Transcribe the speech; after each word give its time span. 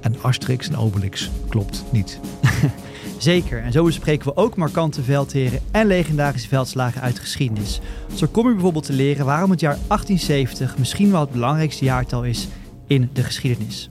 En 0.00 0.14
Asterix 0.20 0.68
en 0.68 0.76
Obelix 0.76 1.30
klopt 1.48 1.84
niet. 1.90 2.20
Zeker, 3.18 3.62
en 3.62 3.72
zo 3.72 3.84
bespreken 3.84 4.26
we 4.26 4.36
ook 4.36 4.56
markante 4.56 5.02
veldheren 5.02 5.60
en 5.70 5.86
legendarische 5.86 6.48
veldslagen 6.48 7.00
uit 7.00 7.14
de 7.14 7.20
geschiedenis. 7.20 7.80
Zo 8.14 8.26
kom 8.30 8.46
je 8.46 8.52
bijvoorbeeld 8.52 8.84
te 8.84 8.92
leren 8.92 9.26
waarom 9.26 9.50
het 9.50 9.60
jaar 9.60 9.78
1870 9.86 10.78
misschien 10.78 11.10
wel 11.10 11.20
het 11.20 11.30
belangrijkste 11.30 11.84
jaartal 11.84 12.24
is 12.24 12.48
in 12.86 13.10
de 13.12 13.22
geschiedenis. 13.22 13.90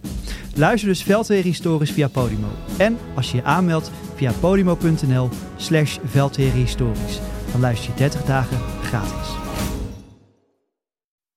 Luister 0.56 0.90
dus 0.90 1.04
Veldheren 1.04 1.44
Historisch 1.44 1.92
via 1.92 2.08
Podimo. 2.08 2.48
En 2.78 2.98
als 3.16 3.32
je 3.32 3.38
je 3.38 3.44
aanmeldt 3.44 3.92
via 4.16 4.32
podimo.nl 4.40 5.30
slash 5.56 5.98
Historisch, 6.38 7.20
dan 7.52 7.62
luister 7.62 7.90
je 7.92 7.98
30 7.98 8.24
dagen 8.24 8.58
gratis. 8.84 9.34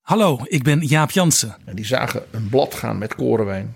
Hallo, 0.01 0.39
ik 0.43 0.63
ben 0.63 0.79
Jaap 0.79 1.11
Jansen. 1.11 1.55
En 1.65 1.75
die 1.75 1.85
zagen 1.85 2.23
een 2.31 2.49
blad 2.49 2.73
gaan 2.73 2.97
met 2.97 3.15
korenwijn. 3.15 3.75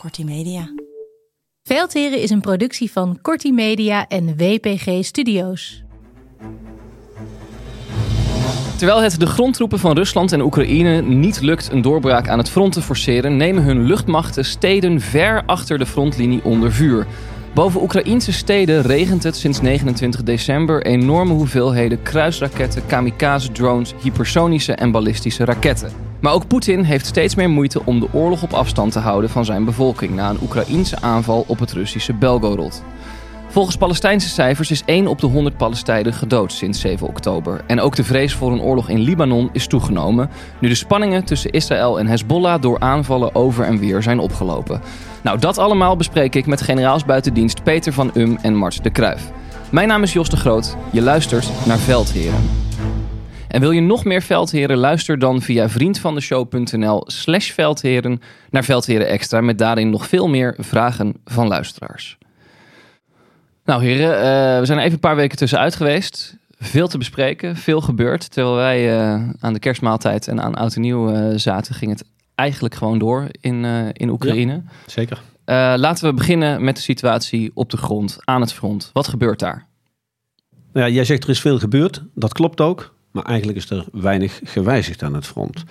Kortie 0.00 0.24
Media. 0.24 0.74
Veldheren 1.62 2.20
is 2.20 2.30
een 2.30 2.40
productie 2.40 2.92
van 2.92 3.18
Corti 3.22 3.52
Media 3.52 4.08
en 4.08 4.36
WPG 4.36 5.04
Studios. 5.04 5.82
Terwijl 8.76 9.02
het 9.02 9.20
de 9.20 9.26
grondtroepen 9.26 9.78
van 9.78 9.96
Rusland 9.96 10.32
en 10.32 10.40
Oekraïne 10.40 11.02
niet 11.02 11.40
lukt 11.40 11.72
een 11.72 11.82
doorbraak 11.82 12.28
aan 12.28 12.38
het 12.38 12.50
front 12.50 12.72
te 12.72 12.82
forceren, 12.82 13.36
nemen 13.36 13.62
hun 13.62 13.84
luchtmachten 13.84 14.44
steden 14.44 15.00
ver 15.00 15.42
achter 15.46 15.78
de 15.78 15.86
frontlinie 15.86 16.44
onder 16.44 16.72
vuur. 16.72 17.06
Boven 17.54 17.82
Oekraïnse 17.82 18.32
steden 18.32 18.82
regent 18.82 19.22
het 19.22 19.36
sinds 19.36 19.60
29 19.60 20.22
december 20.22 20.86
enorme 20.86 21.32
hoeveelheden 21.32 22.02
kruisraketten, 22.02 22.86
kamikaze-drones, 22.86 23.94
hypersonische 24.02 24.72
en 24.72 24.90
ballistische 24.90 25.44
raketten. 25.44 26.09
Maar 26.20 26.32
ook 26.32 26.46
Poetin 26.46 26.82
heeft 26.82 27.06
steeds 27.06 27.34
meer 27.34 27.50
moeite 27.50 27.84
om 27.84 28.00
de 28.00 28.08
oorlog 28.12 28.42
op 28.42 28.52
afstand 28.52 28.92
te 28.92 28.98
houden 28.98 29.30
van 29.30 29.44
zijn 29.44 29.64
bevolking 29.64 30.14
na 30.14 30.30
een 30.30 30.42
Oekraïense 30.42 31.00
aanval 31.00 31.44
op 31.46 31.58
het 31.58 31.72
Russische 31.72 32.14
Belgorod. 32.14 32.82
Volgens 33.48 33.76
Palestijnse 33.76 34.28
cijfers 34.28 34.70
is 34.70 34.82
1 34.84 35.06
op 35.06 35.20
de 35.20 35.26
100 35.26 35.56
Palestijnen 35.56 36.12
gedood 36.12 36.52
sinds 36.52 36.80
7 36.80 37.06
oktober. 37.06 37.60
En 37.66 37.80
ook 37.80 37.96
de 37.96 38.04
vrees 38.04 38.34
voor 38.34 38.52
een 38.52 38.60
oorlog 38.60 38.88
in 38.88 38.98
Libanon 38.98 39.48
is 39.52 39.66
toegenomen, 39.66 40.30
nu 40.58 40.68
de 40.68 40.74
spanningen 40.74 41.24
tussen 41.24 41.50
Israël 41.50 41.98
en 41.98 42.06
Hezbollah 42.06 42.60
door 42.60 42.80
aanvallen 42.80 43.34
over 43.34 43.64
en 43.64 43.78
weer 43.78 44.02
zijn 44.02 44.18
opgelopen. 44.18 44.80
Nou, 45.22 45.38
dat 45.38 45.58
allemaal 45.58 45.96
bespreek 45.96 46.34
ik 46.34 46.46
met 46.46 46.62
generaals 46.62 47.04
buitendienst 47.04 47.62
Peter 47.62 47.92
van 47.92 48.10
Um 48.14 48.38
en 48.42 48.56
Mart 48.56 48.82
de 48.82 48.90
Kruif. 48.90 49.30
Mijn 49.70 49.88
naam 49.88 50.02
is 50.02 50.12
Jos 50.12 50.28
de 50.28 50.36
Groot, 50.36 50.76
je 50.90 51.02
luistert 51.02 51.50
naar 51.66 51.78
Veldheren. 51.78 52.69
En 53.50 53.60
wil 53.60 53.70
je 53.70 53.80
nog 53.80 54.04
meer 54.04 54.22
Veldheren? 54.22 54.76
Luister 54.76 55.18
dan 55.18 55.42
via 55.42 55.68
vriendvandeshow.nl 55.68 57.02
slash 57.06 57.50
Veldheren 57.50 58.20
naar 58.50 58.64
Veldheren 58.64 59.08
Extra... 59.08 59.40
met 59.40 59.58
daarin 59.58 59.90
nog 59.90 60.06
veel 60.06 60.28
meer 60.28 60.54
vragen 60.58 61.14
van 61.24 61.48
luisteraars. 61.48 62.18
Nou 63.64 63.84
heren, 63.84 64.16
uh, 64.16 64.58
we 64.58 64.66
zijn 64.66 64.78
even 64.78 64.92
een 64.92 64.98
paar 64.98 65.16
weken 65.16 65.36
tussenuit 65.36 65.76
geweest. 65.76 66.36
Veel 66.58 66.88
te 66.88 66.98
bespreken, 66.98 67.56
veel 67.56 67.80
gebeurd. 67.80 68.30
Terwijl 68.30 68.54
wij 68.54 68.96
uh, 68.96 69.28
aan 69.40 69.52
de 69.52 69.58
kerstmaaltijd 69.58 70.28
en 70.28 70.40
aan 70.40 70.54
Oud 70.54 70.74
en 70.74 70.80
Nieuw 70.80 71.14
uh, 71.14 71.36
zaten... 71.36 71.74
ging 71.74 71.90
het 71.90 72.04
eigenlijk 72.34 72.74
gewoon 72.74 72.98
door 72.98 73.26
in, 73.40 73.64
in 73.92 74.08
Oekraïne. 74.08 74.52
Ja, 74.52 74.62
zeker. 74.86 75.22
laten 75.78 76.08
we 76.08 76.14
beginnen 76.14 76.64
met 76.64 76.76
de 76.76 76.82
situatie 76.82 77.50
op 77.54 77.70
de 77.70 77.76
grond, 77.76 78.18
aan 78.24 78.40
het 78.40 78.52
front. 78.52 78.90
Wat 78.92 79.08
gebeurt 79.08 79.38
daar? 79.38 79.66
Nou 80.72 80.86
ja, 80.86 80.92
jij 80.92 81.04
zegt 81.04 81.24
er 81.24 81.30
is 81.30 81.40
veel 81.40 81.58
gebeurd. 81.58 82.02
Dat 82.14 82.32
klopt 82.32 82.60
ook. 82.60 82.98
Maar 83.10 83.24
eigenlijk 83.24 83.58
is 83.58 83.70
er 83.70 83.84
weinig 83.92 84.40
gewijzigd 84.44 85.02
aan 85.02 85.14
het 85.14 85.26
front. 85.26 85.64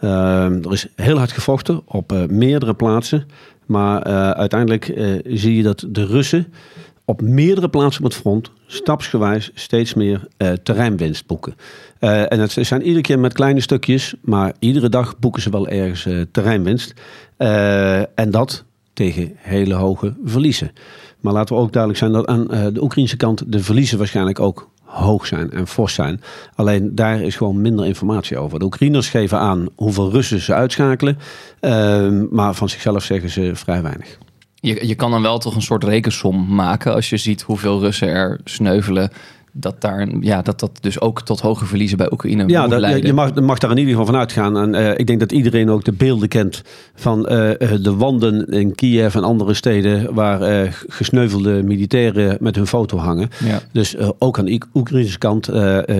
Uh, 0.00 0.64
er 0.64 0.72
is 0.72 0.86
heel 0.94 1.16
hard 1.16 1.32
gevochten 1.32 1.82
op 1.84 2.12
uh, 2.12 2.24
meerdere 2.26 2.74
plaatsen. 2.74 3.26
Maar 3.66 4.06
uh, 4.06 4.30
uiteindelijk 4.30 4.84
zie 5.24 5.56
je 5.56 5.62
dat 5.62 5.84
de 5.88 6.06
Russen 6.06 6.52
op 7.04 7.20
meerdere 7.20 7.68
plaatsen 7.68 8.04
op 8.04 8.10
het 8.10 8.20
front 8.20 8.50
stapsgewijs 8.66 9.50
steeds 9.54 9.94
meer 9.94 10.28
terreinwinst 10.62 11.26
boeken. 11.26 11.54
en 11.98 12.40
het 12.40 12.52
zijn 12.52 12.82
iedere 12.82 13.00
keer 13.00 13.18
met 13.18 13.32
kleine 13.32 13.60
stukjes, 13.60 14.14
maar 14.22 14.52
iedere 14.58 14.88
dag 14.88 15.18
boeken 15.18 15.42
ze 15.42 15.50
wel 15.50 15.68
ergens 15.68 16.08
terreinwinst. 16.32 16.94
en 18.14 18.30
dat 18.30 18.64
tegen 18.92 19.32
hele 19.36 19.74
hoge 19.74 20.14
verliezen. 20.24 20.70
Maar 21.20 21.32
laten 21.32 21.56
we 21.56 21.62
ook 21.62 21.72
duidelijk 21.72 22.02
zijn 22.02 22.12
dat 22.12 22.26
aan 22.26 22.46
de 22.74 22.82
Oekraïnse 22.82 23.16
kant 23.16 23.52
de 23.52 23.62
verliezen 23.62 23.98
waarschijnlijk 23.98 24.40
ook 24.40 24.68
hoog 24.88 25.26
zijn 25.26 25.50
en 25.50 25.66
fors 25.66 25.94
zijn. 25.94 26.20
Alleen 26.54 26.94
daar 26.94 27.20
is 27.20 27.36
gewoon 27.36 27.60
minder 27.60 27.86
informatie 27.86 28.38
over. 28.38 28.58
De 28.58 28.64
Oekraïners 28.64 29.08
geven 29.08 29.38
aan 29.38 29.66
hoeveel 29.76 30.10
Russen 30.10 30.40
ze 30.40 30.54
uitschakelen, 30.54 31.18
uh, 31.60 32.22
maar 32.30 32.54
van 32.54 32.68
zichzelf 32.68 33.02
zeggen 33.02 33.30
ze 33.30 33.50
vrij 33.54 33.82
weinig. 33.82 34.18
Je, 34.54 34.86
je 34.86 34.94
kan 34.94 35.10
dan 35.10 35.22
wel 35.22 35.38
toch 35.38 35.54
een 35.54 35.62
soort 35.62 35.84
rekensom 35.84 36.54
maken 36.54 36.94
als 36.94 37.08
je 37.10 37.16
ziet 37.16 37.42
hoeveel 37.42 37.80
Russen 37.80 38.08
er 38.08 38.40
sneuvelen 38.44 39.10
dat, 39.60 39.80
daar, 39.80 40.08
ja, 40.20 40.42
dat 40.42 40.60
dat 40.60 40.78
dus 40.80 41.00
ook 41.00 41.22
tot 41.22 41.40
hoge 41.40 41.66
verliezen 41.66 41.96
bij 41.98 42.12
Oekraïne 42.12 42.44
ja, 42.46 42.68
dat, 42.68 42.80
leiden. 42.80 43.06
Je 43.06 43.12
mag, 43.12 43.34
mag 43.34 43.58
daar 43.58 43.70
in 43.70 43.76
ieder 43.76 43.92
geval 43.92 44.06
van 44.06 44.16
uitgaan. 44.16 44.56
En 44.56 44.74
uh, 44.74 44.98
ik 44.98 45.06
denk 45.06 45.20
dat 45.20 45.32
iedereen 45.32 45.70
ook 45.70 45.84
de 45.84 45.92
beelden 45.92 46.28
kent 46.28 46.62
van 46.94 47.18
uh, 47.18 47.26
de 47.82 47.94
wanden 47.96 48.46
in 48.46 48.74
Kiev 48.74 49.14
en 49.14 49.24
andere 49.24 49.54
steden 49.54 50.14
waar 50.14 50.62
uh, 50.64 50.72
gesneuvelde 50.88 51.62
militairen 51.62 52.36
met 52.40 52.56
hun 52.56 52.66
foto 52.66 52.98
hangen. 52.98 53.28
Ja. 53.44 53.60
Dus 53.72 53.96
ook 54.18 54.38
aan 54.38 54.44
de 54.44 54.60
Oekraïnse 54.74 55.18
kant, 55.18 55.50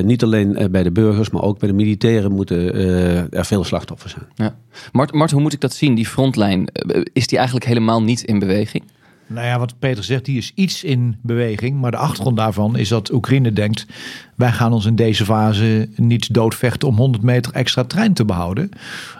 niet 0.03 0.23
alleen 0.23 0.69
bij 0.71 0.83
de 0.83 0.91
burgers, 0.91 1.31
maar 1.31 1.43
ook 1.43 1.59
bij 1.59 1.69
de 1.69 1.75
militairen 1.75 2.33
moeten 2.33 2.75
er 3.31 3.45
veel 3.45 3.65
slachtoffers 3.65 4.13
zijn. 4.13 4.25
Ja. 4.35 4.55
Mart, 4.93 5.13
Mart, 5.13 5.31
hoe 5.31 5.41
moet 5.41 5.53
ik 5.53 5.61
dat 5.61 5.73
zien? 5.73 5.95
Die 5.95 6.07
frontlijn, 6.07 6.69
is 7.13 7.27
die 7.27 7.39
eigenlijk 7.39 7.67
helemaal 7.67 8.03
niet 8.03 8.23
in 8.23 8.39
beweging? 8.39 8.85
Nou 9.29 9.47
ja, 9.47 9.59
wat 9.59 9.79
Peter 9.79 10.05
zegt, 10.05 10.25
die 10.25 10.37
is 10.37 10.53
iets 10.55 10.85
in 10.85 11.17
beweging. 11.23 11.81
Maar 11.81 11.91
de 11.91 11.97
achtergrond 11.97 12.37
daarvan 12.37 12.77
is 12.77 12.89
dat 12.89 13.13
Oekraïne 13.13 13.53
denkt... 13.53 13.87
wij 14.35 14.53
gaan 14.53 14.73
ons 14.73 14.87
in 14.87 14.97
deze 14.97 15.25
fase 15.25 15.89
niet 15.97 16.35
doodvechten 16.35 16.89
om 16.89 16.97
100 16.97 17.23
meter 17.23 17.53
extra 17.53 17.85
trein 17.85 18.13
te 18.13 18.25
behouden. 18.25 18.69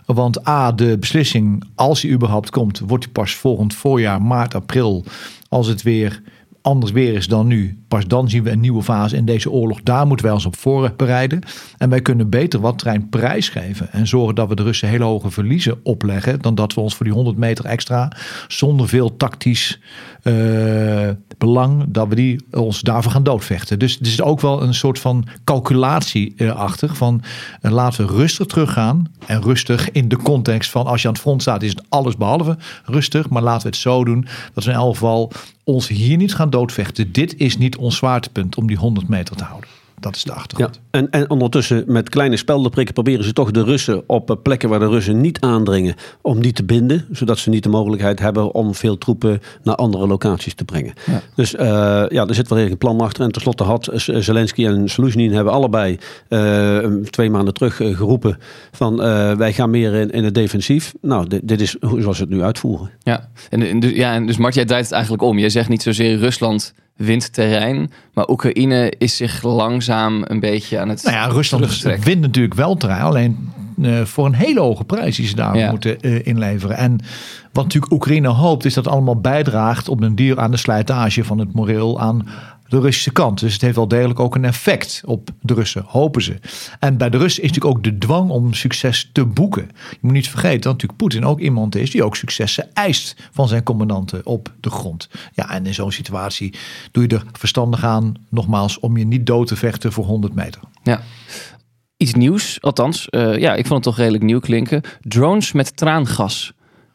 Want 0.07 0.49
A, 0.49 0.73
de 0.73 0.97
beslissing, 0.99 1.65
als 1.75 2.01
die 2.01 2.11
überhaupt 2.11 2.51
komt... 2.51 2.79
wordt 2.79 3.05
die 3.05 3.13
pas 3.13 3.35
volgend 3.35 3.75
voorjaar, 3.75 4.23
maart, 4.23 4.55
april... 4.55 5.05
als 5.49 5.67
het 5.67 5.83
weer 5.83 6.23
anders 6.63 6.93
weer 6.93 7.15
is 7.15 7.27
dan 7.27 7.47
nu, 7.47 7.83
pas 7.89 8.07
dan 8.07 8.29
zien 8.29 8.43
we 8.43 8.51
een 8.51 8.61
nieuwe 8.61 8.83
fase 8.83 9.17
in 9.17 9.25
deze 9.25 9.51
oorlog. 9.51 9.83
Daar 9.83 10.07
moeten 10.07 10.27
wij 10.27 10.35
ons 10.35 10.47
op 10.47 10.57
voorbereiden. 10.57 11.41
En 11.79 11.91
wij 11.91 12.03
kunnen 12.03 12.31
beter 12.31 12.61
wat 12.61 12.79
terrein 12.79 13.09
prijsgeven 13.09 13.93
en 13.93 14.07
zorgen 14.07 14.35
dat 14.35 14.49
we 14.49 14.55
de 14.55 14.63
Russen 14.63 14.89
hele 14.89 15.05
hoge 15.05 15.31
verliezen 15.31 15.81
opleggen, 15.83 16.41
dan 16.41 16.55
dat 16.55 16.75
we 16.75 16.81
ons 16.81 16.95
voor 16.95 17.05
die 17.07 17.15
100 17.15 17.37
meter 17.37 17.65
extra, 17.65 18.13
zonder 18.49 18.89
veel 18.89 19.17
tactisch 19.17 19.81
eh, 20.23 21.09
belang, 21.39 21.85
dat 21.89 22.09
we 22.09 22.15
die 22.15 22.45
ons 22.51 22.81
daarvoor 22.81 23.13
gaan 23.13 23.23
doodvechten. 23.23 23.79
Dus 23.79 24.01
er 24.01 24.07
is 24.07 24.23
ook 24.23 24.41
wel 24.41 24.63
een 24.63 24.75
soort 24.75 24.99
van 24.99 25.27
calculatie 25.45 26.35
eh, 26.37 26.57
achter 26.57 26.95
van 26.95 27.23
eh, 27.61 27.71
laten 27.71 28.07
we 28.07 28.13
rustig 28.13 28.47
teruggaan 28.47 29.13
en 29.27 29.43
rustig 29.43 29.91
in 29.91 30.09
de 30.09 30.17
context 30.17 30.71
van 30.71 30.87
als 30.87 31.03
je 31.03 31.09
aan 31.09 31.15
het 31.15 31.23
front 31.23 31.43
staat 31.43 31.63
is 31.63 31.71
het 31.71 31.83
alles 31.89 32.17
behalve 32.17 32.57
rustig, 32.85 33.29
maar 33.29 33.43
laten 33.43 33.63
we 33.63 33.69
het 33.69 33.77
zo 33.77 34.05
doen 34.05 34.27
dat 34.55 34.65
we 34.65 34.71
in 34.71 34.77
elk 34.77 34.93
geval 34.93 35.33
ons 35.65 35.89
hier 35.89 36.17
niet 36.17 36.35
gaan 36.35 36.48
doodvechten. 36.51 37.13
Dit 37.13 37.37
is 37.37 37.57
niet 37.57 37.77
ons 37.77 37.97
zwaartepunt 37.97 38.57
om 38.57 38.67
die 38.67 38.77
100 38.77 39.09
meter 39.09 39.37
te 39.37 39.45
houden. 39.45 39.69
Dat 40.01 40.17
is 40.17 40.23
de 40.25 40.33
achtergrond. 40.33 40.75
Ja, 40.75 40.99
en, 40.99 41.11
en 41.11 41.31
ondertussen 41.31 41.85
met 41.87 42.09
kleine 42.09 42.37
speldenprikken 42.37 42.95
proberen 42.95 43.25
ze 43.25 43.33
toch 43.33 43.51
de 43.51 43.65
Russen 43.65 44.03
op 44.07 44.31
eh, 44.31 44.37
plekken 44.43 44.69
waar 44.69 44.79
de 44.79 44.89
Russen 44.89 45.21
niet 45.21 45.41
aandringen, 45.41 45.95
om 46.23 46.43
die 46.43 46.53
te 46.53 46.65
binden. 46.65 47.07
Zodat 47.13 47.39
ze 47.39 47.51
niet 47.51 47.63
de 47.63 47.69
mogelijkheid 47.69 48.19
hebben 48.19 48.55
om 48.55 48.75
veel 48.75 48.99
troepen 48.99 49.41
naar 49.63 49.75
andere 49.75 50.07
locaties 50.07 50.55
te 50.55 50.65
brengen. 50.65 50.93
Ja. 51.07 51.21
Dus 51.35 51.55
uh, 51.55 51.61
ja, 52.09 52.27
er 52.27 52.35
zit 52.35 52.49
wel 52.49 52.59
een 52.59 52.79
plan 52.79 53.01
achter. 53.01 53.25
En 53.25 53.33
tenslotte 53.33 53.65
had 53.65 53.91
Zelensky 53.95 54.67
en 54.67 54.89
Soluzhin 54.89 55.33
hebben 55.33 55.53
allebei 55.53 55.99
uh, 56.29 56.79
twee 57.11 57.31
maanden 57.31 57.55
terug 57.55 57.77
geroepen 57.77 58.39
van 58.73 58.97
wij 59.37 59.53
gaan 59.53 59.71
meer 59.71 59.95
in, 59.95 60.11
in 60.11 60.25
het 60.25 60.35
defensief. 60.35 60.95
Nou, 61.01 61.27
dit, 61.27 61.49
dit 61.49 61.61
is 61.61 61.77
zoals 61.81 62.17
ze 62.17 62.23
het 62.23 62.33
nu 62.33 62.43
uitvoeren. 62.43 62.91
Ja, 63.03 63.29
en, 63.51 63.63
en 63.63 63.81
dus, 63.81 63.93
ja, 63.93 64.15
en 64.15 64.27
dus 64.27 64.37
Mart, 64.37 64.55
jij 64.55 64.65
draait 64.65 64.85
het 64.85 64.93
eigenlijk 64.93 65.23
om. 65.23 65.39
Je 65.39 65.51
zegt 65.51 65.69
niet 65.69 65.83
zozeer 65.83 66.19
Rusland 66.19 66.75
wint 66.99 67.33
terrein. 67.33 67.91
Maar 68.13 68.29
Oekraïne 68.29 68.93
is 68.99 69.17
zich 69.17 69.43
langzaam 69.43 70.23
een 70.27 70.41
beetje 70.41 70.79
aan 70.79 70.89
het. 70.89 71.03
Nou 71.03 71.17
ja, 71.17 71.27
Rusland 71.27 71.83
wint 72.05 72.21
natuurlijk 72.21 72.55
wel 72.55 72.77
terrein. 72.77 73.03
Alleen 73.03 73.53
uh, 73.79 74.05
voor 74.05 74.27
een 74.27 74.35
hele 74.35 74.61
hoge 74.61 74.85
prijs 74.85 75.17
die 75.17 75.27
ze 75.27 75.35
daar 75.35 75.57
ja. 75.57 75.71
moeten 75.71 75.97
uh, 76.01 76.27
inleveren. 76.27 76.77
En 76.77 76.99
wat 77.53 77.65
natuurlijk 77.65 77.93
Oekraïne 77.93 78.29
hoopt, 78.29 78.65
is 78.65 78.75
dat 78.75 78.89
allemaal 78.89 79.21
bijdraagt 79.21 79.89
op 79.89 80.03
een 80.03 80.15
dier 80.15 80.41
aan 80.41 80.51
de 80.51 80.57
slijtage 80.57 81.25
van 81.25 81.39
het 81.39 81.53
moreel 81.53 82.01
aan 82.01 82.27
de 82.69 82.81
Russische 82.81 83.13
kant. 83.13 83.41
Dus 83.41 83.53
het 83.53 83.63
heeft 83.63 83.77
wel 83.77 83.89
degelijk 83.89 84.21
ook 84.21 84.35
een 84.35 84.45
effect 84.45 85.03
op 85.05 85.31
de 85.41 85.55
Russen, 85.55 85.85
hopen 85.87 86.23
ze. 86.23 86.39
En 86.79 86.97
bij 86.97 87.11
de 87.11 87.19
Russen 87.19 87.43
is 87.43 87.49
natuurlijk 87.49 87.77
ook 87.77 87.85
de 87.85 87.99
dwang 87.99 88.31
om 88.31 88.55
succes 88.55 89.11
te 89.13 89.25
boeken. 89.25 89.71
Je 89.91 89.99
moet 90.01 90.13
niet 90.13 90.29
vergeten 90.29 90.61
dat 90.61 90.73
natuurlijk 90.73 90.99
Poetin 90.99 91.25
ook 91.25 91.41
iemand 91.41 91.75
is 91.75 91.91
die 91.91 92.05
ook 92.05 92.17
successen 92.17 92.75
eist 92.75 93.17
van 93.33 93.49
zijn 93.49 93.63
commandanten 93.63 94.27
op 94.27 94.53
de 94.61 94.71
grond. 94.71 95.09
Ja, 95.33 95.51
en 95.51 95.67
in 95.67 95.75
zo'n 95.75 95.93
situatie 95.93 96.55
doe 96.91 97.03
je 97.03 97.09
er 97.09 97.25
verstandig 97.33 97.85
aan, 97.85 98.15
nogmaals, 98.29 98.81
om 98.81 98.97
je 98.97 99.07
niet 99.07 99.27
dood 99.27 99.47
te 99.47 99.57
vechten 99.57 99.93
voor 99.93 100.05
100 100.05 100.35
meter. 100.35 100.61
Ja. 100.83 101.03
Iets 101.97 102.15
nieuws, 102.15 102.63
althans, 102.63 103.07
uh, 103.11 103.39
ja, 103.39 103.55
ik 103.55 103.67
vond 103.67 103.75
het 103.75 103.83
toch 103.83 103.97
redelijk 103.97 104.25
nieuw 104.25 104.41
klinken. 104.41 104.83
Drones 105.01 105.53
met 105.53 105.77
traangas. 105.77 106.53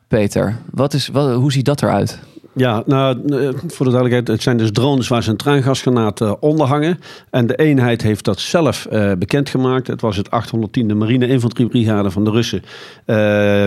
Peter, 0.08 0.58
wat 0.72 0.94
is, 0.94 1.08
wat, 1.08 1.36
hoe 1.36 1.52
ziet 1.52 1.66
dat 1.66 1.82
eruit? 1.82 2.20
Ja, 2.56 2.84
nou, 2.86 3.18
voor 3.68 3.86
de 3.86 3.92
duidelijkheid, 3.92 4.28
het 4.28 4.42
zijn 4.42 4.58
dus 4.58 4.72
drones 4.72 5.08
waar 5.08 5.24
ze 5.24 5.30
een 5.30 5.38
traangasgranaat 5.38 6.22
uh, 6.22 6.34
onder 6.40 6.68
hangen. 6.68 7.00
En 7.30 7.48
de 7.48 7.56
eenheid 7.56 8.02
heeft 8.02 8.26
dat 8.26 8.40
zelf 8.40 8.88
uh, 8.92 9.12
bekendgemaakt. 9.18 9.88
Het 9.88 10.02
was 10.02 10.18
het 10.18 10.30
810e 10.30 10.96
Marine 10.96 11.28
Infanteriebrigade 11.28 12.12
van 12.12 12.24
de 12.24 12.32
Russen 12.32 12.64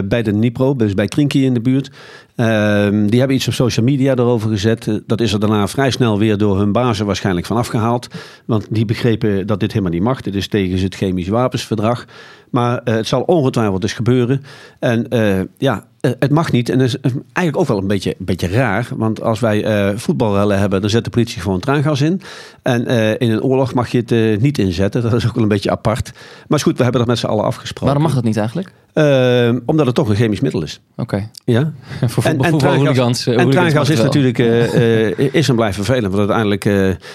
bij 0.08 0.22
de 0.22 0.30
Dnipro, 0.30 0.76
dus 0.76 0.94
bij 0.94 1.06
Krinky 1.06 1.38
in 1.38 1.54
de 1.54 1.60
buurt. 1.60 1.90
Ehm, 2.36 3.06
die 3.06 3.18
hebben 3.18 3.36
iets 3.36 3.48
op 3.48 3.54
social 3.54 3.84
media 3.84 4.14
erover 4.14 4.50
gezet. 4.50 5.02
Dat 5.06 5.20
is 5.20 5.32
er 5.32 5.40
daarna 5.40 5.68
vrij 5.68 5.90
snel 5.90 6.18
weer 6.18 6.38
door 6.38 6.58
hun 6.58 6.72
bazen 6.72 7.06
waarschijnlijk 7.06 7.46
van 7.46 7.56
afgehaald. 7.56 8.08
Want 8.44 8.66
die 8.70 8.84
begrepen 8.84 9.46
dat 9.46 9.60
dit 9.60 9.72
helemaal 9.72 9.92
niet 9.92 10.02
mag. 10.02 10.20
Dit 10.20 10.34
is 10.34 10.48
tegen 10.48 10.82
het 10.82 10.94
chemisch 10.94 11.28
wapensverdrag. 11.28 12.04
Maar 12.50 12.80
uh, 12.84 12.94
het 12.94 13.06
zal 13.06 13.22
ongetwijfeld 13.22 13.80
dus 13.80 13.92
gebeuren. 13.92 14.42
En 14.78 15.06
uh, 15.10 15.40
ja, 15.58 15.84
het 16.00 16.30
mag 16.30 16.52
niet. 16.52 16.68
En 16.68 16.78
dat 16.78 16.86
is 16.86 16.96
eigenlijk 17.32 17.56
ook 17.56 17.66
wel 17.66 17.78
een 17.78 17.86
beetje, 17.86 18.14
beetje 18.18 18.48
raar. 18.48 18.88
Want 18.96 19.22
als 19.22 19.40
wij 19.40 19.94
voetbalrellen 19.98 20.58
hebben, 20.58 20.80
dan 20.80 20.90
zet 20.90 21.04
de 21.04 21.10
politie 21.10 21.40
gewoon 21.40 21.60
traangas 21.60 22.00
in. 22.00 22.20
En 22.62 22.86
in 23.18 23.30
een 23.30 23.42
oorlog 23.42 23.74
mag 23.74 23.88
je 23.88 24.02
het 24.06 24.40
niet 24.40 24.58
inzetten. 24.58 25.02
Dat 25.02 25.12
is 25.12 25.26
ook 25.26 25.34
wel 25.34 25.42
een 25.42 25.48
beetje 25.48 25.70
apart. 25.70 26.12
Maar 26.48 26.58
is 26.58 26.64
goed, 26.64 26.76
we 26.76 26.82
hebben 26.82 27.00
dat 27.00 27.10
met 27.10 27.18
z'n 27.18 27.26
allen 27.26 27.44
afgesproken. 27.44 27.86
Waarom 27.86 28.02
mag 28.02 28.14
dat 28.14 28.24
niet 28.24 28.36
eigenlijk? 28.36 28.72
Uh, 28.98 29.56
omdat 29.66 29.86
het 29.86 29.94
toch 29.94 30.08
een 30.08 30.16
chemisch 30.16 30.40
middel 30.40 30.62
is. 30.62 30.80
Oké. 30.90 31.02
Okay. 31.02 31.28
Ja. 31.44 31.72
voor 32.06 32.24
en, 32.24 32.40
en 32.40 32.58
traangas, 32.58 33.26
en 33.26 33.50
traangas 33.50 33.90
is 33.90 34.02
natuurlijk 34.08 34.38
uh, 34.38 35.18
is 35.18 35.48
en 35.48 35.54
blijft 35.54 35.76
vervelend. 35.76 36.14
Want 36.14 36.18
uiteindelijk, 36.18 36.64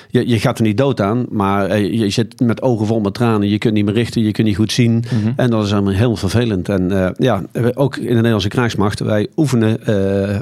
je, 0.09 0.27
je 0.27 0.39
gaat 0.39 0.57
er 0.57 0.63
niet 0.63 0.77
dood 0.77 1.01
aan. 1.01 1.25
Maar 1.29 1.79
je 1.79 2.09
zit 2.09 2.39
met 2.39 2.61
ogen 2.61 2.87
vol 2.87 2.99
met 2.99 3.13
tranen. 3.13 3.49
Je 3.49 3.57
kunt 3.57 3.73
niet 3.73 3.85
meer 3.85 3.93
richten. 3.93 4.21
Je 4.21 4.31
kunt 4.31 4.47
niet 4.47 4.55
goed 4.55 4.71
zien. 4.71 4.91
Mm 4.91 5.21
-hmm. 5.21 5.33
En 5.35 5.49
dat 5.49 5.65
is 5.65 5.73
allemaal 5.73 5.93
heel 5.93 6.15
vervelend. 6.15 6.69
En 6.69 7.13
ja, 7.17 7.43
ook 7.73 7.97
in 7.97 8.07
de 8.07 8.13
Nederlandse 8.13 8.47
krijgsmacht. 8.47 8.99
Wij 8.99 9.27
oefenen, 9.35 9.79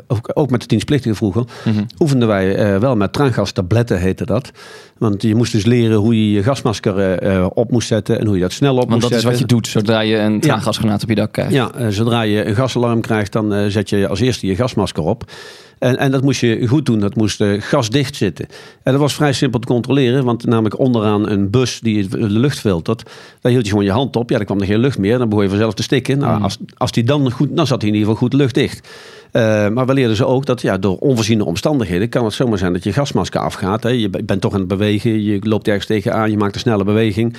ook, 0.08 0.32
ook, 0.34 0.50
met 0.50 0.62
de 0.62 0.68
dienstplichtigen 0.68 1.18
vroeger. 1.18 1.44
Mm 1.66 1.74
-hmm. 1.74 1.86
Oefenden 2.00 2.28
wij 2.28 2.80
wel 2.80 2.96
met 2.96 3.14
traangastabletten 3.14 4.00
heette 4.00 4.26
dat. 4.26 4.52
Want 4.98 5.22
je 5.22 5.36
moest 5.36 5.52
dus 5.52 5.66
leren 5.66 5.98
hoe 5.98 6.26
je 6.26 6.32
je 6.32 6.44
gasmasker 6.44 7.20
op 7.54 7.72
moest 7.72 7.88
zetten 7.88 8.20
en 8.20 8.26
hoe 8.26 8.36
je 8.36 8.42
dat 8.42 8.52
snel 8.52 8.72
op 8.74 8.78
Want 8.78 8.90
moest 8.90 9.02
dat 9.02 9.12
zetten. 9.12 9.30
is 9.32 9.40
wat 9.40 9.50
je 9.50 9.56
doet 9.56 9.68
zodra 9.68 10.00
je 10.00 10.18
een 10.18 10.40
traangasgranaat 10.40 11.04
op 11.04 11.10
je 11.10 11.16
dak 11.16 11.29
Ja, 11.50 11.72
uh, 11.80 11.88
zodra 11.88 12.22
je 12.22 12.46
een 12.46 12.56
gasalarm 12.56 13.02
krijgt, 13.02 13.32
dan 13.32 13.54
uh, 13.54 13.66
zet 13.68 13.90
je 13.90 14.08
als 14.08 14.20
eerste 14.20 14.48
je 14.48 14.56
gasmasker 14.56 15.04
op. 15.04 15.32
En, 15.80 15.98
en 15.98 16.12
dat 16.12 16.24
moest 16.24 16.42
je 16.42 16.68
goed 16.68 16.86
doen. 16.86 17.00
Dat 17.00 17.16
moest 17.16 17.42
uh, 17.42 17.62
gasdicht 17.62 18.16
zitten. 18.16 18.46
En 18.84 18.92
dat 18.92 19.02
was 19.02 19.14
vrij 19.14 19.34
simpel 19.34 19.60
te 19.60 19.68
controleren. 19.68 20.24
Want 20.24 20.46
namelijk 20.46 20.80
onderaan 20.80 21.30
een 21.30 21.50
bus 21.50 21.80
die 21.80 22.08
de 22.08 22.30
lucht 22.30 22.60
filtert. 22.60 23.04
Daar 23.42 23.52
hield 23.52 23.64
je 23.64 23.70
gewoon 23.70 23.86
je 23.86 23.92
hand 23.92 24.16
op. 24.16 24.30
Ja, 24.30 24.38
dan 24.38 24.46
kwam 24.46 24.60
er 24.60 24.66
geen 24.66 24.80
lucht 24.80 24.98
meer. 24.98 25.18
Dan 25.18 25.30
begon 25.30 25.44
je 25.44 25.50
vanzelf 25.50 25.74
te 25.74 25.84
stikken. 25.84 26.18
Nou, 26.18 26.34
Hmm. 26.34 26.44
als, 26.44 26.58
als 26.78 26.92
die 26.92 27.04
dan 27.04 27.32
goed... 27.32 27.56
Dan 27.56 27.68
zat 27.68 27.82
hij 27.82 27.90
in 27.90 27.96
ieder 27.96 28.12
geval 28.12 28.28
goed 28.28 28.38
luchtdicht. 28.40 28.88
Uh, 29.32 29.68
maar 29.68 29.86
we 29.86 29.94
leerden 29.94 30.16
ze 30.16 30.26
ook 30.26 30.46
dat 30.46 30.62
ja, 30.62 30.78
door 30.78 30.98
onvoorziene 30.98 31.46
omstandigheden 31.46 32.10
kan 32.10 32.26
het 32.26 32.34
zomaar 32.34 32.58
zijn 32.58 32.74
dat 32.74 32.84
je 32.84 32.94
gasmasker 32.94 33.40
afgaat. 33.42 33.84
Hè. 33.84 33.90
Je 33.90 34.10
bent 34.10 34.42
toch 34.42 34.54
aan 34.54 34.60
het 34.60 34.68
bewegen, 34.68 35.24
je 35.24 35.40
loopt 35.42 35.68
ergens 35.68 35.86
tegenaan, 35.86 36.32
je 36.32 36.38
maakt 36.38 36.54
een 36.54 36.60
snelle 36.60 36.84
beweging. 36.84 37.36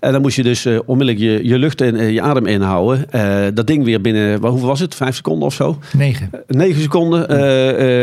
En 0.00 0.12
dan 0.12 0.20
moest 0.20 0.36
je 0.36 0.42
dus 0.42 0.66
uh, 0.66 0.78
onmiddellijk 0.84 1.24
je, 1.24 1.48
je 1.48 1.58
lucht 1.58 1.80
en 1.80 1.94
uh, 1.94 2.10
je 2.10 2.22
adem 2.22 2.46
inhouden. 2.46 3.06
Uh, 3.14 3.46
dat 3.54 3.66
ding 3.66 3.84
weer 3.84 4.00
binnen, 4.00 4.46
hoeveel 4.46 4.68
was 4.68 4.80
het? 4.80 4.94
Vijf 4.94 5.14
seconden 5.14 5.46
of 5.46 5.54
zo? 5.54 5.78
Negen. 5.92 6.30
negen 6.46 6.82
seconden 6.82 7.20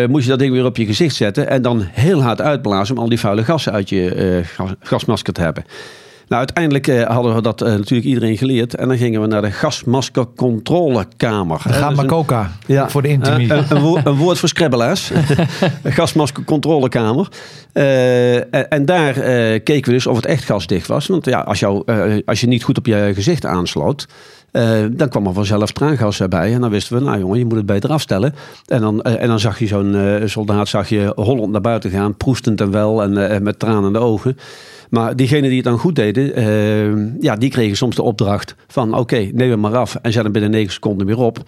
moest 0.10 0.24
je 0.24 0.30
dat 0.30 0.40
ding 0.40 0.52
weer 0.52 0.66
op 0.66 0.78
je 0.78 0.86
gezicht 0.86 1.16
zetten. 1.16 1.50
En 1.50 1.62
dan 1.62 1.82
heel 1.92 2.22
hard 2.22 2.42
uitblazen 2.42 2.96
om 2.96 3.02
al 3.02 3.10
die 3.10 3.20
vuile 3.20 3.44
gassen 3.44 3.72
uit 3.72 3.90
je 3.90 4.42
gas, 4.44 4.72
gasmasker 4.80 5.34
te 5.34 5.42
hebben. 5.42 5.64
Nou, 6.28 6.40
uiteindelijk 6.40 6.88
uh, 6.88 7.04
hadden 7.04 7.36
we 7.36 7.42
dat 7.42 7.62
uh, 7.62 7.68
natuurlijk 7.68 8.08
iedereen 8.08 8.38
geleerd. 8.38 8.76
En 8.76 8.88
dan 8.88 8.98
gingen 8.98 9.22
we 9.22 9.28
naar 9.28 9.42
de 9.42 9.52
gasmaskercontrolekamer. 9.52 11.62
De 11.64 11.74
Gamacoca 11.74 12.52
ja, 12.66 12.90
voor 12.90 13.02
de 13.02 13.08
intimie. 13.08 13.48
Uh, 13.48 13.70
een, 13.70 13.82
woord, 13.82 14.06
een, 14.06 14.16
woord 14.16 14.40
voor 14.40 14.50
scrabbelaars. 14.50 15.12
gasmaskercontrolekamer. 15.84 17.28
En, 17.74 18.70
en, 18.70 18.86
daar 18.86 19.14
keken 19.60 19.84
we 19.84 19.92
dus 19.92 20.08
of 20.08 20.16
het 20.16 20.26
echt 20.26 20.44
gasdicht 20.44 20.88
was. 20.88 21.08
Want 21.08 21.26
ja, 21.26 21.40
als, 21.40 21.60
jou, 21.60 21.84
als 22.26 22.42
je 22.42 22.48
niet 22.48 22.64
goed 22.64 22.78
op 22.78 22.86
je 22.86 23.12
gezicht 23.14 23.46
aansloot... 23.46 24.08
Uh, 24.52 24.86
dan 24.92 25.10
kwam 25.10 25.28
er 25.28 25.34
vanzelf 25.34 25.72
traangas 25.72 26.28
bij. 26.28 26.54
En 26.54 26.62
dan 26.62 26.70
wisten 26.70 26.98
we, 26.98 27.04
nou 27.04 27.20
jongen, 27.20 27.38
je 27.38 27.46
moet 27.46 27.58
het 27.58 27.66
beter 27.66 27.90
afstellen. 27.90 28.36
En 28.66 28.82
dan, 28.82 29.04
uh, 29.08 29.22
en 29.22 29.28
dan 29.28 29.40
zag 29.40 29.60
je 29.60 29.68
zo'n 29.68 29.96
uh, 29.96 30.22
soldaat 30.26 30.68
zag 30.68 30.90
je 30.90 31.12
Holland 31.16 31.52
naar 31.52 31.62
buiten 31.62 31.92
gaan, 31.92 32.16
proestend 32.16 32.62
en 32.62 32.72
wel 32.72 33.04
en 33.04 33.44
met 33.44 33.60
tranen 33.60 33.84
in 33.84 33.94
de 33.94 34.00
ogen. 34.00 34.38
Maar 34.90 35.16
diegenen 35.16 35.50
die 35.50 35.56
het 35.56 35.68
dan 35.68 35.80
goed 35.80 35.96
deden, 35.96 36.40
uh, 36.40 37.22
ja, 37.22 37.36
die 37.36 37.50
kregen 37.50 37.78
soms 37.78 37.96
de 37.96 38.02
opdracht 38.02 38.56
van 38.68 38.90
oké, 38.90 39.00
okay, 39.00 39.32
neem 39.34 39.50
hem 39.50 39.60
maar 39.60 39.78
af 39.78 39.96
en 39.96 40.12
zet 40.12 40.24
hem 40.24 40.32
binnen 40.32 40.52
9 40.52 40.74
seconden 40.74 41.08
weer 41.08 41.20
op. 41.20 41.44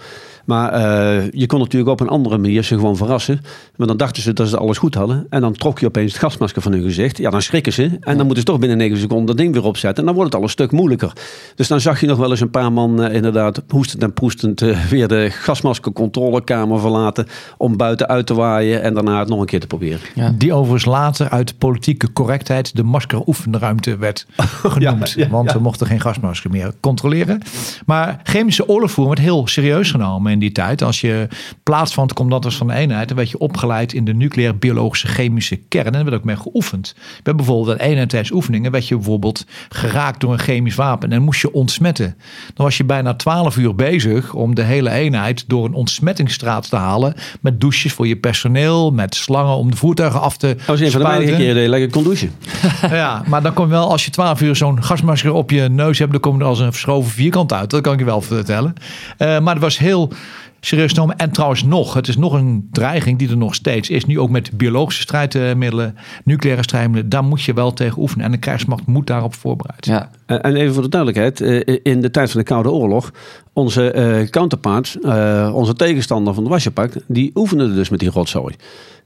Maar 0.49 0.73
uh, 0.73 1.31
je 1.31 1.45
kon 1.45 1.59
natuurlijk 1.59 1.91
op 1.91 1.99
een 1.99 2.07
andere 2.07 2.37
manier 2.37 2.63
ze 2.63 2.75
gewoon 2.75 2.97
verrassen. 2.97 3.41
Maar 3.75 3.87
dan 3.87 3.97
dachten 3.97 4.23
ze 4.23 4.33
dat 4.33 4.47
ze 4.47 4.57
alles 4.57 4.77
goed 4.77 4.95
hadden. 4.95 5.25
En 5.29 5.41
dan 5.41 5.53
trok 5.53 5.79
je 5.79 5.85
opeens 5.85 6.11
het 6.11 6.21
gasmasker 6.21 6.61
van 6.61 6.71
hun 6.71 6.81
gezicht. 6.81 7.17
Ja, 7.17 7.29
dan 7.29 7.41
schrikken 7.41 7.73
ze. 7.73 7.83
En 7.83 8.17
dan 8.17 8.25
moeten 8.25 8.37
ze 8.37 8.43
toch 8.43 8.59
binnen 8.59 8.77
9 8.77 8.97
seconden 8.97 9.25
dat 9.25 9.37
ding 9.37 9.53
weer 9.53 9.63
opzetten. 9.63 9.99
En 9.99 10.05
dan 10.05 10.13
wordt 10.13 10.29
het 10.29 10.39
al 10.39 10.45
een 10.45 10.53
stuk 10.53 10.71
moeilijker. 10.71 11.13
Dus 11.55 11.67
dan 11.67 11.79
zag 11.79 11.99
je 12.01 12.07
nog 12.07 12.17
wel 12.17 12.29
eens 12.29 12.39
een 12.39 12.49
paar 12.49 12.71
man 12.71 13.03
uh, 13.03 13.13
inderdaad 13.13 13.61
hoestend 13.67 14.03
en 14.03 14.13
proestend 14.13 14.59
weer 14.89 15.07
de 15.07 15.29
gasmaskercontrolekamer 15.31 16.79
verlaten. 16.79 17.27
Om 17.57 17.77
buiten 17.77 18.07
uit 18.07 18.25
te 18.25 18.33
waaien 18.33 18.81
en 18.81 18.93
daarna 18.93 19.19
het 19.19 19.29
nog 19.29 19.39
een 19.39 19.45
keer 19.45 19.59
te 19.59 19.67
proberen. 19.67 19.99
Ja. 20.15 20.33
Die 20.37 20.53
overigens 20.53 20.85
later 20.85 21.29
uit 21.29 21.57
politieke 21.57 22.13
correctheid 22.13 22.75
de 22.75 22.83
masker 22.83 23.19
oefenruimte 23.29 23.97
werd 23.97 24.25
genoemd. 24.75 25.11
ja, 25.11 25.27
want 25.27 25.51
we 25.51 25.59
mochten 25.59 25.87
geen 25.87 26.01
gasmasker 26.01 26.49
meer 26.49 26.73
controleren. 26.79 27.41
Maar 27.85 28.19
chemische 28.23 28.67
oorlogvoering 28.67 29.15
werd 29.15 29.27
heel 29.27 29.47
serieus 29.47 29.91
genomen 29.91 30.31
in 30.31 30.39
die 30.39 30.51
tijd. 30.51 30.81
Als 30.81 31.01
je 31.01 31.27
plaats 31.63 31.93
van 31.93 32.03
het 32.03 32.13
commandant 32.13 32.43
was 32.43 32.57
van 32.57 32.67
de 32.67 32.73
eenheid, 32.73 33.07
dan 33.07 33.17
werd 33.17 33.29
je 33.29 33.37
opgeleid 33.37 33.93
in 33.93 34.05
de 34.05 34.13
nucleaire 34.13 34.57
biologische 34.57 35.07
chemische 35.07 35.55
kern. 35.55 35.85
En 35.85 35.91
daar 35.91 36.03
werd 36.03 36.15
ook 36.15 36.23
mee 36.23 36.35
geoefend. 36.35 36.95
Bij 37.23 37.35
bijvoorbeeld 37.35 37.79
een 37.79 37.85
eenheid 37.85 38.09
tijdens 38.09 38.31
oefeningen 38.31 38.71
werd 38.71 38.87
je 38.87 38.95
bijvoorbeeld 38.95 39.45
geraakt 39.69 40.19
door 40.19 40.31
een 40.31 40.39
chemisch 40.39 40.75
wapen 40.75 41.11
en 41.11 41.21
moest 41.21 41.41
je 41.41 41.53
ontsmetten. 41.53 42.15
Dan 42.53 42.65
was 42.65 42.77
je 42.77 42.83
bijna 42.83 43.13
12 43.13 43.57
uur 43.57 43.75
bezig 43.75 44.33
om 44.33 44.55
de 44.55 44.63
hele 44.63 44.89
eenheid 44.89 45.43
door 45.47 45.65
een 45.65 45.73
ontsmettingsstraat 45.73 46.69
te 46.69 46.75
halen. 46.75 47.13
Met 47.41 47.61
douches 47.61 47.93
voor 47.93 48.07
je 48.07 48.17
personeel, 48.17 48.91
met 48.91 49.15
slangen 49.15 49.55
om 49.55 49.71
de 49.71 49.77
voertuigen 49.77 50.21
af 50.21 50.37
te 50.37 50.55
Dat 50.57 50.65
was 50.65 50.79
een 50.79 50.91
van 50.91 51.01
de 51.01 51.07
weinige 51.07 51.35
keren 51.35 51.53
dat 51.53 51.63
je 51.63 51.69
lekker 51.69 51.89
kon 51.89 52.03
douchen. 52.03 52.31
Ja, 52.89 53.18
maar 53.27 53.41
dan 53.41 53.53
kom 53.53 53.65
je 53.65 53.71
wel, 53.71 53.91
als 53.91 54.05
je 54.05 54.11
12 54.11 54.41
uur 54.41 54.55
zo'n 54.55 54.83
gasmasker 54.83 55.33
op 55.33 55.51
je 55.51 55.61
neus 55.61 55.99
hebt, 55.99 56.11
dan 56.11 56.19
kom 56.19 56.35
je 56.35 56.41
er 56.41 56.47
als 56.47 56.59
een 56.59 56.71
verschoven 56.71 57.11
vierkant 57.11 57.53
uit. 57.53 57.69
Dat 57.69 57.81
kan 57.81 57.93
ik 57.93 57.99
je 57.99 58.05
wel 58.05 58.21
vertellen. 58.21 58.73
Eh, 59.17 59.39
maar 59.39 59.53
het 59.53 59.63
was 59.63 59.77
heel 59.77 60.11
serieus 60.59 60.91
genomen. 60.91 61.17
En 61.17 61.31
trouwens 61.31 61.63
nog, 61.63 61.93
het 61.93 62.07
is 62.07 62.17
nog 62.17 62.33
een 62.33 62.67
dreiging 62.71 63.17
die 63.19 63.29
er 63.29 63.37
nog 63.37 63.55
steeds 63.55 63.89
is. 63.89 64.05
Nu 64.05 64.19
ook 64.19 64.29
met 64.29 64.57
biologische 64.57 65.01
strijdmiddelen, 65.01 65.95
nucleaire 66.23 66.63
strijdmiddelen. 66.63 67.09
Daar 67.09 67.23
moet 67.23 67.41
je 67.41 67.53
wel 67.53 67.73
tegen 67.73 68.01
oefenen. 68.01 68.25
En 68.25 68.31
de 68.31 68.37
krijgsmacht 68.37 68.85
moet 68.85 69.07
daarop 69.07 69.33
voorbereid 69.33 69.85
zijn. 69.85 70.09
Ja, 70.25 70.41
En 70.41 70.55
even 70.55 70.73
voor 70.73 70.83
de 70.83 70.89
duidelijkheid, 70.89 71.41
eh, 71.41 71.77
in 71.83 72.01
de 72.01 72.11
tijd 72.11 72.31
van 72.31 72.39
de 72.39 72.45
Koude 72.45 72.71
Oorlog, 72.71 73.11
onze 73.53 73.91
eh, 73.91 74.27
counterpart, 74.29 74.97
eh, 75.01 75.51
onze 75.53 75.73
tegenstander 75.73 76.33
van 76.33 76.43
de 76.43 76.49
Wasjepak, 76.49 76.93
die 77.07 77.31
oefende 77.35 77.73
dus 77.73 77.89
met 77.89 77.99
die 77.99 78.09
rotzooi. 78.09 78.55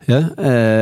Ja? 0.06 0.32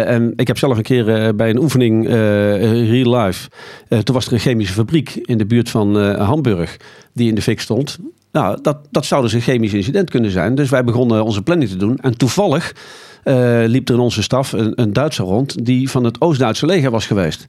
en 0.03 0.33
ik 0.35 0.47
heb 0.47 0.57
zelf 0.57 0.77
een 0.77 0.83
keer 0.83 1.35
bij 1.35 1.49
een 1.49 1.59
oefening, 1.59 2.07
real 2.07 3.17
life, 3.17 3.49
toen 3.87 4.15
was 4.15 4.25
er 4.25 4.33
een 4.33 4.39
chemische 4.39 4.73
fabriek 4.73 5.15
in 5.15 5.37
de 5.37 5.45
buurt 5.45 5.69
van 5.69 6.15
Hamburg, 6.15 6.77
die 7.13 7.29
in 7.29 7.35
de 7.35 7.41
fik 7.41 7.61
stond. 7.61 7.99
Nou, 8.31 8.57
dat, 8.61 8.77
dat 8.91 9.05
zou 9.05 9.21
dus 9.21 9.33
een 9.33 9.41
chemisch 9.41 9.73
incident 9.73 10.09
kunnen 10.09 10.31
zijn. 10.31 10.55
Dus 10.55 10.69
wij 10.69 10.83
begonnen 10.83 11.23
onze 11.23 11.41
planning 11.41 11.69
te 11.69 11.77
doen. 11.77 11.97
En 11.97 12.17
toevallig 12.17 12.75
eh, 13.23 13.63
liep 13.65 13.89
er 13.89 13.95
in 13.95 14.01
onze 14.01 14.23
staf 14.23 14.51
een, 14.51 14.71
een 14.75 14.93
Duitser 14.93 15.25
rond 15.25 15.65
die 15.65 15.89
van 15.89 16.03
het 16.03 16.21
Oost-Duitse 16.21 16.65
leger 16.65 16.91
was 16.91 17.07
geweest. 17.07 17.45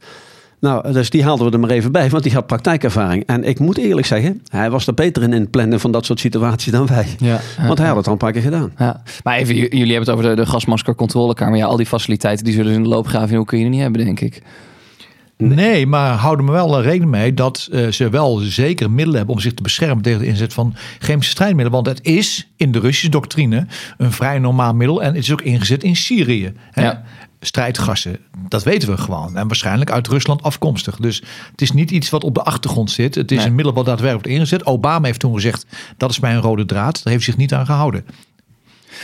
Nou, 0.61 0.93
dus 0.93 1.11
die 1.11 1.25
haalden 1.25 1.47
we 1.47 1.53
er 1.53 1.61
maar 1.61 1.71
even 1.71 1.93
bij, 1.93 2.11
want 2.11 2.23
die 2.23 2.33
had 2.33 2.47
praktijkervaring. 2.47 3.27
En 3.27 3.45
ik 3.45 3.59
moet 3.59 3.79
eerlijk 3.79 4.07
zeggen, 4.07 4.43
hij 4.49 4.71
was 4.71 4.87
er 4.87 4.95
beter 4.95 5.23
in 5.23 5.33
in 5.33 5.41
het 5.41 5.51
plannen 5.51 5.81
van 5.81 5.93
dat 5.93 6.07
soort 6.07 6.21
situaties 6.21 6.73
dan 6.73 6.87
wij. 6.87 7.07
ja, 7.19 7.41
Want 7.67 7.79
hij 7.79 7.87
had 7.87 7.97
het 7.97 8.07
al 8.07 8.13
een 8.13 8.19
paar 8.19 8.33
keer 8.33 8.43
gedaan. 8.43 8.73
Ja. 8.79 9.03
Maar 9.23 9.37
even, 9.37 9.55
jullie 9.55 9.79
hebben 9.79 9.99
het 9.99 10.11
over 10.11 10.25
de, 10.25 10.43
de 10.43 10.47
gasmaskercontrolekamer. 10.47 11.59
Ja, 11.59 11.67
al 11.67 11.77
die 11.77 11.87
faciliteiten 11.87 12.45
die 12.45 12.55
zullen 12.55 12.71
ze 12.71 12.77
in 12.77 12.83
de 12.83 12.89
loopgraven 12.89 13.31
in 13.31 13.39
Oekraïne 13.39 13.69
niet 13.69 13.81
hebben, 13.81 14.05
denk 14.05 14.21
ik. 14.21 14.43
Nee, 15.49 15.87
maar 15.87 16.15
houden 16.15 16.45
me 16.45 16.53
wel 16.53 16.83
rekening 16.83 17.11
mee 17.11 17.35
dat 17.35 17.69
eh, 17.73 17.89
ze 17.89 18.09
wel 18.09 18.37
zeker 18.37 18.91
middelen 18.91 19.17
hebben 19.17 19.35
om 19.35 19.41
zich 19.41 19.55
te 19.55 19.63
beschermen 19.63 20.03
tegen 20.03 20.19
de 20.19 20.27
inzet 20.27 20.53
van 20.53 20.75
chemische 20.99 21.31
strijdmiddelen. 21.31 21.83
Want 21.83 21.99
het 21.99 22.07
is 22.07 22.49
in 22.57 22.73
de 22.73 22.79
Russische 22.79 23.09
doctrine 23.11 23.67
een 23.97 24.13
vrij 24.13 24.39
normaal 24.39 24.75
middel 24.75 25.03
en 25.03 25.15
het 25.15 25.23
is 25.23 25.33
ook 25.33 25.43
ingezet 25.43 25.83
in 25.83 25.97
Syrië. 25.97 26.53
Hè? 26.71 26.83
Ja. 26.83 27.03
Strijdgassen, 27.41 28.17
dat 28.49 28.63
weten 28.63 28.89
we 28.89 28.97
gewoon. 28.97 29.37
En 29.37 29.47
waarschijnlijk 29.47 29.91
uit 29.91 30.09
Rusland 30.09 30.43
afkomstig. 30.43 30.97
Dus 30.97 31.23
het 31.51 31.61
is 31.63 31.73
niet 31.73 31.91
iets 31.91 32.11
wat 32.11 32.25
op 32.25 32.35
de 32.35 32.43
achtergrond 32.43 32.91
zit. 32.91 33.15
Het 33.15 33.31
is 33.31 33.37
Nee. 33.39 33.47
een 33.47 33.55
middel 33.55 33.73
wat 33.75 33.85
daadwerkelijk 33.85 34.27
wordt 34.27 34.39
ingezet. 34.39 34.67
Obama 34.67 35.07
heeft 35.07 35.21
toen 35.21 35.35
gezegd, 35.35 35.67
dat 35.97 36.11
is 36.11 36.21
mijn 36.21 36.41
rode 36.41 36.65
draad. 36.65 37.01
Daar 37.03 37.13
heeft 37.13 37.25
zich 37.25 37.37
niet 37.37 37.55
aan 37.55 37.67
gehouden. 37.67 38.05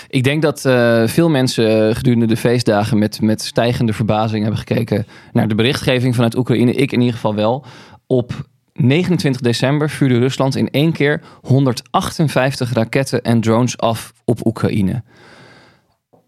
Ik 0.09 0.25
denk 0.25 0.43
dat 0.43 0.65
eh, 0.65 1.07
veel 1.07 1.29
mensen 1.29 1.89
eh, 1.89 1.95
gedurende 1.97 2.27
de 2.27 2.37
feestdagen 2.37 2.99
met, 2.99 3.21
met 3.21 3.43
stijgende 3.43 3.93
verbazing 3.93 4.43
hebben 4.43 4.59
gekeken 4.59 5.07
naar 5.33 5.49
de 5.49 5.55
berichtgeving 5.55 6.15
vanuit 6.15 6.37
Oekraïne. 6.37 6.73
Ik 6.73 6.93
in 6.93 6.99
ieder 6.99 7.15
geval 7.15 7.35
wel. 7.35 7.65
Op 8.07 8.47
29 8.73 9.41
december 9.41 9.91
vuurde 9.91 10.19
Rusland 10.19 10.57
in 10.57 10.71
één 10.71 10.93
keer 10.93 11.21
158 11.41 12.73
raketten 12.73 13.23
en 13.23 13.41
drones 13.41 13.79
af 13.79 14.13
op 14.25 14.47
Oekraïne. 14.47 15.03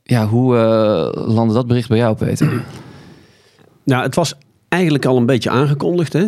Ja, 0.02 0.26
hoe 0.26 0.56
eh, 0.56 1.26
landde 1.26 1.54
dat 1.54 1.66
bericht 1.66 1.88
bij 1.88 1.98
jou, 1.98 2.16
Peter? 2.16 2.62
Nou, 3.84 4.02
het 4.02 4.14
was 4.14 4.34
eigenlijk 4.68 5.06
al 5.06 5.16
een 5.16 5.26
beetje 5.26 5.50
aangekondigd. 5.50 6.12
Hè? 6.12 6.26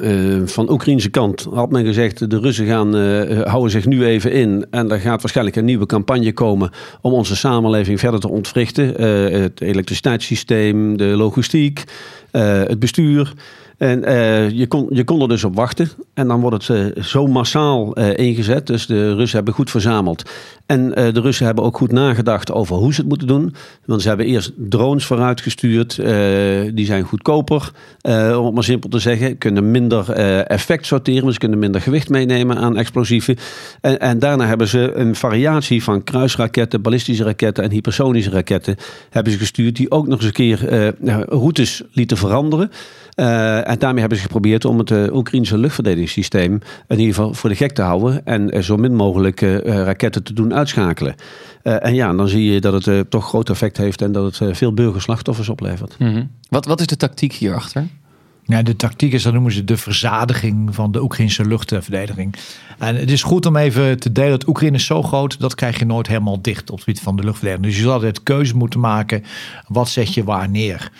Eh, 0.00 0.10
eh, 0.10 0.46
van 0.46 0.70
Oekraïnse 0.70 1.10
kant 1.10 1.46
had 1.52 1.70
men 1.70 1.84
gezegd, 1.84 2.30
de 2.30 2.38
Russen 2.38 2.66
gaan, 2.66 2.96
eh, 2.96 3.40
houden 3.42 3.70
zich 3.70 3.86
nu 3.86 4.04
even 4.04 4.32
in. 4.32 4.66
En 4.70 4.90
er 4.90 5.00
gaat 5.00 5.20
waarschijnlijk 5.20 5.56
een 5.56 5.64
nieuwe 5.64 5.86
campagne 5.86 6.32
komen 6.32 6.70
om 7.00 7.12
onze 7.12 7.36
samenleving 7.36 8.00
verder 8.00 8.20
te 8.20 8.28
ontwrichten. 8.28 8.96
Eh, 8.96 9.40
het 9.40 9.60
elektriciteitssysteem, 9.60 10.96
de 10.96 11.04
logistiek, 11.04 11.84
het 12.30 12.78
bestuur. 12.78 13.32
En 13.80 14.04
eh, 14.04 14.50
je, 14.50 14.66
kon, 14.66 14.86
je 14.90 15.04
kon 15.04 15.20
er 15.20 15.28
dus 15.28 15.44
op 15.44 15.54
wachten. 15.54 15.90
En 16.14 16.28
dan 16.28 16.40
wordt 16.40 16.66
het 16.66 16.94
eh, 16.94 17.02
zo 17.02 17.26
massaal 17.26 17.94
eh, 17.94 18.26
ingezet. 18.26 18.66
Dus 18.66 18.86
de 18.86 19.14
Russen 19.14 19.36
hebben 19.36 19.54
goed 19.54 19.70
verzameld. 19.70 20.30
En 20.66 20.90
de 20.90 21.20
Russen 21.20 21.46
hebben 21.46 21.64
ook 21.64 21.76
goed 21.76 21.92
nagedacht 21.92 22.52
over 22.52 22.76
hoe 22.76 22.94
ze 22.94 23.00
het 23.00 23.08
moeten 23.08 23.26
doen. 23.26 23.54
Want 23.84 24.02
ze 24.02 24.08
hebben 24.08 24.26
eerst 24.26 24.52
drones 24.56 25.04
vooruitgestuurd. 25.04 25.96
die 26.74 26.86
zijn 26.86 27.02
goedkoper, 27.02 27.72
om 28.36 28.44
het 28.44 28.54
maar 28.54 28.64
simpel 28.64 28.88
te 28.88 28.98
zeggen. 28.98 29.38
Kunnen 29.38 29.70
minder 29.70 30.10
effect 30.46 30.86
sorteren. 30.86 31.26
Dus 31.26 31.38
kunnen 31.38 31.58
minder 31.58 31.80
gewicht 31.80 32.08
meenemen 32.08 32.56
aan 32.56 32.76
explosieven. 32.76 33.36
En, 33.80 34.00
en 34.00 34.18
daarna 34.18 34.46
hebben 34.46 34.68
ze 34.68 34.92
een 34.94 35.14
variatie 35.14 35.82
van 35.82 36.04
kruisraketten, 36.04 36.82
ballistische 36.82 37.24
raketten 37.24 37.64
en 37.64 37.70
hypersonische 37.70 38.30
raketten. 38.30 38.76
Hebben 39.10 39.32
ze 39.32 39.38
gestuurd 39.38 39.76
die 39.76 39.90
ook 39.90 40.06
nog 40.06 40.18
eens 40.18 40.26
een 40.26 40.32
keer 40.32 40.92
routes 41.28 41.82
lieten 41.92 42.16
veranderen. 42.16 42.70
Eh, 43.20 43.68
en 43.68 43.78
daarmee 43.78 44.00
hebben 44.00 44.18
ze 44.18 44.24
geprobeerd 44.24 44.64
om 44.64 44.78
het 44.78 44.90
uh, 44.90 45.14
Oekraïnse 45.14 45.58
luchtverdedigingssysteem 45.58 46.52
in 46.88 46.98
ieder 46.98 47.14
geval 47.14 47.34
voor 47.34 47.50
de 47.50 47.56
gek 47.56 47.72
te 47.72 47.82
houden. 47.82 48.26
En 48.26 48.56
uh, 48.56 48.62
zo 48.62 48.76
min 48.76 48.94
mogelijk 48.94 49.40
uh, 49.40 49.58
raketten 49.58 50.22
te 50.22 50.32
doen 50.32 50.54
uitschakelen. 50.54 51.14
Uh, 51.62 51.84
en 51.84 51.94
ja, 51.94 52.12
dan 52.12 52.28
zie 52.28 52.52
je 52.52 52.60
dat 52.60 52.72
het 52.72 52.86
uh, 52.86 53.00
toch 53.00 53.28
groot 53.28 53.50
effect 53.50 53.76
heeft 53.76 54.02
en 54.02 54.12
dat 54.12 54.38
het 54.38 54.56
veel 54.56 54.74
burgerslachtoffers 54.74 55.48
oplevert. 55.48 55.96
Mm 55.98 56.12
-hmm. 56.12 56.30
wat, 56.48 56.66
wat 56.66 56.80
is 56.80 56.86
de 56.86 56.96
tactiek 56.96 57.32
hierachter? 57.32 57.86
Ja, 58.44 58.62
de 58.62 58.76
tactiek 58.76 59.12
is, 59.12 59.22
dat 59.22 59.32
noemen 59.32 59.52
ze 59.52 59.64
de 59.64 59.76
verzadiging 59.76 60.74
van 60.74 60.92
de 60.92 61.02
Oekraïnse 61.02 61.44
luchtverdediging. 61.44 62.34
En 62.78 62.96
het 62.96 63.10
is 63.10 63.22
goed 63.22 63.46
om 63.46 63.56
even 63.56 63.98
te 63.98 64.12
delen 64.12 64.30
dat 64.30 64.48
Oekraïne 64.48 64.76
is 64.76 64.86
zo 64.86 65.02
groot, 65.02 65.40
dat 65.40 65.54
krijg 65.54 65.78
je 65.78 65.84
nooit 65.84 66.06
helemaal 66.06 66.42
dicht 66.42 66.70
op 66.70 66.76
het 66.76 66.84
gebied 66.84 67.00
van 67.00 67.16
de 67.16 67.22
luchtverdediging. 67.22 67.68
Dus 67.68 67.76
je 67.76 67.82
zal 67.84 67.92
altijd 67.92 68.22
keuze 68.22 68.56
moeten 68.56 68.80
maken, 68.80 69.24
wat 69.66 69.88
zet 69.88 70.14
je 70.14 70.24
waar 70.24 70.48
neer. 70.48 70.90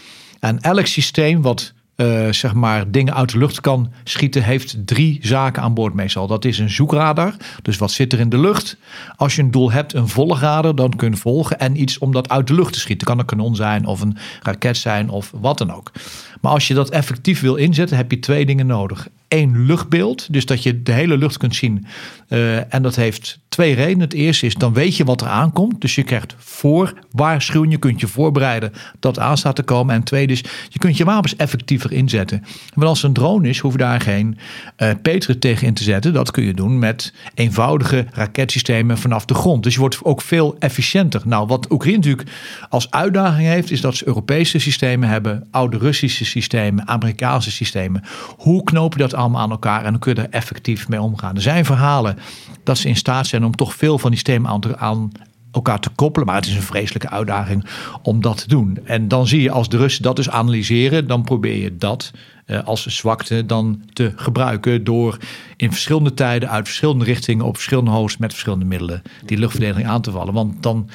En 0.41 0.61
elk 0.61 0.87
systeem 0.87 1.43
wat 1.43 1.73
uh, 2.01 2.33
zeg 2.33 2.55
maar 2.55 2.91
dingen 2.91 3.15
uit 3.15 3.33
de 3.33 3.39
lucht 3.39 3.61
kan 3.61 3.93
schieten, 4.05 4.43
heeft 4.43 4.77
drie 4.87 5.19
zaken 5.23 5.63
aan 5.63 5.75
boord 5.75 5.95
meestal. 5.95 6.27
Dat 6.27 6.45
is 6.45 6.59
een 6.59 6.71
zoekradar, 6.71 7.35
dus 7.63 7.79
wat 7.79 7.91
zit 7.91 8.13
er 8.13 8.21
in 8.21 8.29
de 8.29 8.39
lucht. 8.39 8.77
Als 9.17 9.37
je 9.37 9.43
een 9.43 9.51
doel 9.51 9.73
hebt, 9.73 9.95
een 9.95 10.09
volgradar, 10.09 10.75
dan 10.75 10.97
kun 10.97 11.11
je 11.11 11.17
volgen. 11.17 11.59
En 11.59 11.81
iets 11.81 11.99
om 11.99 12.13
dat 12.13 12.29
uit 12.29 12.47
de 12.47 12.55
lucht 12.55 12.73
te 12.73 12.79
schieten. 12.79 13.07
kan 13.07 13.19
een 13.19 13.25
kanon 13.25 13.57
zijn 13.57 13.87
of 13.87 14.01
een 14.01 14.17
raket 14.43 14.77
zijn 14.77 15.09
of 15.09 15.33
wat 15.35 15.59
dan 15.59 15.73
ook. 15.73 15.93
Maar 16.41 16.53
als 16.53 16.69
je 16.69 16.75
dat 16.75 16.91
effectief 16.91 17.41
wil 17.41 17.55
inzetten, 17.55 17.97
heb 17.97 18.11
je 18.11 18.19
twee 18.19 18.47
dingen 18.47 18.67
nodig. 18.67 19.09
Eén 19.29 19.65
luchtbeeld, 19.67 20.33
dus 20.33 20.47
dat 20.47 20.63
je 20.63 20.83
de 20.83 20.93
hele 20.93 21.17
lucht 21.17 21.37
kunt 21.37 21.55
zien. 21.55 21.87
Uh, 22.29 22.75
en 22.75 22.83
dat 22.83 22.97
heeft 22.97 23.39
twee 23.61 23.75
redenen. 23.75 24.01
Het 24.01 24.13
eerste 24.13 24.47
is, 24.47 24.55
dan 24.55 24.73
weet 24.73 24.97
je 24.97 25.05
wat 25.05 25.21
er 25.21 25.27
aankomt. 25.27 25.81
Dus 25.81 25.95
je 25.95 26.03
krijgt 26.03 26.35
voorwaarschuwing. 26.39 27.73
Je 27.73 27.79
kunt 27.79 28.01
je 28.01 28.07
voorbereiden 28.07 28.73
dat 29.01 29.19
aan 29.19 29.37
staat 29.37 29.57
te 29.57 29.63
komen. 29.63 29.95
En 29.95 30.03
tweede 30.03 30.33
is, 30.33 30.45
je 30.69 30.79
kunt 30.79 30.97
je 30.97 31.05
wapens 31.05 31.37
effectiever 31.37 31.93
inzetten. 31.93 32.45
Want 32.75 32.87
als 32.87 33.03
een 33.03 33.13
drone 33.13 33.49
is, 33.49 33.59
hoef 33.59 33.73
je 33.73 33.79
daar 33.79 34.01
geen 34.01 34.39
uh, 34.79 34.91
tegen 35.39 35.67
in 35.67 35.75
te 35.75 35.83
zetten. 35.83 36.13
Dat 36.13 36.31
kun 36.31 36.45
je 36.45 36.55
doen 36.55 36.79
met 36.79 37.13
eenvoudige 37.35 38.07
raketsystemen 38.13 38.99
vanaf 38.99 39.25
de 39.25 39.35
grond. 39.35 39.63
Dus 39.63 39.75
je 39.75 39.81
wordt 39.81 40.05
ook 40.05 40.23
veel 40.23 40.57
efficiënter. 40.59 41.23
Nou, 41.25 41.47
wat 41.47 41.71
Oekraïne 41.71 41.97
natuurlijk 41.97 42.29
als 42.69 42.91
uitdaging 42.91 43.49
heeft, 43.49 43.71
is 43.71 43.81
dat 43.81 43.97
ze 43.97 44.07
Europese 44.07 44.59
systemen 44.59 45.09
hebben, 45.09 45.47
oude 45.51 45.79
Russische 45.79 46.25
systemen, 46.25 46.89
Amerikaanse 46.89 47.51
systemen. 47.51 48.03
Hoe 48.37 48.65
knoop 48.65 48.93
je 48.93 48.99
dat 48.99 49.15
allemaal 49.15 49.41
aan 49.41 49.51
elkaar 49.51 49.85
en 49.85 49.91
dan 49.91 50.01
kun 50.01 50.15
je 50.15 50.21
er 50.21 50.31
effectief 50.31 50.89
mee 50.89 51.01
omgaan? 51.01 51.35
Er 51.35 51.43
zijn 51.43 51.65
verhalen 51.65 52.19
dat 52.65 52.79
ze 52.79 52.89
in 52.89 52.97
staat 52.97 53.27
zijn 53.27 53.45
om 53.45 53.50
toch 53.55 53.75
veel 53.75 53.99
van 53.99 54.11
die 54.11 54.19
systemen 54.19 54.79
aan, 54.79 55.13
elkaar 55.53 55.81
te 55.81 55.91
koppelen. 55.95 56.27
Maar 56.27 56.37
het 56.37 56.47
is 56.47 56.55
een 56.55 56.63
vreselijke 56.63 57.11
uitdaging 57.11 57.65
om 58.03 58.21
dat 58.21 58.37
te 58.39 58.49
doen. 58.49 58.79
En 58.85 59.09
dan 59.09 59.27
zie 59.27 59.43
je 59.43 59.51
als 59.51 59.69
de 59.69 59.77
Russen 59.77 60.03
dat 60.03 60.17
dus 60.17 60.31
analyseren, 60.31 61.07
dan 61.07 61.23
probeer 61.23 61.57
je 61.63 61.77
dat 61.77 62.13
uh, 62.47 62.65
als 62.65 62.87
zwakte 62.87 63.47
dan 63.47 63.83
te 63.93 64.13
gebruiken 64.17 64.85
door 64.85 65.17
in 65.57 65.71
verschillende 65.71 66.15
tijden 66.15 66.51
uit 66.51 66.67
verschillende 66.67 67.05
richtingen 67.05 67.45
op 67.45 67.55
verschillende 67.55 67.91
hoogtes 67.91 68.17
met 68.17 68.31
verschillende 68.31 68.65
middelen 68.65 69.03
die 69.25 69.39
luchtverdediging 69.39 69.89
aan 69.89 70.03
te 70.03 70.11
vallen. 70.11 70.35
Want 70.35 70.63
dan 70.63 70.89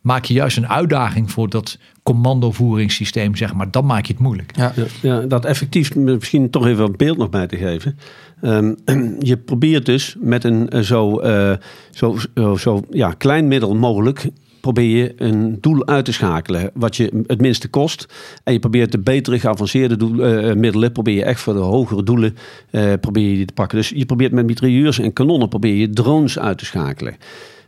maak 0.00 0.24
je 0.24 0.34
juist 0.34 0.56
een 0.56 0.68
uitdaging 0.68 1.30
voor 1.30 1.48
dat 1.48 1.78
commandovoeringssysteem, 2.08 3.36
zeg 3.36 3.54
maar. 3.54 3.70
Dan 3.70 3.86
maak 3.86 4.06
je 4.06 4.12
het 4.12 4.22
moeilijk. 4.22 4.56
Ja, 4.56 4.72
ja, 5.02 5.20
dat 5.20 5.44
effectief, 5.44 5.94
misschien 5.94 6.50
toch 6.50 6.66
even 6.66 6.84
een 6.84 6.96
beeld 6.96 7.18
nog 7.18 7.30
bij 7.30 7.46
te 7.46 7.56
geven. 7.56 7.98
Um, 8.42 8.76
je 9.30 9.36
probeert 9.36 9.86
dus 9.86 10.16
met 10.18 10.44
een 10.44 10.76
uh, 10.76 10.80
zo, 10.80 11.22
uh, 11.22 11.52
zo, 11.90 12.16
zo, 12.34 12.56
zo 12.56 12.82
ja, 12.90 13.10
klein 13.10 13.48
middel 13.48 13.74
mogelijk 13.74 14.30
probeer 14.60 14.96
je 14.96 15.12
een 15.16 15.58
doel 15.60 15.86
uit 15.86 16.04
te 16.04 16.12
schakelen. 16.12 16.70
Wat 16.74 16.96
je 16.96 17.24
het 17.26 17.40
minste 17.40 17.68
kost. 17.68 18.06
En 18.44 18.52
je 18.52 18.58
probeert 18.58 18.92
de 18.92 18.98
betere, 18.98 19.38
geavanceerde 19.38 19.96
doel, 19.96 20.24
eh, 20.24 20.54
middelen. 20.54 20.92
Probeer 20.92 21.14
je 21.14 21.24
echt 21.24 21.40
voor 21.40 21.54
de 21.54 21.60
hogere 21.60 22.02
doelen 22.02 22.36
eh, 22.70 22.92
probeer 23.00 23.28
je 23.28 23.36
die 23.36 23.44
te 23.44 23.52
pakken. 23.52 23.78
Dus 23.78 23.88
je 23.88 24.06
probeert 24.06 24.32
met 24.32 24.46
mitrailleurs 24.46 24.98
en 24.98 25.12
kanonnen 25.12 25.48
probeer 25.48 25.74
je 25.74 25.90
drones 25.90 26.38
uit 26.38 26.58
te 26.58 26.64
schakelen. 26.64 27.16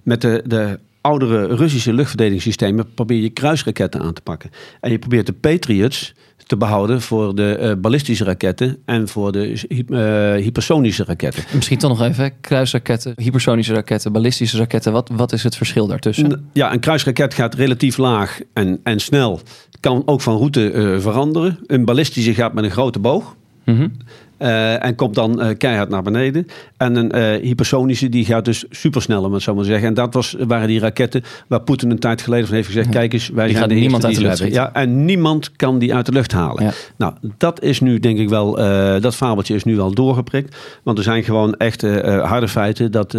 Met 0.02 0.20
de, 0.20 0.42
de 0.46 0.78
oudere 1.00 1.46
Russische 1.46 1.92
luchtverdedigingssystemen 1.92 2.94
probeer 2.94 3.22
je 3.22 3.30
kruisraketten 3.30 4.00
aan 4.00 4.12
te 4.12 4.20
pakken. 4.20 4.50
En 4.80 4.90
je 4.90 4.98
probeert 4.98 5.26
de 5.26 5.32
Patriots 5.32 6.14
te 6.50 6.56
behouden 6.56 7.00
voor 7.00 7.34
de 7.34 7.54
eh, 7.54 7.72
ballistische 7.78 8.24
raketten 8.24 8.78
en 8.84 9.08
voor 9.08 9.32
de 9.32 9.66
eh, 9.88 10.42
hypersonische 10.42 11.04
raketten. 11.04 11.44
Misschien 11.54 11.78
toch 11.78 11.98
nog 11.98 12.08
even, 12.08 12.32
kruisraketten, 12.40 13.14
hypersonische 13.16 13.72
raketten, 13.72 14.12
ballistische 14.12 14.58
raketten. 14.58 14.92
Wat, 14.92 15.10
wat 15.12 15.32
is 15.32 15.42
het 15.42 15.56
verschil 15.56 15.86
daartussen? 15.86 16.50
Ja, 16.52 16.72
een 16.72 16.80
kruisraket 16.80 17.34
gaat 17.34 17.54
relatief 17.54 17.96
laag 17.96 18.40
en, 18.52 18.80
en 18.82 19.00
snel. 19.00 19.40
Kan 19.80 20.02
ook 20.06 20.20
van 20.20 20.36
route 20.36 20.70
eh, 20.70 21.00
veranderen. 21.00 21.58
Een 21.66 21.84
ballistische 21.84 22.34
gaat 22.34 22.52
met 22.52 22.64
een 22.64 22.70
grote 22.70 22.98
boog. 22.98 23.36
Mhm. 23.76 23.88
eh, 24.36 24.84
en 24.84 24.94
komt 24.94 25.14
dan 25.14 25.40
eh, 25.40 25.56
keihard 25.58 25.88
naar 25.88 26.02
beneden. 26.02 26.46
En 26.76 26.96
een 26.96 27.12
eh, 27.12 27.42
hypersonische 27.42 28.08
die 28.08 28.24
gaat 28.24 28.44
dus 28.44 28.64
supersnel, 28.70 29.24
om 29.24 29.32
het 29.32 29.42
zo 29.42 29.54
maar 29.54 29.62
te 29.64 29.70
zeggen. 29.70 29.88
En 29.88 29.94
dat 29.94 30.14
was, 30.14 30.36
waren 30.46 30.68
die 30.68 30.80
raketten 30.80 31.22
waar 31.46 31.60
Poetin 31.60 31.90
een 31.90 31.98
tijd 31.98 32.22
geleden 32.22 32.46
van 32.46 32.54
heeft 32.54 32.66
gezegd... 32.66 32.88
kijk 32.88 33.12
eens, 33.12 33.28
wij 33.28 33.46
Die 33.46 33.66
de 33.66 33.74
niemand 33.74 34.04
uit 34.04 34.14
de 34.14 34.20
lucht 34.20 34.38
hebben. 34.38 34.56
Ja, 34.56 34.72
en 34.72 35.04
niemand 35.04 35.56
kan 35.56 35.78
die 35.78 35.94
uit 35.94 36.06
de 36.06 36.12
lucht 36.12 36.32
halen. 36.32 36.64
Ja. 36.64 36.70
Nou, 36.96 37.14
dat 37.38 37.62
is 37.62 37.80
nu 37.80 37.98
denk 37.98 38.18
ik 38.18 38.28
wel... 38.28 38.54
dat 39.00 39.16
fabeltje 39.16 39.54
is 39.54 39.64
nu 39.64 39.76
wel 39.76 39.94
doorgeprikt. 39.94 40.56
Want 40.82 40.98
er 40.98 41.04
zijn 41.04 41.24
gewoon 41.24 41.56
echt 41.56 41.82
harde 42.22 42.48
feiten... 42.48 42.92
dat 42.92 43.12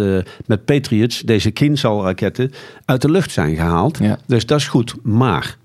met 0.46 0.64
Patriots 0.64 1.20
deze 1.20 1.50
Kinsal-raketten 1.50 2.52
uit 2.84 3.02
de 3.02 3.10
lucht 3.10 3.30
zijn 3.30 3.54
gehaald. 3.54 3.98
Ja. 3.98 4.18
Dus 4.26 4.46
dat 4.46 4.58
is 4.58 4.68
goed. 4.68 4.94
Maar 5.02 5.56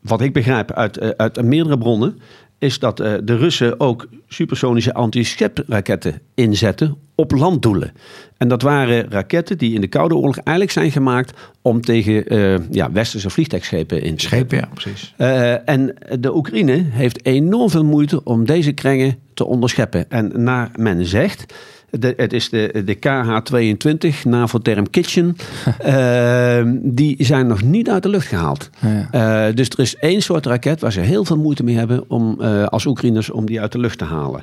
wat 0.00 0.20
ik 0.20 0.32
begrijp 0.32 0.72
uit, 0.72 1.16
uit 1.16 1.42
meerdere 1.42 1.78
bronnen, 1.78 2.18
is 2.58 2.78
dat 2.78 3.00
eh, 3.00 3.14
de 3.24 3.36
Russen 3.36 3.80
ook 3.80 4.08
supersonische 4.28 4.94
anti-schepraketten 4.94 6.20
inzetten 6.34 6.96
op 7.14 7.32
landdoelen. 7.32 7.92
En 8.36 8.48
dat 8.48 8.62
waren 8.62 9.10
raketten 9.10 9.58
die 9.58 9.74
in 9.74 9.80
de 9.80 9.86
Koude 9.86 10.14
Oorlog 10.14 10.36
eigenlijk 10.36 10.70
zijn 10.70 10.90
gemaakt 10.90 11.38
om 11.62 11.80
tegen 11.80 12.26
eh, 12.26 12.54
ja, 12.70 12.92
westerse 12.92 13.30
vliegtuigschepen 13.30 14.02
in 14.02 14.16
te 14.16 14.24
Schepen, 14.24 14.58
ja, 14.58 14.68
precies. 14.74 15.14
eh, 15.16 15.68
en 15.68 15.94
de 16.20 16.36
Oekraïne 16.36 16.84
heeft 16.90 17.24
enorm 17.24 17.70
veel 17.70 17.84
moeite 17.84 18.24
om 18.24 18.46
deze 18.46 18.72
krengen 18.72 19.18
te 19.34 19.44
onderscheppen. 19.44 20.10
En 20.10 20.42
naar 20.42 20.70
men 20.76 21.06
zegt, 21.06 21.54
de, 21.90 22.14
het 22.16 22.32
is 22.32 22.48
de, 22.48 22.82
de 22.84 22.94
KH-22, 22.94 24.22
NAVO-term 24.22 24.90
Kitchen, 24.90 25.36
eh, 25.78 26.62
die 26.82 27.16
zijn 27.18 27.46
nog 27.46 27.62
niet 27.62 27.90
uit 27.90 28.02
de 28.02 28.08
lucht 28.08 28.26
gehaald. 28.26 28.70
Ja. 28.80 29.08
Eh, 29.48 29.54
dus 29.54 29.68
er 29.68 29.78
is 29.78 29.96
één 29.96 30.22
soort 30.22 30.46
raket 30.46 30.80
waar 30.80 30.92
ze 30.92 31.00
heel 31.00 31.24
veel 31.24 31.38
moeite 31.38 31.64
mee 31.64 31.76
hebben 31.76 32.04
om, 32.08 32.40
eh, 32.40 32.64
als 32.64 32.86
Oekraïners 32.86 33.30
om 33.30 33.46
die 33.46 33.60
uit 33.60 33.72
de 33.72 33.78
lucht 33.78 33.98
te 33.98 34.04
halen. 34.04 34.42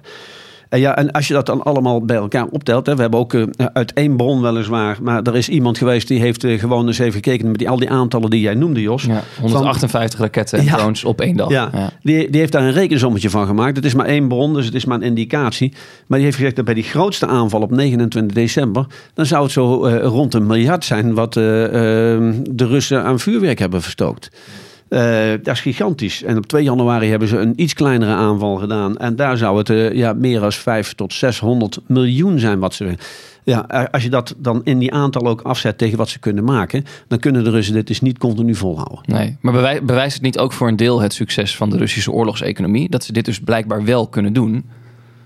En 0.73 0.79
ja, 0.79 0.95
en 0.95 1.11
als 1.11 1.27
je 1.27 1.33
dat 1.33 1.45
dan 1.45 1.63
allemaal 1.63 2.05
bij 2.05 2.15
elkaar 2.15 2.45
optelt, 2.45 2.85
hè, 2.85 2.95
we 2.95 3.01
hebben 3.01 3.19
ook 3.19 3.33
eh, 3.33 3.43
uit 3.73 3.93
één 3.93 4.15
bron 4.15 4.41
weliswaar, 4.41 4.97
maar 5.01 5.21
er 5.21 5.35
is 5.35 5.49
iemand 5.49 5.77
geweest 5.77 6.07
die 6.07 6.19
heeft 6.19 6.43
eh, 6.43 6.59
gewoon 6.59 6.87
eens 6.87 6.99
even 6.99 7.13
gekeken 7.13 7.47
met 7.47 7.57
die, 7.57 7.69
al 7.69 7.77
die 7.77 7.89
aantallen 7.89 8.29
die 8.29 8.41
jij 8.41 8.53
noemde, 8.53 8.81
Jos. 8.81 9.03
Ja, 9.03 9.23
158 9.41 10.19
raketten 10.19 10.59
en 10.59 10.65
Ja. 10.65 10.75
drones 10.75 11.03
op 11.03 11.21
één 11.21 11.35
dag. 11.35 11.49
Ja, 11.49 11.69
Die, 12.01 12.29
die 12.29 12.39
heeft 12.39 12.51
daar 12.51 12.63
een 12.63 12.71
rekensommetje 12.71 13.29
van 13.29 13.45
gemaakt. 13.45 13.75
Het 13.75 13.85
is 13.85 13.93
maar 13.93 14.05
één 14.05 14.27
bron, 14.27 14.53
dus 14.53 14.65
het 14.65 14.75
is 14.75 14.85
maar 14.85 14.97
een 14.97 15.03
indicatie. 15.03 15.73
Maar 16.07 16.17
die 16.17 16.25
heeft 16.27 16.37
gezegd 16.37 16.55
dat 16.55 16.65
bij 16.65 16.73
die 16.73 16.83
grootste 16.83 17.27
aanval 17.27 17.61
op 17.61 17.71
29 17.71 18.35
december... 18.35 18.85
dan 19.13 19.25
zou 19.25 19.43
het 19.43 19.51
zo 19.51 19.85
eh, 19.85 20.05
rond 20.05 20.33
een 20.33 20.47
miljard 20.47 20.85
zijn... 20.85 21.13
wat 21.13 21.37
eh, 21.37 21.63
eh, 21.65 22.33
de 22.51 22.65
Russen 22.67 23.03
aan 23.03 23.19
vuurwerk 23.19 23.59
hebben 23.59 23.81
verstookt. 23.81 24.29
Eh, 24.93 25.31
dat 25.43 25.55
is 25.55 25.61
gigantisch. 25.61 26.23
En 26.23 26.37
op 26.37 26.45
2 26.45 26.63
januari 26.63 27.09
hebben 27.09 27.27
ze 27.27 27.37
een 27.37 27.53
iets 27.55 27.73
kleinere 27.73 28.11
aanval 28.11 28.55
gedaan. 28.55 28.97
En 28.97 29.15
daar 29.15 29.37
zou 29.37 29.57
het 29.57 29.69
eh, 29.69 29.91
ja, 29.91 30.13
meer 30.13 30.39
dan 30.39 30.51
5 30.51 30.93
tot 30.93 31.13
600 31.13 31.79
miljoen 31.87 32.39
zijn 32.39 32.59
wat 32.59 32.73
ze... 32.73 32.95
Ja, 33.43 33.87
als 33.91 34.03
je 34.03 34.09
dat 34.09 34.35
dan 34.37 34.61
in 34.63 34.79
die 34.79 34.93
aantal 34.93 35.27
ook 35.27 35.41
afzet 35.41 35.77
tegen 35.77 35.97
wat 35.97 36.09
ze 36.09 36.19
kunnen 36.19 36.43
maken... 36.43 36.85
dan 37.07 37.19
kunnen 37.19 37.43
de 37.43 37.49
Russen 37.49 37.73
dit 37.73 37.87
dus 37.87 38.01
niet 38.01 38.17
continu 38.17 38.55
volhouden. 38.55 39.01
Nee, 39.05 39.37
maar 39.41 39.53
bewij- 39.53 39.83
bewijst 39.83 40.13
het 40.13 40.23
niet 40.23 40.37
ook 40.37 40.53
voor 40.53 40.67
een 40.67 40.75
deel 40.75 41.01
het 41.01 41.13
succes 41.13 41.55
van 41.55 41.69
de 41.69 41.77
Russische 41.77 42.11
oorlogseconomie? 42.11 42.89
Dat 42.89 43.03
ze 43.03 43.13
dit 43.13 43.25
dus 43.25 43.39
blijkbaar 43.39 43.83
wel 43.83 44.07
kunnen 44.07 44.33
doen. 44.33 44.65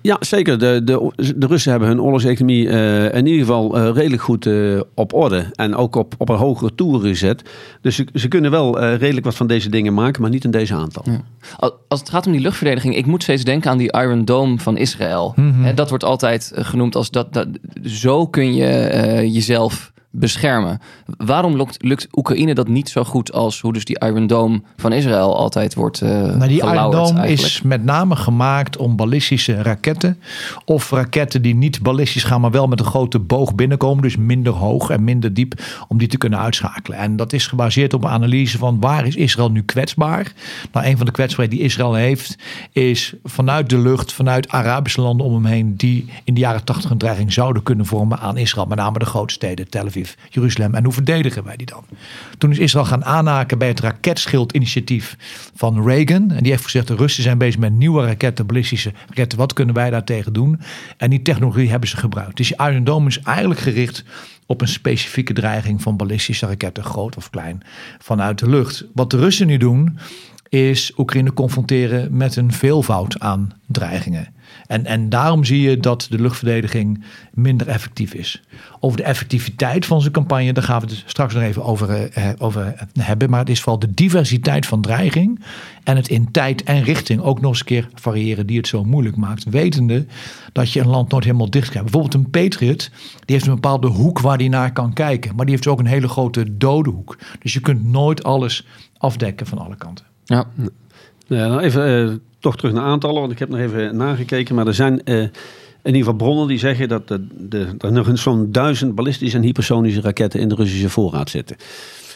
Ja, 0.08 0.18
zeker. 0.20 0.60
De, 0.60 0.82
de, 0.84 1.12
de 1.36 1.48
Russen 1.48 1.72
hebben 1.72 1.90
hun 1.90 2.02
oorlogseconomie 2.02 2.70
eh, 2.70 3.14
in 3.18 3.26
ieder 3.26 3.40
geval 3.46 3.78
eh, 3.78 3.90
redelijk 3.94 4.22
goed 4.22 4.46
eh, 4.46 4.80
op 4.94 5.14
orde. 5.14 5.46
En 5.56 5.76
ook 5.76 5.96
op, 5.96 6.14
op 6.18 6.30
een 6.30 6.36
hogere 6.36 6.76
toer 6.76 7.00
gezet. 7.00 7.42
Dus 7.82 7.96
ze, 7.96 8.08
ze 8.14 8.28
kunnen 8.28 8.52
wel 8.52 8.80
eh, 8.82 8.96
redelijk 8.98 9.26
wat 9.26 9.36
van 9.36 9.48
deze 9.48 9.70
dingen 9.70 9.94
maken, 9.94 10.22
maar 10.22 10.32
niet 10.32 10.44
in 10.44 10.52
deze 10.52 10.74
aantal. 10.74 11.04
Al- 11.58 11.74
Als 11.88 12.00
het 12.00 12.10
gaat 12.10 12.26
om 12.26 12.32
die 12.32 12.42
luchtverdediging, 12.42 12.96
ik 12.96 13.06
moet 13.06 13.24
steeds 13.24 13.44
denken 13.44 13.72
aan 13.72 13.78
die 13.78 13.92
Iron 13.92 14.26
Dome 14.26 14.58
van 14.60 14.78
Israël. 14.78 15.34
Mhm. 15.36 15.64
Hè, 15.64 15.74
Dat 15.74 15.90
wordt 15.90 16.04
altijd 16.04 16.52
genoemd 16.56 16.96
als 16.96 17.12
dat, 17.12 17.34
dat 17.34 17.48
zo 17.84 18.28
kun 18.28 18.54
je 18.56 18.66
eh, 18.68 19.34
jezelf 19.34 19.92
beschermen. 20.20 20.80
Waarom 21.18 21.56
lukt, 21.56 21.84
lukt 21.84 22.08
Oekraïne 22.12 22.54
dat 22.54 22.68
niet 22.68 22.90
zo 22.90 23.04
goed 23.04 23.32
als 23.32 23.62
hoe 23.62 23.74
dus 23.74 23.86
die 23.86 24.00
Iron 24.00 24.28
Dome 24.28 24.62
van 24.78 24.94
Israël 24.94 25.38
altijd 25.38 25.76
wordt 25.76 26.02
eh 26.02 26.10
Nou, 26.10 26.48
die 26.48 26.62
Iron 26.62 26.92
Dome 26.92 27.20
eigenlijk? 27.20 27.32
is 27.32 27.62
met 27.62 27.84
name 27.84 28.16
gemaakt 28.16 28.78
om 28.78 28.96
ballistische 28.96 29.62
raketten. 29.62 30.20
Of 30.66 30.92
raketten 30.92 31.42
die 31.42 31.56
niet 31.56 31.82
ballistisch 31.82 32.24
gaan, 32.24 32.42
maar 32.42 32.52
wel 32.52 32.68
met 32.68 32.80
een 32.80 32.86
grote 32.86 33.20
boog 33.20 33.56
binnenkomen. 33.56 34.04
Dus 34.04 34.18
minder 34.18 34.54
hoog 34.54 34.90
en 34.90 35.04
minder 35.04 35.34
diep. 35.34 35.54
Om 35.88 35.98
die 35.98 36.08
te 36.08 36.18
kunnen 36.18 36.40
uitschakelen. 36.40 36.98
En 37.00 37.16
dat 37.16 37.34
is 37.34 37.48
gebaseerd 37.48 37.94
op 37.94 38.04
een 38.04 38.10
analyse 38.10 38.58
van 38.58 38.80
waar 38.80 39.08
is 39.08 39.16
Israël 39.16 39.52
nu 39.52 39.64
kwetsbaar. 39.64 40.32
Nou, 40.72 40.86
een 40.86 40.98
van 40.98 41.06
de 41.06 41.12
kwetsbaarheden 41.12 41.60
die 41.60 41.68
Israël 41.68 41.94
heeft. 41.94 42.36
Is 42.72 43.14
vanuit 43.24 43.70
de 43.70 43.78
lucht, 43.78 44.14
vanuit 44.14 44.50
Arabische 44.50 45.02
landen 45.02 45.26
om 45.26 45.34
hem 45.34 45.46
heen. 45.46 45.76
Die 45.76 46.06
in 46.24 46.34
de 46.34 46.40
jaren 46.40 46.64
80 46.64 46.90
een 46.90 46.98
dreiging 46.98 47.34
zouden 47.34 47.64
kunnen 47.64 47.86
vormen 47.86 48.20
aan 48.20 48.38
Israël. 48.38 48.66
Met 48.66 48.78
name 48.78 49.00
de 49.00 49.06
grote 49.06 49.34
steden, 49.34 49.70
Tel 49.70 49.86
Aviv, 49.86 50.07
En 50.56 50.84
hoe 50.84 50.94
verdedigen 50.94 51.44
wij 51.44 51.56
die 51.56 51.66
dan? 51.66 51.84
Toen 52.38 52.52
is 52.52 52.58
Israël 52.60 52.86
gaan 52.86 53.06
aanhaken 53.06 53.58
bij 53.58 53.68
het 53.68 53.80
raketschildinitiatief 53.80 55.16
van 55.56 55.88
Reagan. 55.88 56.32
En 56.32 56.44
die 56.44 56.52
heeft 56.52 56.64
gezegd, 56.64 56.88
de 56.88 56.96
Russen 56.96 57.24
zijn 57.24 57.38
bezig 57.38 57.60
met 57.60 57.74
nieuwe 57.74 58.06
raketten, 58.06 58.46
ballistische 58.46 58.94
raketten. 59.08 59.38
Wat 59.38 59.54
kunnen 59.54 59.76
wij 59.76 59.90
daartegen 59.90 60.34
doen? 60.34 60.60
En 60.98 61.10
die 61.10 61.22
technologie 61.22 61.70
hebben 61.70 61.90
ze 61.90 61.98
gebruikt. 61.98 62.38
Dus 62.38 62.48
die 62.48 62.68
Iron 62.68 62.84
Dome 62.84 63.08
is 63.08 63.20
eigenlijk 63.20 63.60
gericht 63.60 64.04
op 64.46 64.62
een 64.62 64.68
specifieke 64.68 65.34
dreiging 65.34 65.82
van 65.82 65.98
ballistische 65.98 66.46
raketten, 66.46 66.84
groot 66.84 67.16
of 67.16 67.30
klein, 67.30 67.62
vanuit 68.00 68.40
de 68.40 68.50
lucht. 68.50 68.86
Wat 68.94 69.10
de 69.10 69.18
Russen 69.18 69.48
nu 69.48 69.58
doen, 69.58 69.98
is 70.50 70.92
Oekraïne 70.98 71.34
confronteren 71.34 72.18
met 72.18 72.36
een 72.36 72.52
veelvoud 72.52 73.20
aan 73.20 73.52
dreigingen. 73.66 74.36
En, 74.68 74.86
en 74.86 75.10
daarom 75.10 75.44
zie 75.44 75.62
je 75.62 75.78
dat 75.78 76.08
de 76.10 76.20
luchtverdediging 76.20 77.04
minder 77.34 77.68
effectief 77.68 78.14
is. 78.14 78.42
Over 78.80 78.98
de 78.98 79.04
effectiviteit 79.04 79.86
van 79.86 80.02
zijn 80.02 80.14
campagne, 80.14 80.54
daar 80.54 80.64
gaan 80.64 80.82
we 80.82 80.88
het 80.88 81.04
straks 81.06 81.34
nog 81.34 81.44
even 81.44 81.64
over, 81.64 82.10
eh, 82.12 82.30
over 82.38 82.88
hebben. 83.00 83.30
Maar 83.30 83.40
het 83.40 83.50
is 83.50 83.60
vooral 83.60 83.80
de 83.80 83.94
diversiteit 83.94 84.66
van 84.66 84.82
dreiging 84.82 85.44
en 85.84 85.96
het 85.96 86.08
in 86.08 86.32
tijd 86.32 86.64
en 86.64 86.84
richting 86.84 87.22
ook 87.22 87.42
nog 87.42 87.50
eens 87.50 87.60
een 87.60 87.66
keer 87.66 87.90
variëren 87.94 88.48
die 88.48 88.58
het 88.58 88.68
zo 88.68 88.84
moeilijk 88.84 89.16
maakt. 89.16 89.44
Wetende 89.44 90.06
dat 90.52 90.72
je 90.72 90.80
een 90.80 90.88
land 90.88 91.12
nooit 91.12 91.24
helemaal 91.24 91.50
dicht 91.50 91.70
krijgt. 91.70 91.92
Bijvoorbeeld 91.92 92.24
een 92.24 92.30
Patriot, 92.30 92.90
die 93.26 93.36
heeft 93.36 93.48
een 93.48 93.54
bepaalde 93.54 93.88
hoek 93.88 94.20
waar 94.20 94.38
die 94.38 94.50
naar 94.50 94.74
kan 94.74 94.94
kijken. 94.94 95.36
Maar 95.36 95.46
die 95.46 95.56
heeft 95.56 95.68
ook 95.68 95.80
een 95.80 95.86
hele 95.86 96.08
grote 96.08 96.58
dode 96.58 96.90
hoek. 96.90 97.18
Dus 97.40 97.54
je 97.54 97.60
kunt 97.60 97.84
nooit 97.84 98.24
alles 98.24 98.66
afdekken 98.98 99.48
van 99.48 99.58
alle 99.58 99.76
kanten. 99.76 100.06
Ja. 100.26 100.46
Ja, 101.28 101.48
nou 101.48 101.62
even 101.62 102.10
eh, 102.10 102.16
toch 102.40 102.58
terug 102.58 102.74
naar 102.74 102.84
aantallen, 102.84 103.20
want 103.20 103.32
ik 103.32 103.40
heb 103.40 103.50
nog 103.50 103.60
even 103.60 103.98
nagekeken. 103.98 104.56
Maar 104.56 104.68
er 104.68 104.74
zijn 104.74 105.04
eh, 105.04 105.18
in 105.18 105.30
ieder 105.84 106.00
geval 106.00 106.14
bronnen 106.14 106.48
die 106.48 106.60
zeggen 106.60 106.88
dat 106.88 107.08
de, 107.08 107.28
de, 107.38 107.68
er 107.78 107.92
nog 107.92 108.08
eens 108.08 108.22
zo'n 108.22 108.52
duizend 108.52 108.96
ballistische 108.96 109.38
en 109.38 109.44
hypersonische 109.44 110.02
raketten 110.02 110.40
in 110.40 110.50
de 110.50 110.56
Russische 110.56 110.90
voorraad 110.90 111.30
zitten. 111.30 111.56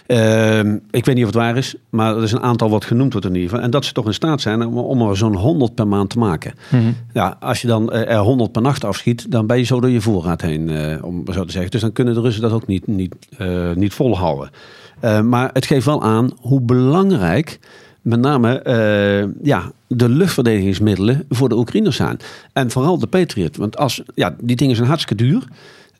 Ehm, 0.07 0.77
ik 0.91 1.05
weet 1.05 1.15
niet 1.15 1.25
of 1.25 1.31
het 1.31 1.39
waar 1.39 1.57
is, 1.57 1.75
maar 1.89 2.17
er 2.17 2.23
is 2.23 2.31
een 2.31 2.41
aantal 2.41 2.69
wat 2.69 2.85
genoemd 2.85 3.11
wordt 3.11 3.27
in 3.27 3.33
ieder 3.33 3.49
geval. 3.49 3.65
En 3.65 3.71
dat 3.71 3.85
ze 3.85 3.93
toch 3.93 4.05
in 4.05 4.13
staat 4.13 4.41
zijn 4.41 4.65
om, 4.65 4.77
om 4.77 5.01
er 5.01 5.17
zo'n 5.17 5.35
100 5.35 5.75
per 5.75 5.87
maand 5.87 6.09
te 6.09 6.19
maken. 6.19 6.53
Ja, 7.13 7.37
als 7.39 7.61
je 7.61 7.67
dan 7.67 7.91
eh, 7.91 8.15
er 8.15 8.19
100 8.19 8.51
per 8.51 8.61
nacht 8.61 8.83
afschiet, 8.83 9.31
dan 9.31 9.47
ben 9.47 9.57
je 9.57 9.63
zo 9.63 9.79
door 9.79 9.89
je 9.89 10.01
voorraad 10.01 10.41
heen, 10.41 10.69
om 11.03 11.23
zo 11.33 11.45
te 11.45 11.51
zeggen. 11.51 11.71
Dus 11.71 11.81
dan 11.81 11.91
kunnen 11.91 12.13
de 12.13 12.21
Russen 12.21 12.41
dat 12.41 12.51
ook 12.51 12.67
niet, 12.67 12.87
niet, 12.87 13.15
niet 13.75 13.93
volhouden. 13.93 14.49
Maar 15.23 15.49
het 15.53 15.65
geeft 15.65 15.85
wel 15.85 16.03
aan 16.03 16.31
hoe 16.39 16.61
belangrijk 16.61 17.59
met 18.01 18.19
name 18.19 18.59
eh, 18.59 19.43
ja, 19.43 19.71
de 19.87 20.09
luchtverdedigingsmiddelen 20.09 21.25
voor 21.29 21.49
de 21.49 21.57
Oekraïners 21.57 21.95
zijn. 21.95 22.17
En 22.53 22.71
vooral 22.71 22.99
de 22.99 23.07
Patriot. 23.07 23.57
Want 23.57 23.77
als, 23.77 24.01
ja, 24.15 24.35
die 24.41 24.55
dingen 24.55 24.75
zijn 24.75 24.87
hartstikke 24.87 25.23
duur. 25.23 25.43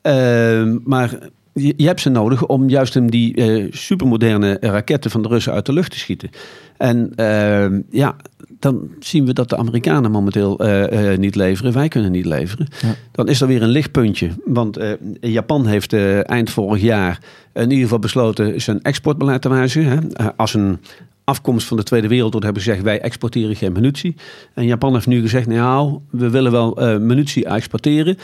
Eh, 0.02 0.74
maar 0.84 1.18
je, 1.52 1.74
je 1.76 1.86
hebt 1.86 2.00
ze 2.00 2.08
nodig 2.08 2.46
om 2.46 2.68
juist 2.68 2.94
hem 2.94 3.10
die 3.10 3.34
eh, 3.34 3.66
supermoderne 3.70 4.56
raketten 4.60 5.10
van 5.10 5.22
de 5.22 5.28
Russen 5.28 5.52
uit 5.52 5.66
de 5.66 5.72
lucht 5.72 5.90
te 5.90 5.98
schieten. 5.98 6.30
En 6.76 7.12
eh, 7.14 7.78
ja, 7.90 8.16
dan 8.58 8.88
zien 8.98 9.26
we 9.26 9.32
dat 9.32 9.48
de 9.48 9.56
Amerikanen 9.56 10.10
momenteel 10.10 10.58
eh, 10.58 11.18
niet 11.18 11.34
leveren. 11.34 11.72
Wij 11.72 11.88
kunnen 11.88 12.12
niet 12.12 12.26
leveren. 12.26 12.66
Ja. 12.80 12.94
Dan 13.12 13.28
is 13.28 13.40
er 13.40 13.46
weer 13.46 13.62
een 13.62 13.68
lichtpuntje. 13.68 14.30
Want 14.44 14.78
Japan 15.20 15.66
heeft 15.66 15.92
eind 16.22 16.50
vorig 16.50 16.82
jaar 16.82 17.20
in 17.52 17.62
ieder 17.62 17.78
geval 17.78 17.98
besloten 17.98 18.60
zijn 18.60 18.82
exportbeleid 18.82 19.42
te 19.42 19.48
wijzigen. 19.48 20.10
Hè. 20.12 20.36
Als 20.36 20.54
een 20.54 20.78
afkomst 21.24 21.66
van 21.66 21.76
de 21.76 21.82
Tweede 21.82 22.08
Wereldoorlog 22.08 22.42
hebben 22.42 22.62
ze 22.62 22.68
gezegd 22.68 22.86
wij 22.86 23.00
exporteren 23.00 23.56
geen 23.56 23.72
munitie. 23.72 24.16
En 24.54 24.66
Japan 24.66 24.94
heeft 24.94 25.06
nu 25.06 25.20
gezegd 25.20 25.46
nou 25.46 25.98
we 26.10 26.30
willen 26.30 26.52
wel 26.52 26.76
eh, 26.76 26.98
munitie 26.98 27.44
exporteren. 27.44 28.16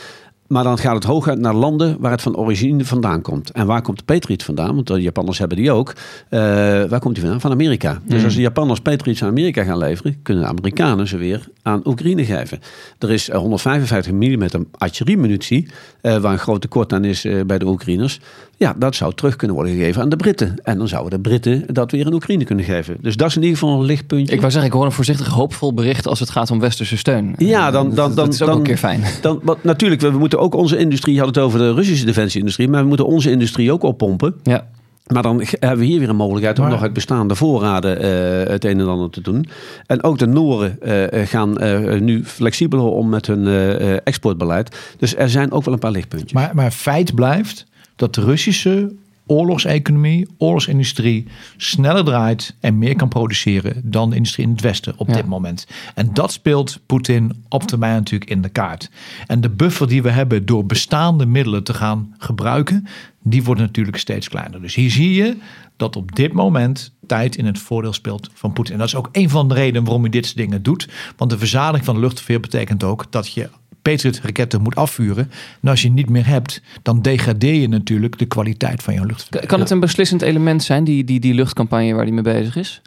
Maar 0.49 0.63
dan 0.63 0.77
gaat 0.77 0.95
het 0.95 1.03
hooguit 1.03 1.39
naar 1.39 1.53
landen 1.53 1.99
waar 1.99 2.11
het 2.11 2.21
van 2.21 2.35
origine 2.35 2.85
vandaan 2.85 3.21
komt. 3.21 3.51
En 3.51 3.65
waar 3.65 3.81
komt 3.81 3.97
de 3.97 4.03
Patriot 4.03 4.43
vandaan? 4.43 4.75
Want 4.75 4.87
de 4.87 5.01
Japanners 5.01 5.37
hebben 5.37 5.57
die 5.57 5.71
ook. 5.71 5.93
Eh, 6.29 6.39
waar 6.83 6.99
komt 6.99 7.13
die 7.13 7.23
vandaan? 7.23 7.41
Van 7.41 7.51
Amerika. 7.51 8.01
Dus 8.03 8.23
als 8.23 8.35
de 8.35 8.41
Japanners 8.41 8.79
Patriots 8.79 9.23
aan 9.23 9.29
Amerika 9.29 9.63
gaan 9.63 9.77
leveren... 9.77 10.19
kunnen 10.21 10.43
de 10.43 10.49
Amerikanen 10.49 11.07
ze 11.07 11.17
weer 11.17 11.47
aan 11.61 11.81
Oekraïne 11.85 12.25
geven. 12.25 12.59
Er 12.99 13.11
is 13.11 13.29
eh, 13.29 13.37
155 13.37 14.11
mm 14.11 14.65
artilleriemunitie... 14.77 15.67
eh, 16.01 16.17
waar 16.17 16.31
een 16.31 16.39
groot 16.39 16.61
tekort 16.61 16.93
aan 16.93 17.03
is 17.03 17.25
eh, 17.25 17.45
bij 17.45 17.57
de 17.57 17.65
Oekraïners. 17.65 18.19
Ja, 18.59 18.75
dat 18.77 18.95
zou 18.95 19.13
terug 19.13 19.35
kunnen 19.35 19.55
worden 19.55 19.75
gegeven 19.75 20.01
aan 20.01 20.09
de 20.09 20.15
Britten. 20.15 20.55
En 20.63 20.77
dan 20.77 20.87
zouden 20.87 21.11
de 21.11 21.29
Britten 21.29 21.63
dat 21.67 21.91
weer 21.91 22.05
aan 22.05 22.13
Oekraïne 22.13 22.43
kunnen 22.43 22.65
geven. 22.65 22.97
Dus 23.01 23.15
dat 23.15 23.27
is 23.27 23.35
in 23.35 23.41
ieder 23.41 23.57
geval 23.57 23.79
een 23.79 23.85
lichtpuntje. 23.85 24.33
Ik 24.33 24.39
wou 24.39 24.51
zeggen, 24.51 24.69
ik 24.69 24.75
hoor 24.77 24.85
een 24.85 24.91
voorzichtig 24.91 25.27
hoopvol 25.27 25.73
bericht 25.73 26.07
als 26.07 26.19
het 26.19 26.29
gaat 26.29 26.51
om 26.51 26.59
westerse 26.59 26.97
steun. 26.97 27.35
Ja, 27.37 27.71
dan, 27.71 27.85
dan, 27.87 27.95
dan, 27.95 28.15
dat 28.15 28.33
is 28.33 28.41
ook 28.41 28.47
dan, 28.47 28.57
een 28.57 28.63
keer 28.63 28.77
fijn. 28.77 29.01
Dan, 29.21 29.39
wat, 29.43 29.63
natuurlijk, 29.63 30.01
we, 30.01 30.11
we 30.11 30.17
moeten 30.17 30.39
ook 30.39 30.53
onze 30.55 30.77
industrie, 30.77 31.13
je 31.13 31.19
had 31.19 31.35
het 31.35 31.37
over 31.43 31.59
de 31.59 31.73
Russische 31.73 32.05
defensieindustrie, 32.05 32.67
maar 32.67 32.81
we 32.81 32.87
moeten 32.87 33.05
onze 33.05 33.31
industrie 33.31 33.71
ook 33.71 33.83
oppompen. 33.83 34.33
Ja. 34.43 34.67
Maar 35.13 35.23
dan 35.23 35.43
hebben 35.59 35.79
we 35.79 35.85
hier 35.85 35.99
weer 35.99 36.09
een 36.09 36.15
mogelijkheid 36.15 36.57
om 36.57 36.63
Maar- 36.63 36.73
nog 36.73 36.81
uit 36.81 36.93
bestaande 36.93 37.35
voorraden 37.35 38.01
eh, 38.01 38.51
het 38.51 38.65
een 38.65 38.79
en 38.79 38.87
ander 38.87 39.09
te 39.09 39.21
doen. 39.21 39.45
En 39.85 40.03
ook 40.03 40.17
de 40.17 40.25
Nooren 40.27 40.81
eh, 40.81 41.27
gaan 41.27 41.57
eh, 41.57 41.99
nu 41.99 42.25
flexibeler 42.25 42.85
om 42.85 43.09
met 43.09 43.27
hun 43.27 43.47
eh, 43.47 43.93
eh, 43.93 43.99
exportbeleid. 44.03 44.77
Dus 44.97 45.15
er 45.15 45.29
zijn 45.29 45.51
ook 45.51 45.63
wel 45.65 45.73
een 45.73 45.79
paar 45.79 45.91
lichtpuntjes. 45.91 46.33
Maar, 46.33 46.51
maar 46.53 46.71
feit 46.71 47.15
blijft 47.15 47.65
dat 47.99 48.15
de 48.15 48.21
Russische 48.21 48.93
oorlogseconomie, 49.25 50.27
oorlogsindustrie 50.37 51.25
sneller 51.57 52.03
draait 52.03 52.55
en 52.59 52.77
meer 52.77 52.95
kan 52.95 53.07
produceren 53.07 53.81
dan 53.83 54.09
de 54.09 54.15
industrie 54.15 54.45
in 54.45 54.51
het 54.51 54.61
Westen 54.61 54.93
op 54.97 55.07
Ja. 55.07 55.13
dit 55.13 55.25
moment. 55.25 55.67
En 55.95 56.09
dat 56.13 56.31
speelt 56.31 56.79
Poetin 56.85 57.43
op 57.49 57.63
termijn 57.63 57.95
natuurlijk 57.95 58.29
in 58.31 58.41
de 58.41 58.49
kaart. 58.49 58.89
En 59.27 59.41
de 59.41 59.49
buffer 59.49 59.87
die 59.87 60.01
we 60.01 60.09
hebben 60.09 60.45
door 60.45 60.65
bestaande 60.65 61.25
middelen 61.25 61.63
te 61.63 61.73
gaan 61.73 62.15
gebruiken, 62.17 62.87
die 63.23 63.43
wordt 63.43 63.61
natuurlijk 63.61 63.97
steeds 63.97 64.29
kleiner. 64.29 64.61
Dus 64.61 64.75
hier 64.75 64.91
zie 64.91 65.13
je 65.13 65.37
dat 65.77 65.95
op 65.95 66.15
dit 66.15 66.33
moment 66.33 66.91
tijd 67.07 67.35
in 67.35 67.45
het 67.45 67.59
voordeel 67.59 67.93
speelt 67.93 68.29
van 68.33 68.53
Poetin. 68.53 68.73
En 68.73 68.79
dat 68.79 68.87
is 68.87 68.95
ook 68.95 69.09
een 69.11 69.29
van 69.29 69.47
de 69.47 69.53
redenen 69.53 69.83
waarom 69.83 70.01
hij 70.01 70.11
dit 70.11 70.25
soort 70.25 70.37
dingen 70.37 70.63
doet. 70.63 70.87
Want 71.17 71.31
de 71.31 71.37
verzadiging 71.37 71.85
van 71.85 71.95
de 71.95 72.01
luchtverkeer 72.01 72.39
betekent 72.39 72.83
ook 72.83 73.05
dat 73.09 73.33
je 73.33 73.49
Patriot-raketten 73.91 74.61
moet 74.61 74.75
afvuren. 74.75 75.31
En 75.61 75.69
als 75.69 75.81
je 75.81 75.89
niet 75.89 76.09
meer 76.09 76.27
hebt, 76.27 76.61
dan 76.81 77.01
degradeer 77.01 77.53
je 77.53 77.67
natuurlijk 77.67 78.17
de 78.17 78.25
kwaliteit 78.25 78.83
van 78.83 78.93
je 78.93 79.05
luchtverkeer. 79.05 79.47
Kan 79.47 79.59
het 79.59 79.69
een 79.69 79.79
beslissend 79.79 80.21
element 80.21 80.63
zijn, 80.63 80.83
die, 80.83 81.03
die, 81.03 81.19
die 81.19 81.33
luchtcampagne 81.33 81.93
waar 81.93 82.03
hij 82.03 82.13
mee 82.13 82.23
bezig 82.23 82.55
is? 82.55 82.81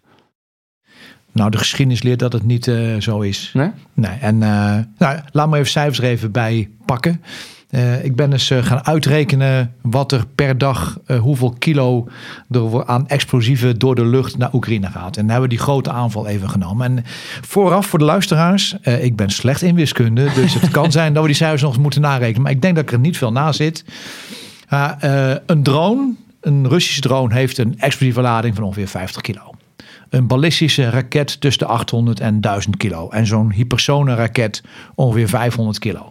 Nou, 1.32 1.50
de 1.50 1.58
geschiedenis 1.58 2.02
leert 2.02 2.18
dat 2.18 2.32
het 2.32 2.44
niet 2.44 2.68
eh, 2.68 2.96
zo 2.98 3.20
is. 3.20 3.50
Nee? 3.54 3.70
Nee, 3.94 4.18
en 4.20 4.42
eh, 4.42 4.78
nou, 4.98 5.20
laat 5.30 5.48
me 5.48 5.56
even 5.56 5.70
cijfers 5.70 5.98
er 5.98 6.04
even 6.04 6.32
bij 6.32 6.70
pakken. 6.86 7.22
Eh, 7.72 8.04
ik 8.04 8.16
ben 8.16 8.32
eens 8.32 8.50
eh, 8.50 8.64
gaan 8.64 8.86
uitrekenen 8.86 9.74
wat 9.82 10.12
er 10.12 10.26
per 10.34 10.58
dag, 10.58 10.98
eh, 11.06 11.18
hoeveel 11.18 11.54
kilo 11.58 12.08
er 12.50 12.86
aan 12.86 13.08
explosieven 13.08 13.78
door 13.78 13.94
de 13.94 14.06
lucht 14.06 14.38
naar 14.38 14.54
Oekraïne 14.54 14.86
gaat. 14.86 15.16
En 15.16 15.22
dan 15.22 15.30
hebben 15.30 15.48
we 15.48 15.54
die 15.54 15.64
grote 15.64 15.90
aanval 15.90 16.26
even 16.26 16.50
genomen. 16.50 16.86
En 16.86 17.04
vooraf 17.40 17.86
voor 17.86 17.98
de 17.98 18.04
luisteraars, 18.04 18.76
ik 18.82 19.16
ben 19.16 19.30
slecht 19.30 19.62
in 19.62 19.74
wiskunde, 19.74 20.32
dus 20.34 20.54
het 20.54 20.70
kan 20.70 20.92
zijn 20.92 21.12
dat 21.12 21.22
we 21.22 21.28
die 21.28 21.36
cijfers 21.36 21.62
nog 21.62 21.72
eens 21.72 21.82
moeten 21.82 22.00
narekenen. 22.00 22.42
Maar 22.42 22.50
ik 22.50 22.62
denk 22.62 22.76
dat 22.76 22.90
er 22.90 22.98
niet 22.98 23.18
veel 23.18 23.32
na 23.32 23.52
zit. 23.52 23.84
Een 25.46 25.62
drone, 25.62 26.12
een 26.40 26.68
Russische 26.68 27.00
drone, 27.00 27.34
heeft 27.34 27.58
een 27.58 27.78
explosieve 27.78 28.20
lading 28.20 28.54
van 28.54 28.64
ongeveer 28.64 28.88
50 28.88 29.22
kilo. 29.22 29.54
Een 30.08 30.26
ballistische 30.26 30.90
raket 30.90 31.40
tussen 31.40 31.66
de 31.66 31.72
800 31.72 32.20
en 32.20 32.40
1000 32.40 32.76
kilo. 32.76 33.08
En 33.08 33.26
zo'n 33.26 33.52
hypersonenraket 33.52 34.62
ongeveer 34.94 35.28
500 35.28 35.78
kilo. 35.78 36.10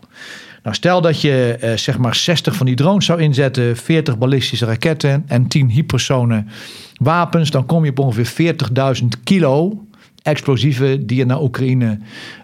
Nou, 0.63 0.75
stel 0.75 1.01
dat 1.01 1.21
je 1.21 1.57
eh, 1.59 1.77
zeg 1.77 1.97
maar 1.97 2.15
60 2.15 2.55
van 2.55 2.65
die 2.65 2.75
drones 2.75 3.05
zou 3.05 3.21
inzetten, 3.21 3.77
40 3.77 4.17
ballistische 4.17 4.65
raketten 4.65 5.23
en 5.27 5.47
10 5.47 5.69
hypersonen 5.69 6.47
wapens, 6.95 7.51
dan 7.51 7.65
kom 7.65 7.83
je 7.83 7.89
op 7.89 7.99
ongeveer 7.99 8.55
40.000 9.01 9.07
kilo 9.23 9.85
explosieven 10.21 11.07
die 11.07 11.17
je 11.17 11.25
naar 11.25 11.41
Oekraïne 11.41 11.99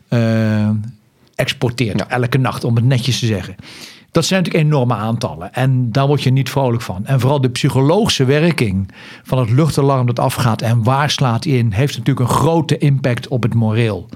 eh, 0.08 0.70
exporteert. 1.36 2.00
Ja. 2.00 2.10
Elke 2.10 2.38
nacht, 2.38 2.64
om 2.64 2.76
het 2.76 2.86
netjes 2.86 3.20
te 3.20 3.26
zeggen. 3.26 3.56
Dat 4.18 4.26
zijn 4.26 4.44
natuurlijk 4.44 4.70
enorme 4.70 4.94
aantallen. 4.94 5.54
En 5.54 5.92
daar 5.92 6.08
word 6.08 6.24
je 6.24 6.30
niet 6.30 6.50
vrolijk 6.50 6.82
van. 6.82 7.06
En 7.06 7.20
vooral 7.20 7.42
de 7.42 7.50
psychologische 7.50 8.26
werking 8.26 8.92
van 9.24 9.40
het 9.40 9.50
luchtalarm 9.50 10.06
dat 10.06 10.20
afgaat 10.20 10.62
en 10.62 10.84
waar 10.84 11.10
slaat 11.10 11.46
in, 11.46 11.72
heeft 11.72 11.98
natuurlijk 11.98 12.30
een 12.30 12.36
grote 12.36 12.78
impact 12.78 13.28
op 13.28 13.44
het 13.44 13.54
moreel. 13.54 14.10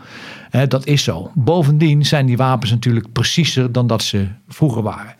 Dat 0.68 0.86
is 0.86 1.04
zo. 1.04 1.32
Bovendien 1.34 2.06
zijn 2.06 2.26
die 2.26 2.38
wapens 2.38 2.72
natuurlijk 2.72 3.12
preciezer 3.12 3.72
dan 3.72 3.88
dat 3.88 4.04
ze 4.04 4.28
vroeger 4.48 4.82
waren. 4.82 5.16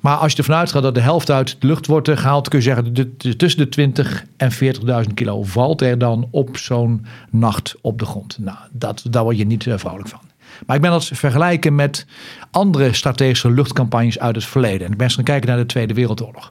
Maar 0.00 0.16
als 0.16 0.32
je 0.32 0.38
ervan 0.38 0.54
uitgaat 0.56 0.82
dat 0.82 0.94
de 0.94 1.00
helft 1.00 1.30
uit 1.30 1.56
de 1.60 1.66
lucht 1.66 1.86
wordt 1.86 2.08
eh, 2.08 2.16
gehaald, 2.16 2.48
kun 2.48 2.58
je 2.58 2.64
zeggen 2.64 2.94
de- 2.94 3.36
tussen 3.36 3.60
de 3.60 3.68
20 3.68 4.24
en 4.36 4.52
40.000 4.52 5.14
kilo 5.14 5.42
valt 5.42 5.82
er 5.82 5.98
dan 5.98 6.28
op 6.30 6.56
zo'n 6.56 7.06
nacht 7.30 7.74
op 7.80 7.98
de 7.98 8.04
grond. 8.06 8.38
Nou, 8.40 8.58
dat, 8.72 9.04
daar 9.10 9.22
word 9.22 9.38
je 9.38 9.46
niet 9.46 9.66
eh, 9.66 9.78
vrolijk 9.78 10.08
van. 10.08 10.20
Maar 10.66 10.76
ik 10.76 10.82
ben 10.82 10.90
dat 10.90 11.10
vergelijken 11.12 11.74
met 11.74 12.06
andere 12.50 12.92
strategische 12.92 13.50
luchtcampagnes 13.50 14.18
uit 14.18 14.34
het 14.34 14.44
verleden. 14.44 14.86
En 14.86 14.92
ik 14.92 14.98
ben 14.98 15.10
gaan 15.10 15.24
kijken 15.24 15.48
naar 15.48 15.58
de 15.58 15.66
Tweede 15.66 15.94
Wereldoorlog. 15.94 16.50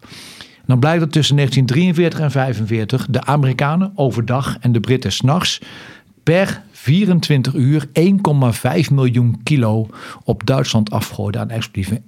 Dan 0.66 0.80
blijkt 0.80 1.00
dat 1.00 1.12
tussen 1.12 1.36
1943 1.36 2.20
en 2.20 2.44
1945 2.44 3.08
de 3.10 3.32
Amerikanen 3.32 3.92
overdag 3.96 4.58
en 4.60 4.72
de 4.72 4.80
Britten 4.80 5.12
s'nachts 5.12 5.62
per 6.24 6.62
24 6.72 7.54
uur 7.54 7.88
1,5 8.88 8.92
miljoen 8.92 9.44
kilo 9.44 9.88
op 10.24 10.46
Duitsland 10.46 10.92
afgooiden 10.92 11.42
aan 11.42 11.50
explosieven. 11.50 12.04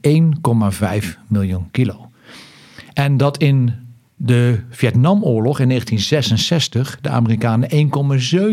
1,5 1.04 1.18
miljoen 1.28 1.68
kilo. 1.72 2.10
En 2.94 3.18
dat 3.18 3.38
in 3.38 3.81
de 4.24 4.60
Vietnamoorlog 4.70 5.60
in 5.60 5.68
1966 5.68 7.00
de 7.02 7.10
Amerikanen 7.10 7.70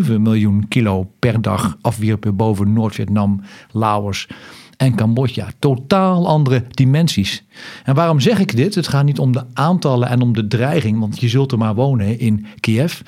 1,7 0.07 0.21
miljoen 0.21 0.69
kilo 0.69 1.11
per 1.19 1.43
dag 1.43 1.79
afwierpen 1.81 2.37
boven 2.37 2.73
Noord-Vietnam, 2.73 3.41
Laos 3.71 4.29
en 4.77 4.95
Cambodja. 4.95 5.49
Totaal 5.59 6.29
andere 6.29 6.65
dimensies. 6.71 7.45
En 7.85 7.95
waarom 7.95 8.21
zeg 8.21 8.39
ik 8.39 8.57
dit? 8.57 8.75
Het 8.75 8.89
gaat 8.89 9.05
niet 9.05 9.19
om 9.19 9.33
de 9.33 9.45
aantallen 9.53 10.09
en 10.09 10.21
om 10.21 10.33
de 10.33 10.47
dreiging, 10.47 10.99
want 10.99 11.21
je 11.21 11.29
zult 11.29 11.53
er 11.53 11.59
maar 11.59 11.75
wonen 11.75 12.19
in 12.19 12.47
Kiev. 12.61 13.01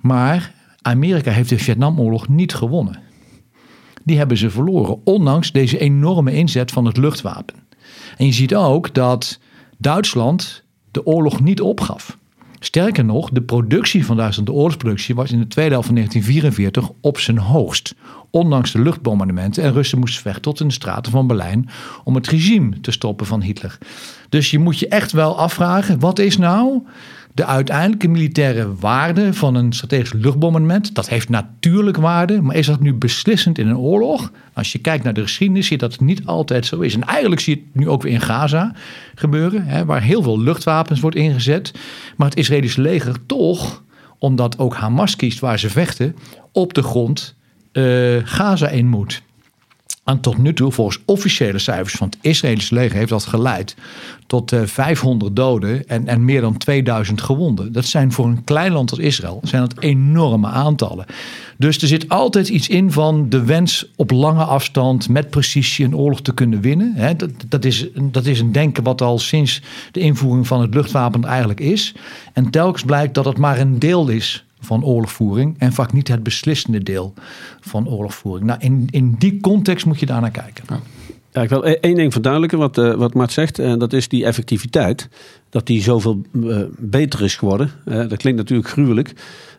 Maar 0.00 0.52
Amerika 0.82 1.30
heeft 1.30 1.48
de 1.48 1.58
Vietnamoorlog 1.58 2.28
niet 2.28 2.54
gewonnen. 2.54 2.98
Die 4.04 4.16
hebben 4.18 4.36
ze 4.36 4.50
verloren, 4.50 5.00
ondanks 5.04 5.52
deze 5.52 5.78
enorme 5.78 6.32
inzet 6.32 6.70
van 6.70 6.84
het 6.84 6.96
luchtwapen. 6.96 7.56
En 8.16 8.26
je 8.26 8.32
ziet 8.32 8.54
ook 8.54 8.94
dat 8.94 9.38
Duitsland 9.78 10.64
de 10.96 11.06
oorlog 11.06 11.40
niet 11.40 11.60
opgaf. 11.60 12.18
Sterker 12.58 13.04
nog, 13.04 13.30
de 13.30 13.42
productie 13.42 14.06
van 14.06 14.16
Duitsland, 14.16 14.48
de 14.48 14.54
oorlogsproductie, 14.54 15.14
was 15.14 15.30
in 15.30 15.38
de 15.38 15.46
tweede 15.46 15.70
helft 15.70 15.86
van 15.86 15.94
1944 15.94 16.96
op 17.00 17.18
zijn 17.18 17.38
hoogst. 17.38 17.94
Ondanks 18.30 18.72
de 18.72 18.82
luchtbombardementen. 18.82 19.62
En 19.62 19.72
Russen 19.72 19.98
moesten 19.98 20.22
vechten 20.22 20.42
tot 20.42 20.60
in 20.60 20.66
de 20.66 20.72
straten 20.72 21.12
van 21.12 21.26
Berlijn 21.26 21.68
om 22.04 22.14
het 22.14 22.28
regime 22.28 22.80
te 22.80 22.90
stoppen 22.90 23.26
van 23.26 23.42
Hitler. 23.42 23.78
Dus 24.28 24.50
je 24.50 24.58
moet 24.58 24.78
je 24.78 24.88
echt 24.88 25.12
wel 25.12 25.38
afvragen, 25.38 25.98
wat 25.98 26.18
is 26.18 26.36
nou 26.36 26.82
de 27.36 27.44
uiteindelijke 27.44 28.08
militaire 28.08 28.74
waarde 28.74 29.34
van 29.34 29.54
een 29.54 29.72
strategisch 29.72 30.12
luchtbombardement? 30.12 30.94
Dat 30.94 31.08
heeft 31.08 31.28
natuurlijk 31.28 31.96
waarde, 31.96 32.42
maar 32.42 32.56
is 32.56 32.66
dat 32.66 32.80
nu 32.80 32.94
beslissend 32.94 33.58
in 33.58 33.68
een 33.68 33.76
oorlog? 33.76 34.30
Als 34.52 34.72
je 34.72 34.78
kijkt 34.78 35.04
naar 35.04 35.14
de 35.14 35.22
geschiedenis, 35.22 35.66
zie 35.66 35.76
je 35.76 35.82
dat 35.82 35.92
het 35.92 36.00
niet 36.00 36.26
altijd 36.26 36.66
zo 36.66 36.80
is. 36.80 36.94
En 36.94 37.04
eigenlijk 37.04 37.40
zie 37.40 37.56
je 37.56 37.62
het 37.62 37.74
nu 37.74 37.88
ook 37.88 38.02
weer 38.02 38.12
in 38.12 38.20
Gaza 38.20 38.72
gebeuren, 39.14 39.66
hè, 39.66 39.84
waar 39.84 40.02
heel 40.02 40.22
veel 40.22 40.40
luchtwapens 40.40 41.00
wordt 41.00 41.16
ingezet. 41.16 41.72
Maar 42.16 42.28
het 42.28 42.38
Israëlische 42.38 42.80
leger 42.80 43.26
toch, 43.26 43.82
omdat 44.18 44.58
ook 44.58 44.74
Hamas 44.74 45.16
kiest 45.16 45.38
waar 45.38 45.58
ze 45.58 45.70
vechten, 45.70 46.16
op 46.52 46.74
de 46.74 46.82
grond 46.82 47.34
eh, 47.72 47.84
Gaza 48.24 48.68
in 48.68 48.88
moet. 48.88 49.22
En 50.06 50.20
tot 50.20 50.38
nu 50.38 50.54
toe, 50.54 50.72
volgens 50.72 50.98
officiële 51.04 51.58
cijfers 51.58 51.94
van 51.94 52.06
het 52.06 52.18
Israëlische 52.20 52.74
leger, 52.74 52.96
heeft 52.96 53.10
dat 53.10 53.24
geleid 53.24 53.76
tot 54.26 54.52
eh, 54.52 54.60
500 54.64 55.36
doden 55.36 55.88
en, 55.88 56.06
en 56.06 56.24
meer 56.24 56.40
dan 56.40 56.56
2000 56.56 57.20
gewonden. 57.20 57.72
Dat 57.72 57.84
zijn 57.84 58.12
voor 58.12 58.26
een 58.26 58.44
klein 58.44 58.72
land 58.72 58.90
als 58.90 58.98
Israël 58.98 59.40
zijn 59.42 59.62
dat 59.62 59.82
enorme 59.82 60.48
aantallen. 60.48 61.06
Dus 61.56 61.82
er 61.82 61.88
zit 61.88 62.08
altijd 62.08 62.48
iets 62.48 62.68
in 62.68 62.92
van 62.92 63.28
de 63.28 63.44
wens 63.44 63.86
op 63.96 64.10
lange 64.10 64.44
afstand 64.44 65.08
met 65.08 65.30
precisie 65.30 65.84
een 65.84 65.96
oorlog 65.96 66.22
te 66.22 66.34
kunnen 66.34 66.60
winnen. 66.60 67.16
Dat, 67.16 67.30
dat, 67.48 67.64
is, 67.64 67.86
dat 67.94 68.26
is 68.26 68.40
een 68.40 68.52
denken 68.52 68.82
wat 68.82 69.02
al 69.02 69.18
sinds 69.18 69.62
de 69.92 70.00
invoering 70.00 70.46
van 70.46 70.60
het 70.60 70.74
luchtwapen 70.74 71.24
eigenlijk 71.24 71.60
is. 71.60 71.94
En 72.32 72.50
telkens 72.50 72.82
blijkt 72.82 73.14
dat 73.14 73.24
het 73.24 73.38
maar 73.38 73.58
een 73.58 73.78
deel 73.78 74.08
is 74.08 74.45
van 74.60 74.84
oorlogvoering 74.84 75.54
en 75.58 75.72
vaak 75.72 75.92
niet 75.92 76.08
het 76.08 76.22
beslissende 76.22 76.82
deel 76.82 77.14
van 77.60 77.88
oorlogvoering. 77.88 78.46
Nou, 78.46 78.60
in, 78.60 78.86
in 78.90 79.14
die 79.18 79.40
context 79.40 79.86
moet 79.86 80.00
je 80.00 80.06
daar 80.06 80.20
naar 80.20 80.30
kijken. 80.30 80.64
Ja, 81.32 81.42
ik 81.42 81.48
wil 81.48 81.66
e- 81.66 81.78
één 81.80 81.94
ding 81.94 82.12
verduidelijken 82.12 82.58
wat, 82.58 82.78
eh, 82.78 82.94
wat 82.94 83.14
Mart 83.14 83.32
zegt. 83.32 83.58
En 83.58 83.78
dat 83.78 83.92
is 83.92 84.08
die 84.08 84.24
effectiviteit. 84.24 85.08
Dat 85.50 85.66
die 85.66 85.82
zoveel 85.82 86.22
eh, 86.32 86.60
beter 86.78 87.22
is 87.22 87.36
geworden. 87.36 87.70
Dat 87.84 88.16
klinkt 88.16 88.38
natuurlijk 88.38 88.68
gruwelijk. 88.68 89.12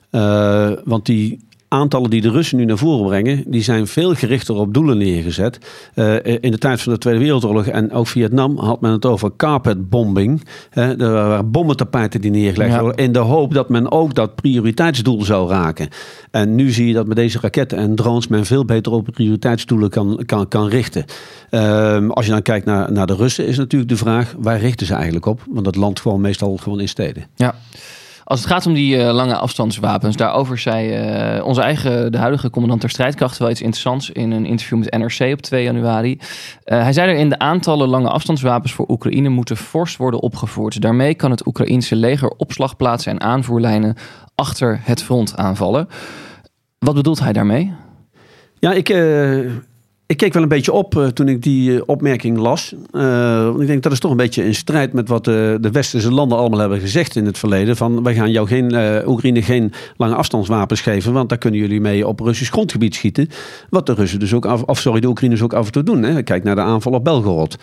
Eh, 0.10 0.72
want 0.84 1.06
die 1.06 1.40
aantallen 1.68 2.10
die 2.10 2.22
de 2.22 2.30
Russen 2.32 2.58
nu 2.58 2.66
naar 2.66 2.78
voren 2.78 3.08
brengen, 3.08 3.44
die 3.48 3.62
zijn 3.62 3.88
veel 3.88 4.14
gerichter 4.14 4.56
op 4.56 4.74
doelen 4.74 4.98
neergezet. 4.98 5.58
Eh, 5.94 6.16
in 6.24 6.52
de 6.52 6.58
tijd 6.58 6.82
van 6.82 6.94
de 6.94 7.00
Tweede 7.00 7.20
Wereldoorlog 7.20 7.66
en 7.66 7.92
ook 7.92 8.08
Vietnam 8.08 8.58
had 8.58 8.82
men 8.82 8.92
het 8.92 9.06
over 9.06 9.32
carpet 9.38 9.90
bombing. 9.90 10.44
Hè, 10.70 11.02
er 11.02 11.12
waren 11.12 11.52
bommentapijten 11.52 12.22
die 12.22 12.32
neergelegd 12.32 12.74
Ja. 12.74 12.82
worden 12.82 13.06
in 13.06 13.12
de 13.12 13.20
hoop 13.20 13.54
dat 13.54 13.70
men 13.70 13.92
ook 13.92 14.14
dat 14.14 14.36
prioriteitsdoel 14.36 15.24
zou 15.24 15.50
raken. 15.50 15.88
En 16.32 16.56
nu 16.56 16.72
zie 16.72 16.88
je 16.88 16.94
dat 16.94 17.08
met 17.08 17.16
deze 17.18 17.40
raketten 17.42 17.78
en 17.78 17.96
drones 17.96 18.28
men 18.28 18.46
veel 18.46 18.66
beter 18.66 18.92
op 18.92 19.08
prioriteitsdoelen 19.14 19.90
kan, 19.90 20.22
kan, 20.26 20.48
kan 20.48 20.68
richten. 20.68 21.06
Ehm, 21.50 22.10
als 22.10 22.26
je 22.26 22.32
dan 22.32 22.42
kijkt 22.42 22.66
naar, 22.66 22.92
naar 22.92 23.08
de 23.08 23.16
Russen, 23.16 23.46
is 23.48 23.58
natuurlijk 23.58 23.90
de 23.92 23.98
vraag: 23.98 24.36
waar 24.40 24.60
richten 24.60 24.88
ze 24.88 24.94
eigenlijk 24.94 25.26
op? 25.26 25.42
Want 25.50 25.66
dat 25.66 25.76
land 25.76 26.00
gewoon 26.00 26.22
meestal 26.22 26.58
gewoon 26.58 26.80
in 26.80 26.88
steden. 26.90 27.26
Ja. 27.36 27.56
Als 28.28 28.40
het 28.40 28.50
gaat 28.50 28.66
om 28.66 28.74
die 28.74 28.98
eh, 28.98 29.14
lange 29.14 29.36
afstandswapens, 29.36 30.16
daarover 30.16 30.58
zei 30.58 30.92
eh, 30.92 31.46
onze 31.46 31.62
eigen, 31.62 32.12
de 32.12 32.18
huidige 32.18 32.50
commandant 32.50 32.82
der 32.82 32.90
strijdkrachten, 32.90 33.42
wel 33.42 33.52
iets 33.52 33.62
interessants 33.62 34.10
in 34.10 34.32
een 34.32 34.46
interview 34.46 34.78
met 34.78 34.98
NRC 34.98 35.34
op 35.34 35.42
2 35.42 35.64
januari. 35.64 36.20
Eh, 36.64 36.82
hij 36.82 36.94
zei 36.94 37.12
erin: 37.12 37.30
de 37.30 37.40
aantallen 37.40 37.88
lange 37.88 38.10
afstandswapens 38.10 38.74
voor 38.74 38.86
Oekraïne 38.90 39.30
moeten 39.30 39.58
fors 39.58 39.98
worden 39.98 40.22
opgevoerd. 40.22 40.82
Daarmee 40.82 41.16
kan 41.16 41.32
het 41.32 41.48
Oekraïense 41.48 41.96
leger 41.96 42.30
opslagplaatsen 42.30 43.12
en 43.12 43.22
aanvoerlijnen 43.22 43.96
achter 44.36 44.80
het 44.84 45.04
front 45.04 45.38
aanvallen. 45.38 45.88
Wat 46.80 46.96
bedoelt 46.96 47.20
hij 47.20 47.34
daarmee? 47.34 47.74
Ja, 48.60 48.74
ik, 48.74 48.88
ik 50.08 50.18
keek 50.18 50.34
wel 50.34 50.44
een 50.44 50.50
beetje 50.50 50.72
op 50.72 50.98
eh, 50.98 51.06
toen 51.08 51.28
ik 51.28 51.44
die 51.44 51.76
eh, 51.76 51.82
opmerking 51.86 52.38
las. 52.38 52.74
Eh, 52.92 53.44
want 53.44 53.62
ik 53.62 53.68
denk 53.68 53.84
dat 53.84 53.92
is 53.92 54.00
toch 54.00 54.12
een 54.12 54.18
beetje 54.18 54.44
in 54.44 54.56
strijd 54.56 54.94
met 54.94 55.08
wat 55.08 55.26
de 55.26 55.70
westerse 55.72 56.12
landen 56.12 56.38
allemaal 56.38 56.60
hebben 56.60 56.80
gezegd 56.80 57.16
in 57.16 57.26
het 57.26 57.38
verleden. 57.38 57.78
Van 57.78 58.04
wij 58.04 58.16
gaan 58.16 58.32
jou 58.32 58.48
geen, 58.48 58.76
Oekraïne 59.08 59.42
geen 59.42 59.74
lange 59.98 60.16
afstandswapens 60.16 60.82
geven, 60.82 61.14
want 61.14 61.30
daar 61.30 61.38
kunnen 61.38 61.60
jullie 61.60 61.82
mee 61.82 62.08
op 62.08 62.20
Russisch 62.20 62.52
grondgebied 62.52 62.96
schieten. 62.96 63.30
Wat 63.70 63.86
de 63.86 63.94
Russen 63.94 64.20
dus 64.20 64.34
ook 64.34 64.46
af, 64.46 64.64
of 64.64 64.80
sorry, 64.80 65.00
de 65.00 65.08
Oekraïners 65.08 65.42
ook 65.42 65.54
af 65.54 65.66
en 65.66 65.72
toe 65.72 65.84
doen. 65.84 66.04
Hè. 66.04 66.24
Kijk 66.24 66.44
naar 66.44 66.56
de 66.56 66.62
aanval 66.62 66.94
op 66.94 67.04
Belgorod. 67.04 67.58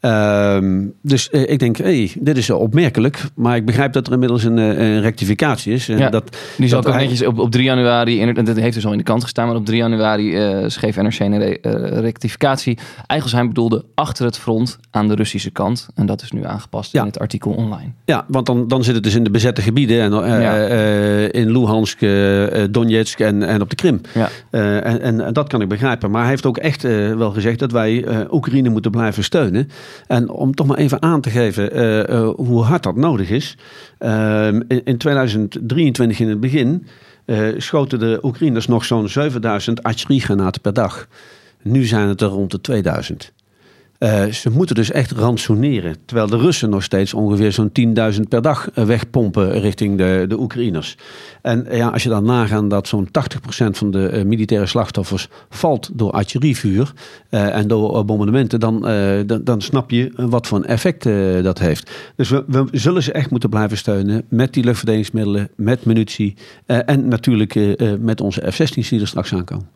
Ehm, 0.00 0.84
dus 1.02 1.30
eh, 1.30 1.50
ik 1.50 1.58
denk, 1.58 1.76
hey, 1.76 2.12
dit 2.18 2.36
is 2.36 2.50
opmerkelijk. 2.50 3.22
Maar 3.34 3.56
ik 3.56 3.64
begrijp 3.66 3.92
dat 3.92 4.06
er 4.06 4.12
inmiddels 4.12 4.44
een, 4.44 4.58
eh, 4.58 4.66
een 4.94 5.00
rectificatie 5.00 5.72
is. 5.72 5.88
En 5.88 5.98
Ja, 5.98 6.08
dat, 6.10 6.36
Die 6.56 6.68
zal 6.68 6.78
ook 6.78 6.86
hij- 6.88 7.00
netjes 7.02 7.24
op, 7.26 7.38
op 7.38 7.50
3 7.50 7.64
januari, 7.64 8.20
in, 8.20 8.44
dat 8.44 8.56
heeft 8.56 8.74
dus 8.74 8.86
al 8.86 8.92
in 8.92 8.98
de 8.98 9.04
kant 9.04 9.22
gestaan, 9.22 9.46
maar 9.46 9.56
op 9.56 9.66
3 9.66 9.78
januari 9.78 10.36
eh, 10.36 10.64
schreef 10.66 10.96
NRC 10.96 11.18
een 11.18 11.38
re- 11.38 11.58
eh, 11.62 11.98
rectificatie. 12.00 12.78
Eigelsheim 13.06 13.48
bedoelde 13.48 13.84
achter 13.94 14.24
het 14.24 14.38
front 14.38 14.78
aan 14.90 15.08
de 15.08 15.14
Russische 15.14 15.50
kant. 15.50 15.88
En 15.94 16.06
dat 16.06 16.22
is 16.22 16.32
nu 16.32 16.44
aangepast 16.44 16.92
Ja. 16.92 17.00
in 17.00 17.06
het 17.06 17.18
artikel 17.18 17.50
online. 17.50 17.90
Ja, 18.04 18.24
want 18.28 18.46
dan, 18.46 18.68
dan 18.68 18.84
zit 18.84 18.94
het 18.94 19.02
dus 19.04 19.14
in 19.14 19.24
de 19.24 19.30
bezette 19.30 19.62
gebieden. 19.62 20.00
En, 20.00 20.12
eh, 20.12 20.42
Ja. 20.42 20.66
eh, 20.66 21.40
in 21.42 21.50
Luhansk, 21.52 22.02
eh, 22.02 22.62
eh, 22.62 22.68
Donetsk 22.70 23.20
en, 23.20 23.42
en 23.42 23.60
op 23.60 23.70
de 23.70 23.76
Krim. 23.76 24.00
Ja. 24.14 24.28
Eh, 24.50 24.76
en, 24.86 25.00
en, 25.00 25.20
en 25.26 25.32
dat 25.32 25.48
kan 25.48 25.60
ik 25.60 25.68
begrijpen. 25.68 26.10
Maar 26.10 26.20
hij 26.20 26.30
heeft 26.30 26.46
ook 26.46 26.58
echt 26.58 26.84
eh, 26.84 27.12
wel 27.16 27.30
gezegd 27.30 27.58
dat 27.58 27.72
wij 27.72 28.04
eh, 28.04 28.18
Oekraïne 28.30 28.68
moeten 28.68 28.90
blijven 28.90 29.24
steunen. 29.24 29.68
En 30.06 30.30
om 30.30 30.54
toch 30.54 30.66
maar 30.66 30.78
even 30.78 31.02
aan 31.02 31.20
te 31.20 31.30
geven 31.30 31.72
eh, 31.72 32.08
eh, 32.08 32.28
hoe 32.36 32.62
hard 32.62 32.82
dat 32.82 32.96
nodig 32.96 33.30
is. 33.30 33.56
Eh, 33.98 34.46
in, 34.46 34.84
in 34.84 34.98
2023 34.98 36.20
in 36.20 36.28
het 36.28 36.40
begin 36.40 36.86
eh, 37.24 37.48
schoten 37.56 37.98
de 37.98 38.18
Oekraïners 38.22 38.66
nog 38.66 38.84
zo'n 38.84 39.08
7000 39.08 39.82
artilleriegranaten 39.82 40.60
per 40.60 40.72
dag. 40.72 41.08
Nu 41.62 41.84
zijn 41.84 42.08
het 42.08 42.20
er 42.20 42.28
rond 42.28 42.50
de 42.50 42.60
2000. 42.60 43.32
Eh, 43.98 44.26
ze 44.26 44.50
moeten 44.50 44.74
dus 44.74 44.90
echt 44.90 45.10
ransoneren. 45.10 45.96
Terwijl 46.04 46.28
de 46.28 46.36
Russen 46.36 46.70
nog 46.70 46.82
steeds 46.82 47.14
ongeveer 47.14 47.52
zo'n 47.52 47.70
10.000 48.14 48.20
per 48.28 48.42
dag 48.42 48.70
eh, 48.70 48.84
wegpompen 48.84 49.60
richting 49.60 49.98
de, 49.98 50.24
de 50.28 50.40
Oekraïners. 50.40 50.96
En 51.42 51.66
ja, 51.70 51.88
als 51.88 52.02
je 52.02 52.08
dan 52.08 52.24
nagaat 52.24 52.70
dat 52.70 52.88
zo'n 52.88 53.08
80% 53.08 53.10
van 53.70 53.90
de 53.90 54.08
eh, 54.08 54.24
militaire 54.24 54.66
slachtoffers 54.66 55.28
valt 55.48 55.90
door 55.92 56.10
artillerievuur 56.10 56.92
en 57.28 57.68
door 57.68 58.04
bombardementen, 58.04 58.60
dan, 58.60 58.80
dan, 59.26 59.40
dan 59.44 59.60
snap 59.60 59.90
je 59.90 60.12
wat 60.16 60.46
voor 60.46 60.58
een 60.58 60.66
effect 60.66 61.04
dat 61.42 61.58
heeft. 61.58 61.90
Dus 62.16 62.28
we, 62.28 62.44
we 62.46 62.66
zullen 62.72 63.02
ze 63.02 63.12
echt 63.12 63.30
moeten 63.30 63.50
blijven 63.50 63.76
steunen 63.76 64.24
met 64.28 64.52
die 64.52 64.64
luchtverdedigingsmiddelen, 64.64 65.48
met 65.56 65.84
munitie 65.84 66.36
en 66.66 67.08
natuurlijk 67.08 67.54
met 68.00 68.20
onze 68.20 68.52
F-16's 68.52 68.88
die 68.88 69.00
er 69.00 69.06
straks 69.06 69.34
aankomen. 69.34 69.68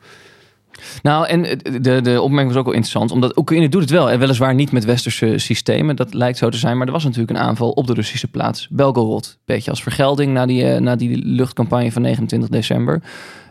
Nou, 1.03 1.27
en 1.27 1.43
de, 1.81 2.01
de 2.01 2.21
opmerking 2.21 2.49
was 2.49 2.57
ook 2.57 2.65
wel 2.65 2.75
interessant, 2.75 3.11
omdat 3.11 3.39
Oekraïne 3.39 3.69
doet 3.69 3.81
het 3.81 3.91
wel. 3.91 4.11
En 4.11 4.19
weliswaar 4.19 4.55
niet 4.55 4.73
met 4.73 4.85
westerse 4.85 5.39
systemen, 5.39 5.97
dat 5.97 6.15
lijkt 6.15 6.39
zo 6.39 6.49
te 6.49 6.57
zijn. 6.57 6.77
Maar 6.77 6.87
er 6.87 6.93
was 6.93 7.05
natuurlijk 7.05 7.31
een 7.31 7.45
aanval 7.45 7.71
op 7.71 7.87
de 7.87 7.95
Russische 7.95 8.29
plaats 8.29 8.69
Belgorod. 8.71 9.39
Beetje 9.45 9.71
als 9.71 9.83
vergelding 9.83 10.33
na 10.33 10.47
die, 10.47 10.65
eh, 10.65 10.81
na 10.81 10.97
die 10.97 11.25
luchtcampagne 11.25 11.93
van 11.93 12.03
29 12.03 12.49
december. 12.49 13.03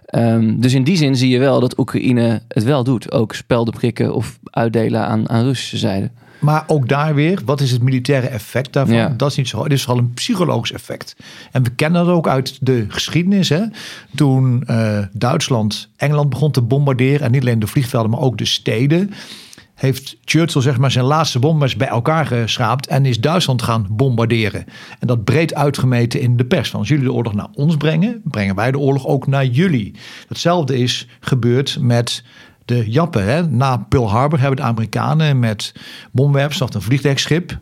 Ehm, 0.06 0.60
dus 0.60 0.74
in 0.74 0.84
die 0.84 0.98
zin 0.98 1.16
zie 1.16 1.30
je 1.30 1.40
wel 1.40 1.60
dat 1.60 1.78
Oekraïne 1.78 2.42
het 2.48 2.64
wel 2.64 2.84
doet. 2.84 3.12
Ook 3.12 3.34
spelden 3.34 3.74
prikken 3.74 4.14
of 4.14 4.40
uitdelen 4.44 5.06
aan, 5.06 5.30
aan 5.30 5.44
Russische 5.44 5.78
zijde. 5.78 6.12
Maar 6.42 6.64
ook 6.68 6.88
daar 6.88 7.16
weer, 7.16 7.42
wat 7.46 7.62
is 7.62 7.72
het 7.72 7.82
militaire 7.82 8.28
effect 8.28 8.74
daarvan? 8.74 8.96
Ja. 8.96 9.14
Dat 9.18 9.30
is 9.30 9.38
niet 9.38 9.48
zo. 9.48 9.64
Het 9.64 9.72
is 9.72 9.84
vooral 9.84 10.04
een 10.04 10.14
psychologisch 10.14 10.72
effect. 10.72 11.16
En 11.52 11.64
we 11.64 11.70
kennen 11.70 12.06
dat 12.06 12.16
ook 12.16 12.28
uit 12.28 12.58
de 12.62 12.86
geschiedenis. 12.88 13.50
Hè? 13.50 13.62
Toen 14.16 14.64
eh, 14.64 15.00
Duitsland 15.14 15.90
Engeland 15.98 16.30
begon 16.30 16.52
te 16.52 16.62
bombarderen, 16.62 17.22
en 17.22 17.32
niet 17.32 17.42
alleen 17.42 17.60
de 17.60 17.68
vliegvelden, 17.68 18.12
maar 18.12 18.20
ook 18.20 18.38
de 18.38 18.46
steden, 18.46 19.14
heeft 19.82 20.18
Churchill 20.26 20.62
zeg 20.62 20.78
maar 20.78 20.92
zijn 20.92 21.06
laatste 21.06 21.40
bombers 21.40 21.76
bij 21.76 21.88
elkaar 21.88 22.26
geschraapt 22.26 22.88
en 22.88 23.06
is 23.06 23.20
Duitsland 23.20 23.62
gaan 23.62 23.88
bombarderen. 23.90 24.66
En 25.00 25.08
dat 25.08 25.24
breed 25.24 25.54
uitgemeten 25.54 26.22
in 26.22 26.38
de 26.38 26.46
pers. 26.46 26.74
Als 26.74 26.88
jullie 26.88 27.04
de 27.04 27.14
oorlog 27.14 27.34
naar 27.34 27.50
ons 27.54 27.78
brengen, 27.78 28.22
brengen 28.24 28.56
wij 28.56 28.72
de 28.72 28.80
oorlog 28.80 29.08
ook 29.08 29.28
naar 29.28 29.46
jullie. 29.46 29.96
Hetzelfde 30.28 30.78
is 30.78 31.08
gebeurd 31.20 31.78
met 31.80 32.24
de 32.66 32.92
Jappen. 32.92 33.26
Hè? 33.26 33.48
Na 33.48 33.78
Pearl 33.78 34.10
Harbor 34.10 34.40
hebben 34.40 34.58
de 34.58 34.64
Amerikanen 34.64 35.40
met 35.40 35.74
bomwerpers 36.12 36.62
of 36.62 36.74
een 36.74 36.82
vliegdekschip 36.82 37.60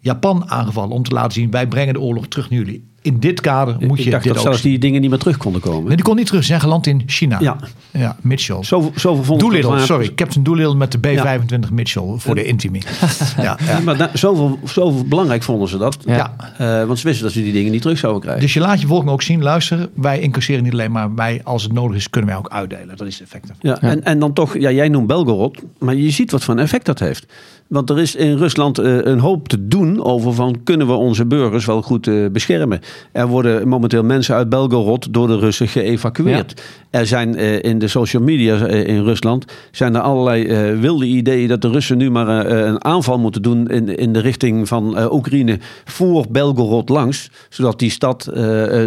Japan 0.00 0.50
aangevallen 0.50 0.94
om 0.94 1.02
te 1.02 1.14
laten 1.14 1.32
zien 1.32 1.50
wij 1.50 1.68
brengen 1.68 1.94
de 1.94 2.00
oorlog 2.00 2.26
terug 2.26 2.50
naar 2.50 2.58
jullie. 2.58 2.92
In 3.08 3.20
dit 3.20 3.40
kader 3.40 3.76
moet 3.80 3.98
ik 3.98 4.04
je 4.04 4.10
dacht 4.10 4.22
dit 4.22 4.32
ook 4.32 4.42
zelfs 4.42 4.60
zien. 4.60 4.70
die 4.70 4.80
dingen 4.80 5.00
niet 5.00 5.10
meer 5.10 5.18
terug 5.18 5.36
konden 5.36 5.60
komen. 5.60 5.84
Nee, 5.84 5.96
die 5.96 6.04
kon 6.04 6.16
niet 6.16 6.26
terug. 6.26 6.40
Ze 6.40 6.46
zijn 6.46 6.60
geland 6.60 6.86
in 6.86 7.02
China. 7.06 7.40
Ja. 7.40 7.56
ja 7.92 8.16
Mitchell. 8.20 8.58
Zoveel, 8.60 8.92
zoveel 8.94 9.24
vonden 9.24 9.48
Doolittle, 9.48 9.74
het 9.74 9.84
sorry. 9.84 10.14
Captain 10.14 10.44
Doolittle 10.44 10.74
met 10.74 10.92
de 10.92 10.98
B-25 10.98 11.72
Mitchell 11.72 12.14
voor 12.16 12.34
de 12.34 12.44
Intimi. 12.44 12.82
ja, 13.36 13.58
ja. 13.66 13.80
Maar 13.80 13.96
da- 13.96 14.10
zoveel, 14.12 14.58
zoveel 14.64 15.04
belangrijk 15.04 15.42
vonden 15.42 15.68
ze 15.68 15.78
dat. 15.78 15.98
Ja. 16.04 16.36
Eh, 16.58 16.84
want 16.84 16.98
ze 16.98 17.06
wisten 17.06 17.24
dat 17.24 17.32
ze 17.32 17.42
die 17.42 17.52
dingen 17.52 17.72
niet 17.72 17.82
terug 17.82 17.98
zouden 17.98 18.20
krijgen. 18.22 18.42
Dus 18.42 18.54
je 18.54 18.60
laat 18.60 18.80
je 18.80 18.86
volk 18.86 19.08
ook 19.08 19.22
zien, 19.22 19.42
luister, 19.42 19.88
wij 19.94 20.20
incasseren 20.20 20.62
niet 20.62 20.72
alleen 20.72 20.92
maar, 20.92 21.14
wij, 21.14 21.40
als 21.44 21.62
het 21.62 21.72
nodig 21.72 21.96
is, 21.96 22.10
kunnen 22.10 22.30
wij 22.30 22.38
ook 22.38 22.48
uitdelen. 22.48 22.96
Dat 22.96 23.06
is 23.06 23.18
daarvan. 23.18 23.40
Ja, 23.60 23.80
En, 23.80 24.04
en 24.04 24.18
dan 24.18 24.32
toch, 24.32 24.58
ja, 24.58 24.70
jij 24.70 24.88
noemt 24.88 25.06
Belgorod, 25.06 25.62
maar 25.78 25.94
je 25.94 26.10
ziet 26.10 26.30
wat 26.30 26.44
voor 26.44 26.54
een 26.54 26.60
effect 26.60 26.86
dat 26.86 26.98
heeft. 26.98 27.26
Want 27.68 27.90
er 27.90 27.98
is 27.98 28.14
in 28.14 28.36
Rusland 28.36 28.78
eh, 28.78 28.96
een 29.02 29.18
hoop 29.18 29.48
te 29.48 29.68
doen 29.68 30.04
over 30.04 30.34
van 30.34 30.60
kunnen 30.64 30.86
we 30.86 30.92
onze 30.92 31.26
burgers 31.26 31.64
wel 31.64 31.82
goed 31.82 32.06
eh, 32.06 32.26
beschermen. 32.32 32.80
Er 33.12 33.26
worden 33.26 33.68
momenteel 33.68 34.02
mensen 34.02 34.34
uit 34.34 34.48
Belgorod 34.48 35.14
door 35.14 35.26
de 35.26 35.38
Russen 35.38 35.68
geëvacueerd. 35.68 36.62
Er 36.90 37.06
zijn 37.06 37.36
eh, 37.36 37.62
in 37.62 37.78
de 37.78 37.88
social 37.88 38.22
media 38.22 38.66
eh, 38.66 38.86
in 38.86 39.02
Rusland 39.02 39.44
zijn 39.70 39.94
er 39.94 40.00
allerlei 40.00 40.46
eh, 40.46 40.80
wilde 40.80 41.04
ideeën 41.04 41.48
dat 41.48 41.62
de 41.62 41.70
Russen 41.70 41.98
nu 41.98 42.10
maar 42.10 42.46
een 42.50 42.84
aanval 42.84 43.18
moeten 43.18 43.42
doen 43.42 43.68
in, 43.68 43.96
in 43.96 44.12
de 44.12 44.20
richting 44.20 44.68
van 44.68 45.12
Oekraïne 45.12 45.58
voor 45.84 46.26
Belgorod 46.30 46.88
langs, 46.88 47.30
zodat 47.48 47.78
die 47.78 47.90
stad 47.90 48.30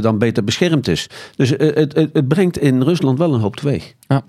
dan 0.01 0.17
beter 0.17 0.43
beschermd 0.43 0.87
is. 0.87 1.07
Dus 1.35 1.49
het, 1.49 1.93
het, 1.95 2.09
het 2.13 2.27
brengt 2.27 2.57
in 2.57 2.81
Rusland 2.81 3.17
wel 3.17 3.33
een 3.33 3.39
hoop 3.39 3.55
teweeg. 3.55 3.93
Ja. 4.11 4.23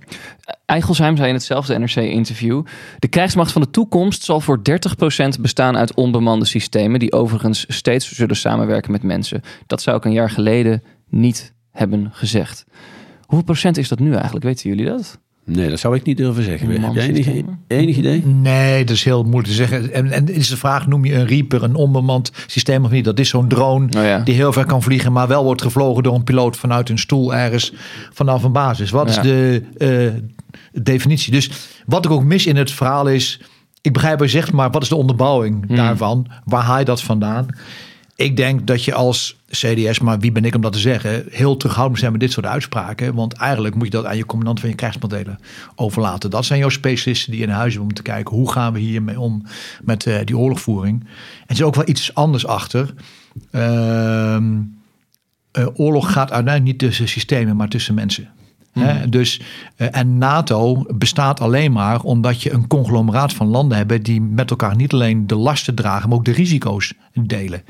Eigelsheim 0.67 1.17
zei 1.17 1.29
in 1.29 1.35
hetzelfde 1.35 1.79
NRC-interview... 1.79 2.63
de 2.99 3.09
krijgsmacht 3.09 3.53
van 3.53 3.63
de 3.63 3.71
toekomst 3.71 4.23
zal 4.23 4.41
voor 4.41 4.61
30% 5.37 5.41
bestaan 5.41 5.77
uit 5.77 5.95
onbemande 5.95 6.45
systemen... 6.45 7.01
die 7.01 7.13
overigens 7.13 7.65
steeds 7.69 8.13
zullen 8.13 8.37
samenwerken 8.37 8.93
met 8.93 9.03
mensen. 9.03 9.43
Dat 9.67 9.83
zou 9.83 9.97
ik 9.97 10.05
een 10.05 10.13
jaar 10.13 10.31
geleden 10.31 10.83
niet 11.09 11.53
hebben 11.71 12.11
gezegd. 12.13 12.65
Hoeveel 13.21 13.45
procent 13.45 13.77
is 13.77 13.89
dat 13.89 13.99
nu 13.99 14.15
eigenlijk? 14.15 14.45
Weten 14.45 14.69
jullie 14.69 14.87
dat? 14.87 15.19
Nee, 15.45 15.69
dat 15.71 15.79
zou 15.79 15.97
ik 15.97 16.03
niet 16.05 16.17
durven 16.17 16.43
zeggen. 16.43 16.71
Een 16.71 16.83
Heb 16.83 16.95
jij 16.95 17.07
enig, 17.67 17.97
idee? 17.97 18.27
Nee, 18.27 18.85
dat 18.85 18.97
is 18.97 19.05
heel 19.05 19.23
moeilijk 19.23 19.47
te 19.47 19.53
zeggen. 19.53 19.93
En, 19.93 20.11
en 20.11 20.29
is 20.35 20.49
de 20.49 20.57
vraag, 20.57 20.87
noem 20.87 21.05
je 21.05 21.15
een 21.15 21.27
Reaper 21.27 21.63
een 21.63 21.75
onbemand 21.75 22.33
systeem 22.47 22.85
of 22.85 22.91
niet? 22.91 23.05
Dat 23.05 23.19
is 23.19 23.29
zo'n 23.29 23.49
drone 23.49 23.85
Oh 23.99 24.05
ja. 24.05 24.19
die 24.19 24.35
heel 24.35 24.53
ver 24.53 24.67
kan 24.67 24.83
vliegen, 24.83 25.13
maar 25.13 25.29
wel 25.29 25.45
wordt 25.45 25.63
gevlogen 25.63 26.03
door 26.03 26.15
een 26.15 26.25
piloot 26.25 26.57
vanuit 26.57 26.89
een 26.89 26.99
stoel 26.99 27.35
ergens 27.35 27.73
vanaf 28.13 28.43
een 28.43 28.53
basis. 28.53 28.91
Wat 28.91 29.15
Ja. 29.15 29.23
is 29.23 29.29
de 29.29 29.63
eh, 30.73 30.83
definitie? 30.83 31.33
Dus 31.33 31.51
wat 31.87 32.05
ik 32.05 32.11
ook 32.11 32.25
mis 32.25 32.47
in 32.47 32.57
het 32.57 32.71
verhaal 32.71 33.09
is, 33.09 33.41
ik 33.81 33.93
begrijp 33.93 34.19
wat 34.19 34.31
je 34.31 34.37
zegt, 34.39 34.53
maar 34.53 34.71
wat 34.71 34.83
is 34.83 34.89
de 34.89 34.97
onderbouwing 34.97 35.67
Hmm. 35.67 35.77
daarvan? 35.77 36.27
Waar 36.45 36.63
haal 36.63 36.79
je 36.79 36.85
dat 36.85 37.03
vandaan? 37.03 37.47
Ik 38.17 38.37
denk 38.37 38.67
dat 38.67 38.85
je 38.85 38.95
als 38.95 39.37
CDS, 39.51 39.99
maar 39.99 40.19
wie 40.19 40.33
ben 40.33 40.45
ik 40.45 40.55
om 40.55 40.61
dat 40.61 40.73
te 40.73 40.79
zeggen, 40.79 41.25
heel 41.31 41.57
terughoudend 41.57 41.99
zijn 41.99 42.13
met 42.13 42.21
dit 42.21 42.33
soort 42.33 42.47
uitspraken. 42.47 43.15
Want 43.15 43.33
eigenlijk 43.33 43.75
moet 43.75 43.85
je 43.85 43.91
dat 43.91 44.05
aan 44.05 44.17
je 44.17 44.27
commandant 44.27 44.61
van 44.61 44.69
je 44.69 44.75
krijgsmachtdelen 44.75 45.39
overlaten. 45.75 46.31
Dat 46.31 46.45
zijn 46.45 46.59
jouw 46.59 46.69
specialisten 46.69 47.33
die 47.33 47.43
in 47.43 47.49
huis 47.49 47.73
hebben 47.73 47.89
om 47.89 47.95
te 47.95 48.03
kijken 48.03 48.37
hoe 48.37 48.53
gaan 48.53 48.73
we 48.73 48.79
hiermee 48.79 49.21
om 49.21 49.47
met 49.83 50.07
eh, 50.07 50.19
die 50.25 50.39
oorlogvoering. 50.39 51.01
En 51.01 51.09
er 51.47 51.55
is 51.55 51.63
ook 51.63 51.75
wel 51.75 51.89
iets 51.89 52.15
anders 52.15 52.47
achter. 52.47 52.95
Ehm, 53.51 54.61
eh, 55.51 55.67
oorlog 55.75 56.13
gaat 56.13 56.31
uiteindelijk 56.33 56.65
niet 56.65 56.79
tussen 56.79 57.09
systemen, 57.09 57.57
maar 57.57 57.69
tussen 57.69 57.95
mensen. 57.95 58.29
Hè? 58.73 59.09
Dus, 59.09 59.41
eh, 59.77 59.87
en 59.91 60.19
NATO 60.19 60.85
bestaat 60.95 61.41
alleen 61.41 61.73
maar 61.73 62.01
omdat 62.01 62.43
je 62.43 62.53
een 62.53 62.67
conglomeraat 62.67 63.33
van 63.33 63.47
landen 63.47 63.79
hebt 63.79 64.05
die 64.05 64.21
met 64.21 64.51
elkaar 64.51 64.77
niet 64.77 64.93
alleen 64.93 65.27
de 65.27 65.37
lasten 65.37 65.75
dragen, 65.75 66.09
maar 66.09 66.19
ook 66.19 66.25
de 66.25 66.33
risico's 66.33 66.95
delen. 67.13 67.63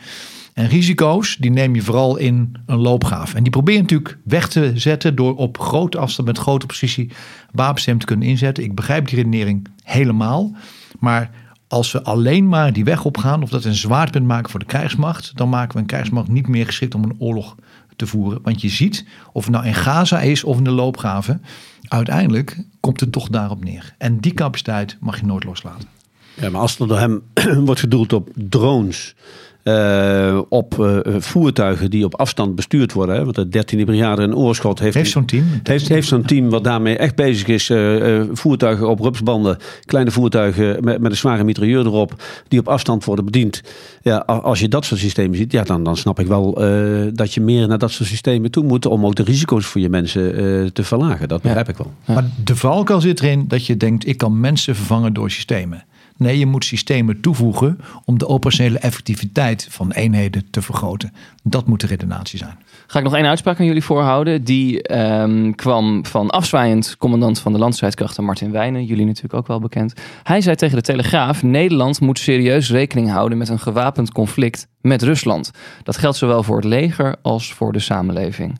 En 0.55 0.69
risico's, 0.69 1.37
die 1.37 1.51
neem 1.51 1.75
je 1.75 1.83
vooral 1.83 2.17
in 2.17 2.57
een 2.67 2.79
loopgraaf. 2.79 3.35
En 3.35 3.43
die 3.43 3.53
probeer 3.53 3.75
je 3.75 3.81
natuurlijk 3.81 4.19
weg 4.25 4.49
te 4.49 4.73
zetten 4.75 5.15
door 5.15 5.37
op 5.37 5.61
grote 5.61 5.99
afstand 5.99 6.29
met 6.29 6.39
grote 6.39 6.67
precisie 6.67 7.11
wapensysteem 7.53 7.99
te 7.99 8.07
kunnen 8.07 8.29
inzetten. 8.29 8.65
Ik 8.65 8.75
begrijp 8.75 9.09
die 9.09 9.17
redenering 9.17 9.69
helemaal. 9.83 10.57
Maar 10.99 11.31
als 11.69 11.93
we 11.93 12.03
alleen 12.03 12.49
maar 12.49 12.73
die 12.73 12.85
weg 12.85 13.05
opgaan, 13.05 13.43
of 13.43 13.51
dat 13.51 13.65
een 13.65 13.75
zwaartepunt 13.75 14.27
maken 14.27 14.51
voor 14.51 14.61
de 14.61 14.67
krijgsmacht, 14.67 15.37
dan 15.37 15.49
maken 15.49 15.75
we 15.75 15.81
een 15.81 15.87
krijgsmacht 15.87 16.29
niet 16.29 16.49
meer 16.49 16.67
geschikt 16.67 16.95
om 16.95 17.05
een 17.05 17.17
oorlog 17.19 17.57
te 18.03 18.11
voeren. 18.11 18.39
Want 18.43 18.61
je 18.61 18.69
ziet, 18.69 19.05
of 19.33 19.45
het 19.45 19.53
nou 19.55 19.67
in 19.67 19.75
Gaza 19.75 20.21
is 20.21 20.45
of 20.45 20.57
in 20.57 20.65
de 20.65 20.71
loopgraven, 20.71 21.43
uiteindelijk 21.89 22.65
komt 22.81 23.01
het 23.01 23.13
toch 23.13 23.29
daarop 23.29 23.65
neer. 23.65 23.95
En 23.99 24.19
die 24.19 24.35
capaciteit 24.35 24.97
mag 25.01 25.21
je 25.21 25.27
nooit 25.27 25.45
loslaten. 25.45 25.89
Ja, 26.35 26.51
maar 26.51 26.61
als 26.61 26.79
er 26.79 26.89
door 26.89 26.99
hem 26.99 27.23
wordt 27.67 27.81
gedoeld 27.81 28.13
op 28.13 28.29
drones, 28.35 29.15
eh, 29.63 30.41
op 30.49 30.81
eh, 30.81 30.99
voertuigen 31.19 31.91
die 31.91 32.05
op 32.05 32.15
afstand 32.15 32.55
bestuurd 32.55 32.93
worden, 32.93 33.15
hè, 33.17 33.25
want 33.25 33.35
de 33.35 33.49
13e 33.49 33.85
brigade 33.85 34.23
in 34.23 34.37
Oorschot 34.37 34.79
heeft, 34.79 34.95
Heeft 34.95 35.11
zo'n 35.11 35.25
team? 35.25 35.45
heeft, 35.63 35.89
heeft 35.89 36.09
zo'n 36.09 36.23
team 36.23 36.51
wat 36.51 36.65
daarmee 36.65 36.97
echt 36.97 37.15
bezig 37.15 37.47
is. 37.47 37.71
eh, 37.71 38.17
eh, 38.21 38.29
voertuigen 38.33 38.89
op 38.89 39.01
rupsbanden, 39.01 39.57
kleine 39.85 40.11
voertuigen 40.11 40.85
met, 40.85 41.01
met 41.01 41.11
een 41.11 41.17
zware 41.17 41.45
mitrailleur 41.45 41.87
erop, 41.87 42.15
die 42.49 42.59
op 42.61 42.69
afstand 42.69 43.05
worden 43.05 43.25
bediend. 43.25 43.63
Ja, 44.03 44.17
als 44.27 44.61
je 44.61 44.69
dat 44.69 44.85
soort 44.85 45.01
systemen 45.01 45.37
ziet, 45.37 45.53
ja, 45.53 45.63
dan, 45.63 45.83
dan 45.85 45.97
snap 45.97 46.21
ik 46.21 46.27
wel 46.27 46.65
eh, 46.65 47.11
dat 47.13 47.35
je 47.35 47.41
meer 47.41 47.69
naar 47.69 47.79
dat 47.79 47.91
soort 47.91 48.09
systemen 48.09 48.51
toe 48.51 48.65
moet 48.65 48.87
om 48.87 49.07
ook 49.07 49.15
de 49.15 49.23
risico's 49.23 49.67
voor 49.67 49.81
je 49.81 49.89
mensen 49.89 50.35
eh, 50.37 50.67
te 50.71 50.85
verlagen. 50.85 51.29
Dat 51.29 51.43
begrijp 51.43 51.69
ik 51.69 51.77
wel. 51.77 51.93
Maar 52.07 52.25
de 52.45 52.57
valkuil 52.57 53.01
zit 53.01 53.21
erin 53.21 53.45
dat 53.49 53.67
je 53.67 53.77
denkt, 53.77 54.07
ik 54.07 54.17
kan 54.19 54.41
mensen 54.41 54.75
vervangen 54.75 55.13
door 55.13 55.31
systemen. 55.31 55.85
Nee, 56.23 56.39
je 56.39 56.47
moet 56.47 56.65
systemen 56.65 57.21
toevoegen 57.21 57.79
om 58.05 58.19
de 58.19 58.29
operationele 58.29 58.79
effectiviteit 58.79 59.67
van 59.71 59.91
eenheden 59.91 60.51
te 60.51 60.63
vergroten. 60.63 61.13
Dat 61.43 61.67
moet 61.67 61.81
de 61.81 61.87
redenatie 61.87 62.39
zijn. 62.39 62.59
Ga 62.87 62.99
ik 62.99 63.05
nog 63.05 63.15
één 63.15 63.27
uitspraak 63.27 63.61
aan 63.61 63.67
jullie 63.67 63.85
voorhouden. 63.85 64.45
Die 64.45 64.83
ehm, 64.83 65.53
kwam 65.53 66.07
van 66.07 66.31
afzwaaiend 66.31 66.97
commandant 66.99 67.39
van 67.39 67.53
de 67.53 67.59
landstrijdkrachten 67.59 68.25
Martin 68.25 68.51
Wijnen. 68.51 68.85
Jullie 68.85 69.07
natuurlijk 69.07 69.35
ook 69.35 69.47
wel 69.47 69.61
bekend. 69.61 69.95
Hij 70.23 70.41
zei 70.41 70.57
tegen 70.57 70.77
de 70.77 70.83
Telegraaf... 70.83 71.43
Nederland 71.43 72.01
moet 72.01 72.19
serieus 72.19 72.71
rekening 72.71 73.11
houden 73.11 73.39
met 73.39 73.49
een 73.49 73.59
gewapend 73.59 74.13
conflict 74.13 74.69
met 74.81 75.03
Rusland. 75.03 75.51
Dat 75.83 75.97
geldt 75.97 76.17
zowel 76.17 76.43
voor 76.43 76.57
het 76.57 76.65
leger 76.65 77.17
als 77.23 77.53
voor 77.53 77.73
de 77.73 77.79
samenleving. 77.79 78.59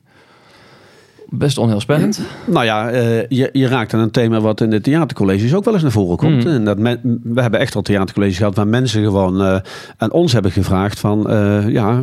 Best 1.35 1.57
onheilspellend. 1.57 2.21
Nou 2.45 2.65
ja, 2.65 2.89
eh, 2.89 3.27
je, 3.27 3.49
je 3.51 3.67
raakt 3.67 3.93
aan 3.93 3.99
een 3.99 4.11
thema 4.11 4.39
wat 4.39 4.61
in 4.61 4.69
de 4.69 4.81
theatercolleges 4.81 5.53
ook 5.55 5.63
wel 5.63 5.73
eens 5.73 5.83
naar 5.83 5.91
voren 5.91 6.17
komt. 6.17 6.43
Mm. 6.43 6.51
En 6.51 6.65
dat 6.65 6.77
men- 6.77 7.19
we 7.23 7.41
hebben 7.41 7.59
echt 7.59 7.75
al 7.75 7.81
theatercolleges 7.81 8.37
gehad 8.37 8.55
waar 8.55 8.67
mensen 8.67 9.03
gewoon 9.03 9.41
eh, 9.41 9.57
aan 9.97 10.11
ons 10.11 10.33
hebben 10.33 10.51
gevraagd 10.51 10.99
van, 10.99 11.29
eh, 11.29 11.69
ja, 11.69 12.01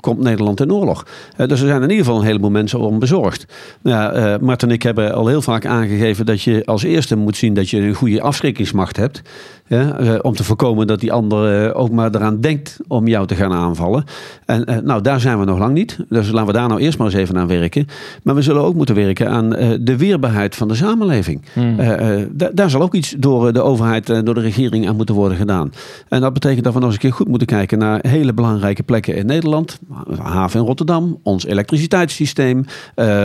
komt 0.00 0.20
Nederland 0.20 0.60
in 0.60 0.72
oorlog? 0.72 1.06
Dus 1.36 1.60
er 1.60 1.66
zijn 1.66 1.82
in 1.82 1.90
ieder 1.90 2.04
geval 2.04 2.20
een 2.20 2.26
heleboel 2.26 2.50
mensen 2.50 2.80
om 2.80 2.98
bezorgd. 2.98 3.46
Ja, 3.82 4.38
Mart 4.40 4.62
en 4.62 4.70
ik 4.70 4.82
hebben 4.82 5.14
al 5.14 5.26
heel 5.26 5.42
vaak 5.42 5.66
aangegeven 5.66 6.26
dat 6.26 6.42
je 6.42 6.62
als 6.64 6.82
eerste 6.82 7.16
moet 7.16 7.36
zien 7.36 7.54
dat 7.54 7.70
je 7.70 7.80
een 7.80 7.94
goede 7.94 8.22
afschrikkingsmacht 8.22 8.96
hebt. 8.96 9.22
Ja, 9.66 10.18
om 10.22 10.34
te 10.34 10.44
voorkomen 10.44 10.86
dat 10.86 11.00
die 11.00 11.12
ander 11.12 11.74
ook 11.74 11.90
maar 11.90 12.14
eraan 12.14 12.40
denkt 12.40 12.78
om 12.88 13.08
jou 13.08 13.26
te 13.26 13.34
gaan 13.34 13.52
aanvallen. 13.52 14.04
En 14.46 14.80
nou, 14.84 15.02
daar 15.02 15.20
zijn 15.20 15.38
we 15.38 15.44
nog 15.44 15.58
lang 15.58 15.74
niet. 15.74 15.98
Dus 16.08 16.30
laten 16.30 16.46
we 16.46 16.52
daar 16.52 16.68
nou 16.68 16.80
eerst 16.80 16.98
maar 16.98 17.06
eens 17.06 17.16
even 17.16 17.38
aan 17.38 17.46
werken. 17.48 17.86
Maar 18.22 18.34
we 18.34 18.42
zullen 18.42 18.61
ook 18.64 18.74
moeten 18.74 18.94
werken 18.94 19.30
aan 19.30 19.54
eh, 19.54 19.68
de 19.80 19.96
weerbaarheid 19.96 20.54
van 20.54 20.68
de 20.68 20.74
samenleving. 20.74 21.42
Hmm. 21.52 21.78
Eh, 21.78 22.20
eh, 22.20 22.28
da- 22.32 22.50
daar 22.54 22.70
zal 22.70 22.80
ook 22.82 22.94
iets 22.94 23.14
door 23.18 23.52
de 23.52 23.62
overheid 23.62 24.10
en 24.10 24.24
door 24.24 24.34
de 24.34 24.40
regering 24.40 24.88
aan 24.88 24.96
moeten 24.96 25.14
worden 25.14 25.36
gedaan. 25.38 25.72
En 26.08 26.20
dat 26.20 26.32
betekent 26.32 26.64
dat 26.64 26.72
we 26.72 26.78
nog 26.78 26.88
eens 26.88 26.96
een 26.96 27.02
keer 27.02 27.12
goed 27.12 27.28
moeten 27.28 27.46
kijken 27.46 27.78
naar 27.78 27.98
hele 28.08 28.32
belangrijke 28.34 28.82
plekken 28.82 29.16
in 29.16 29.26
Nederland. 29.26 29.78
Haven 30.18 30.60
in 30.60 30.66
Rotterdam, 30.66 31.18
ons 31.22 31.46
elektriciteitssysteem, 31.46 32.64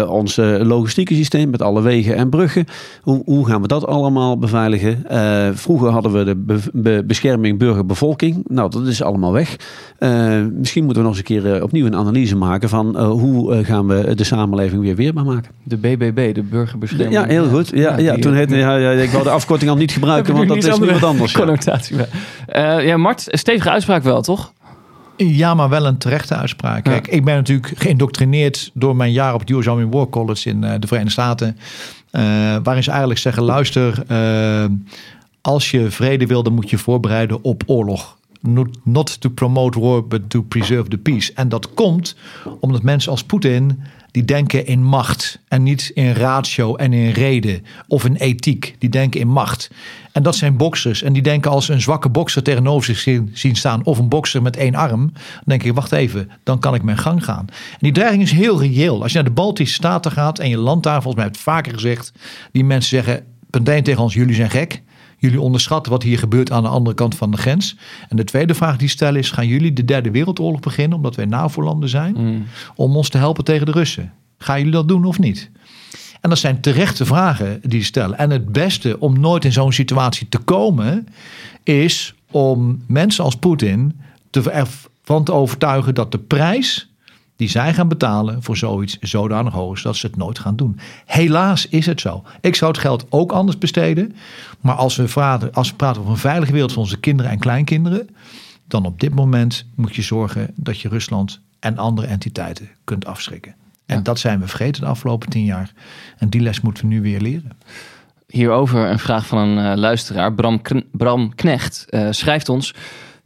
ons 0.08 0.36
logistieke 0.62 1.14
systeem 1.16 1.50
met 1.50 1.62
alle 1.62 1.82
wegen 1.82 2.16
en 2.16 2.30
bruggen. 2.30 2.66
Hoe, 3.02 3.22
hoe 3.26 3.48
gaan 3.48 3.62
we 3.62 3.68
dat 3.68 3.86
allemaal 3.86 4.38
beveiligen? 4.38 5.04
Vroeger 5.58 5.90
hadden 5.90 6.12
we 6.12 6.24
de 6.24 6.36
be- 6.36 6.60
be- 6.74 7.04
bescherming 7.08 7.58
burgerbevolking. 7.60 8.44
Nou, 8.48 8.70
dat 8.70 8.88
is 8.88 9.02
allemaal 9.02 9.32
weg. 9.32 9.56
Misschien 10.54 10.84
moeten 10.84 11.04
we 11.04 11.08
nog 11.10 11.18
eens 11.18 11.30
een 11.30 11.42
keer 11.42 11.64
opnieuw 11.64 11.86
een 11.86 11.96
analyse 11.96 12.36
maken 12.36 12.70
van 12.70 12.98
hoe 12.98 13.64
gaan 13.64 13.88
we 13.88 14.16
de 14.16 14.24
samenleving 14.24 14.82
weer 14.82 14.96
weerbaar 14.96 15.24
maken. 15.28 15.52
De 15.64 15.78
BBB, 15.78 16.34
de 16.36 16.42
burgerbescherming. 16.44 17.12
Ja, 17.14 17.26
heel 17.26 17.50
goed. 17.50 17.70
Ja, 17.74 17.98
ja, 17.98 18.14
die- 18.14 18.22
toen 18.22 18.34
heette, 18.34 18.56
ja, 18.56 18.76
ja, 18.76 18.92
ik 18.92 19.10
wou 19.10 19.24
de 19.24 19.30
afkorting 19.40 19.70
al 19.72 19.78
niet 19.78 19.92
gebruiken, 19.92 20.34
want 20.36 20.48
dat 20.48 20.58
is 20.58 20.80
nu 20.80 20.86
wat 20.92 21.04
anders. 21.04 21.32
ja. 21.32 21.40
Connotatie 21.40 21.96
bij. 21.96 22.08
Eh, 22.48 22.86
ja, 22.88 22.98
Mart, 22.98 23.26
stevige 23.30 23.70
uitspraak 23.70 24.04
wel, 24.04 24.22
toch? 24.22 24.54
Ja, 25.18 25.54
maar 25.54 25.70
wel 25.70 25.86
een 25.86 25.98
terechte 25.98 26.36
uitspraak. 26.36 26.84
Kijk, 26.84 27.08
ik 27.08 27.26
ben 27.26 27.36
natuurlijk 27.36 27.72
geïndoctrineerd 27.78 28.72
door 28.74 28.96
mijn 28.96 29.12
jaar 29.12 29.34
op 29.34 29.40
het 29.40 29.50
US 29.50 29.68
Army 29.68 29.86
War 29.88 30.10
College 30.10 30.50
in 30.50 30.64
eh, 30.64 30.74
de 30.80 30.88
Verenigde 30.88 31.12
Staten. 31.22 31.58
eh, 32.12 32.22
waarin 32.64 32.84
ze 32.84 32.90
eigenlijk 32.90 33.20
zeggen, 33.20 33.44
luister, 33.44 34.04
eh, 34.08 34.66
als 35.42 35.72
je 35.72 35.92
vrede 35.92 36.26
wil, 36.26 36.44
dan 36.44 36.54
moet 36.54 36.70
je 36.70 36.78
voorbereiden 36.78 37.44
op 37.44 37.64
oorlog. 37.66 38.18
Not, 38.42 38.68
not 38.84 39.22
to 39.22 39.30
promote 39.30 39.80
war, 39.80 40.08
but 40.08 40.30
to 40.30 40.42
preserve 40.42 40.90
the 40.90 40.98
peace. 40.98 41.32
En 41.36 41.50
dat 41.50 41.74
komt 41.74 42.16
omdat 42.60 42.82
mensen 42.84 43.12
als 43.12 43.24
Poetin, 43.24 43.80
die 44.18 44.26
denken 44.26 44.66
in 44.66 44.84
macht. 44.84 45.40
En 45.48 45.64
niet 45.64 45.92
in 45.94 46.12
ratio 46.12 46.76
en 46.76 46.94
in 46.94 47.10
reden 47.10 47.66
of 47.88 48.06
in 48.06 48.16
ethiek. 48.16 48.76
Die 48.80 48.90
denken 48.90 49.20
in 49.20 49.28
macht. 49.28 49.72
En 50.12 50.24
dat 50.24 50.36
zijn 50.36 50.58
boksers. 50.58 51.02
En 51.02 51.14
die 51.14 51.22
denken 51.22 51.52
als 51.52 51.70
een 51.70 51.82
zwakke 51.82 52.10
bokser 52.10 52.44
tegenover 52.44 52.96
zich 52.96 53.30
zien, 53.34 53.56
staan. 53.56 53.86
Of 53.86 53.98
een 53.98 54.10
bokser 54.10 54.42
met 54.42 54.58
één 54.58 54.76
arm. 54.76 55.12
Dan 55.14 55.44
denk 55.46 55.64
ik, 55.64 55.74
wacht 55.74 55.92
even, 55.92 56.30
dan 56.44 56.60
kan 56.60 56.76
ik 56.76 56.84
mijn 56.84 56.98
gang 56.98 57.24
gaan. 57.24 57.46
En 57.50 57.78
die 57.80 57.92
dreiging 57.92 58.24
is 58.24 58.32
heel 58.32 58.62
reëel. 58.62 59.02
Als 59.02 59.12
je 59.12 59.18
naar 59.18 59.28
de 59.28 59.34
Baltische 59.34 59.74
Staten 59.76 60.12
gaat 60.12 60.40
en 60.40 60.50
je 60.50 60.80
daar, 60.82 61.02
volgens 61.02 61.16
mij 61.16 61.24
heb 61.24 61.34
ik 61.34 61.40
het 61.40 61.54
vaker 61.54 61.74
gezegd. 61.74 62.12
Die 62.52 62.64
mensen 62.64 62.90
zeggen 62.90 63.24
meteen 63.50 63.84
tegen 63.84 64.04
ons, 64.04 64.14
jullie 64.14 64.36
zijn 64.36 64.50
gek. 64.50 64.82
Jullie 65.18 65.42
onderschatten 65.42 65.92
wat 65.92 66.04
hier 66.04 66.20
gebeurt 66.20 66.52
aan 66.52 66.64
de 66.64 66.70
andere 66.70 66.96
kant 66.96 67.16
van 67.16 67.32
de 67.32 67.38
grens. 67.38 67.76
En 68.10 68.16
de 68.16 68.24
tweede 68.24 68.54
vraag 68.54 68.78
die 68.78 68.88
stellen 68.88 69.20
is: 69.20 69.32
gaan 69.32 69.48
jullie 69.48 69.74
de 69.74 69.86
derde 69.86 70.12
wereldoorlog 70.12 70.60
beginnen 70.60 70.98
omdat 70.98 71.16
wij 71.16 71.26
NAVO-landen 71.26 71.90
zijn? 71.90 72.16
Hmm. 72.16 72.46
Om 72.76 72.96
ons 72.96 73.10
te 73.10 73.18
helpen 73.18 73.44
tegen 73.44 73.66
de 73.66 73.72
Russen? 73.72 74.14
Gaan 74.38 74.58
jullie 74.58 74.74
dat 74.74 74.88
doen 74.88 75.06
of 75.06 75.20
niet? 75.20 75.50
En 76.22 76.30
dat 76.30 76.40
zijn 76.40 76.62
terechte 76.62 77.06
vragen 77.06 77.60
die 77.64 77.80
ze 77.80 77.86
stellen. 77.86 78.18
En 78.18 78.30
het 78.30 78.52
beste 78.52 79.00
om 79.00 79.20
nooit 79.20 79.46
in 79.46 79.52
zo'n 79.52 79.74
situatie 79.74 80.30
te 80.30 80.38
komen, 80.38 81.08
is 81.64 82.16
om 82.32 82.84
mensen 82.88 83.24
als 83.24 83.36
Poetin 83.36 84.00
ervan 84.32 85.24
te 85.24 85.32
overtuigen 85.32 85.94
dat 85.94 86.12
de 86.12 86.18
prijs 86.18 86.90
die 87.38 87.50
zij 87.50 87.74
gaan 87.74 87.88
betalen 87.88 88.44
voor 88.44 88.58
zoiets 88.58 88.98
zodanig 89.00 89.54
hoog 89.54 89.76
is 89.76 89.82
dat 89.82 89.96
ze 89.96 90.08
het 90.08 90.16
nooit 90.16 90.40
gaan 90.40 90.56
doen. 90.56 90.80
Helaas 91.06 91.68
is 91.68 91.86
het 91.86 92.02
zo. 92.02 92.24
Ik 92.42 92.56
zou 92.56 92.72
het 92.72 92.80
geld 92.80 93.06
ook 93.10 93.32
anders 93.32 93.58
besteden. 93.58 94.16
Maar 94.62 94.76
als 94.76 94.96
we, 94.96 95.04
praten, 95.04 95.54
als 95.54 95.70
we 95.70 95.76
praten 95.76 96.02
over 96.02 96.14
een 96.14 96.20
veilige 96.20 96.52
wereld 96.52 96.72
voor 96.74 96.82
onze 96.82 97.00
kinderen 97.00 97.32
en 97.32 97.40
kleinkinderen, 97.40 98.10
dan 98.68 98.86
op 98.86 99.00
dit 99.00 99.16
moment 99.16 99.66
moet 99.76 99.96
je 99.96 100.02
zorgen 100.02 100.52
dat 100.56 100.80
je 100.80 100.90
Rusland 100.90 101.40
en 101.60 101.78
andere 101.78 102.08
entiteiten 102.08 102.70
kunt 102.84 103.06
afschrikken. 103.06 103.56
En 103.86 103.96
Ja. 103.96 104.02
dat 104.02 104.20
zijn 104.20 104.40
we 104.40 104.48
vergeten 104.48 104.82
de 104.82 104.88
afgelopen 104.88 105.30
tien 105.30 105.46
jaar. 105.46 105.72
En 106.18 106.30
die 106.30 106.42
les 106.42 106.62
moeten 106.62 106.84
we 106.84 106.90
nu 106.94 107.02
weer 107.02 107.22
leren. 107.22 107.52
Hierover 108.28 108.90
een 108.90 109.00
vraag 109.00 109.28
van 109.28 109.38
een 109.38 109.72
eh, 109.72 109.78
luisteraar. 109.78 110.34
Bram, 110.34 110.62
Kn- 110.62 110.86
Bram 110.92 111.36
Knecht 111.36 111.86
eh, 111.90 112.08
schrijft 112.12 112.50
ons... 112.50 112.74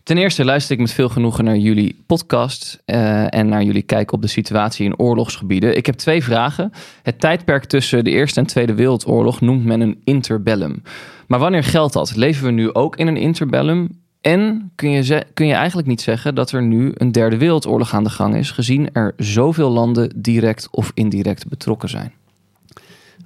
Ten 0.03 0.17
eerste 0.17 0.45
luister 0.45 0.73
ik 0.73 0.81
met 0.81 0.91
veel 0.91 1.09
genoegen 1.09 1.43
naar 1.43 1.57
jullie 1.57 1.95
podcast 2.05 2.81
eh, 2.85 3.33
en 3.33 3.47
naar 3.47 3.63
jullie 3.63 3.81
kijken 3.81 4.13
op 4.13 4.21
de 4.21 4.27
situatie 4.27 4.85
in 4.85 4.99
oorlogsgebieden. 4.99 5.77
Ik 5.77 5.85
heb 5.85 5.95
twee 5.95 6.23
vragen. 6.23 6.71
Het 7.03 7.19
tijdperk 7.19 7.65
tussen 7.65 8.03
de 8.03 8.09
Eerste 8.09 8.39
en 8.39 8.45
Tweede 8.45 8.73
Wereldoorlog 8.73 9.41
noemt 9.41 9.65
men 9.65 9.81
een 9.81 10.01
interbellum. 10.03 10.81
Maar 11.27 11.39
wanneer 11.39 11.63
geldt 11.63 11.93
dat? 11.93 12.15
Leven 12.15 12.45
we 12.45 12.51
nu 12.51 12.73
ook 12.73 12.95
in 12.95 13.07
een 13.07 13.17
interbellum? 13.17 14.01
En 14.21 14.71
kun 14.75 14.89
je, 14.89 15.25
kun 15.33 15.47
je 15.47 15.53
eigenlijk 15.53 15.87
niet 15.87 16.01
zeggen 16.01 16.35
dat 16.35 16.51
er 16.51 16.63
nu 16.63 16.91
een 16.93 17.11
derde 17.11 17.37
wereldoorlog 17.37 17.93
aan 17.93 18.03
de 18.03 18.09
gang 18.09 18.35
is, 18.35 18.51
gezien 18.51 18.93
er 18.93 19.13
zoveel 19.17 19.69
landen 19.69 20.13
direct 20.15 20.67
of 20.71 20.91
indirect 20.93 21.47
betrokken 21.47 21.89
zijn? 21.89 22.13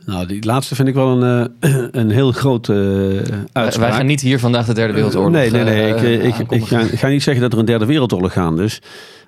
Nou, 0.06 0.26
die 0.26 0.46
laatste 0.46 0.76
vind 0.76 0.88
ik 0.88 0.94
wel 0.94 1.22
een, 1.22 1.50
eh, 1.60 1.72
een 2.02 2.10
heel 2.10 2.32
grote 2.32 2.74
uh, 2.74 3.30
Wij, 3.30 3.46
uitspraak. 3.52 3.88
wij 3.88 3.98
gaan 3.98 4.06
niet 4.06 4.22
hier 4.22 4.40
vandaag 4.40 4.66
de 4.66 4.74
derde 4.74 4.94
wereldoorlog 4.94 5.32
Nee, 5.32 5.52
nee, 5.52 5.64
nee. 5.64 5.94
eh, 5.94 5.98
ik, 5.98 6.22
eh, 6.22 6.26
ik, 6.26 6.52
ik, 6.52 6.66
ga, 6.68 6.80
ik 6.80 7.00
ga 7.00 7.08
niet 7.08 7.24
zeggen 7.24 7.44
dat 7.44 7.54
er 7.54 7.60
een 7.60 7.66
derde 7.66 7.86
wereldoorlog 7.86 8.34
gaat. 8.34 8.58
Dus. 8.58 8.82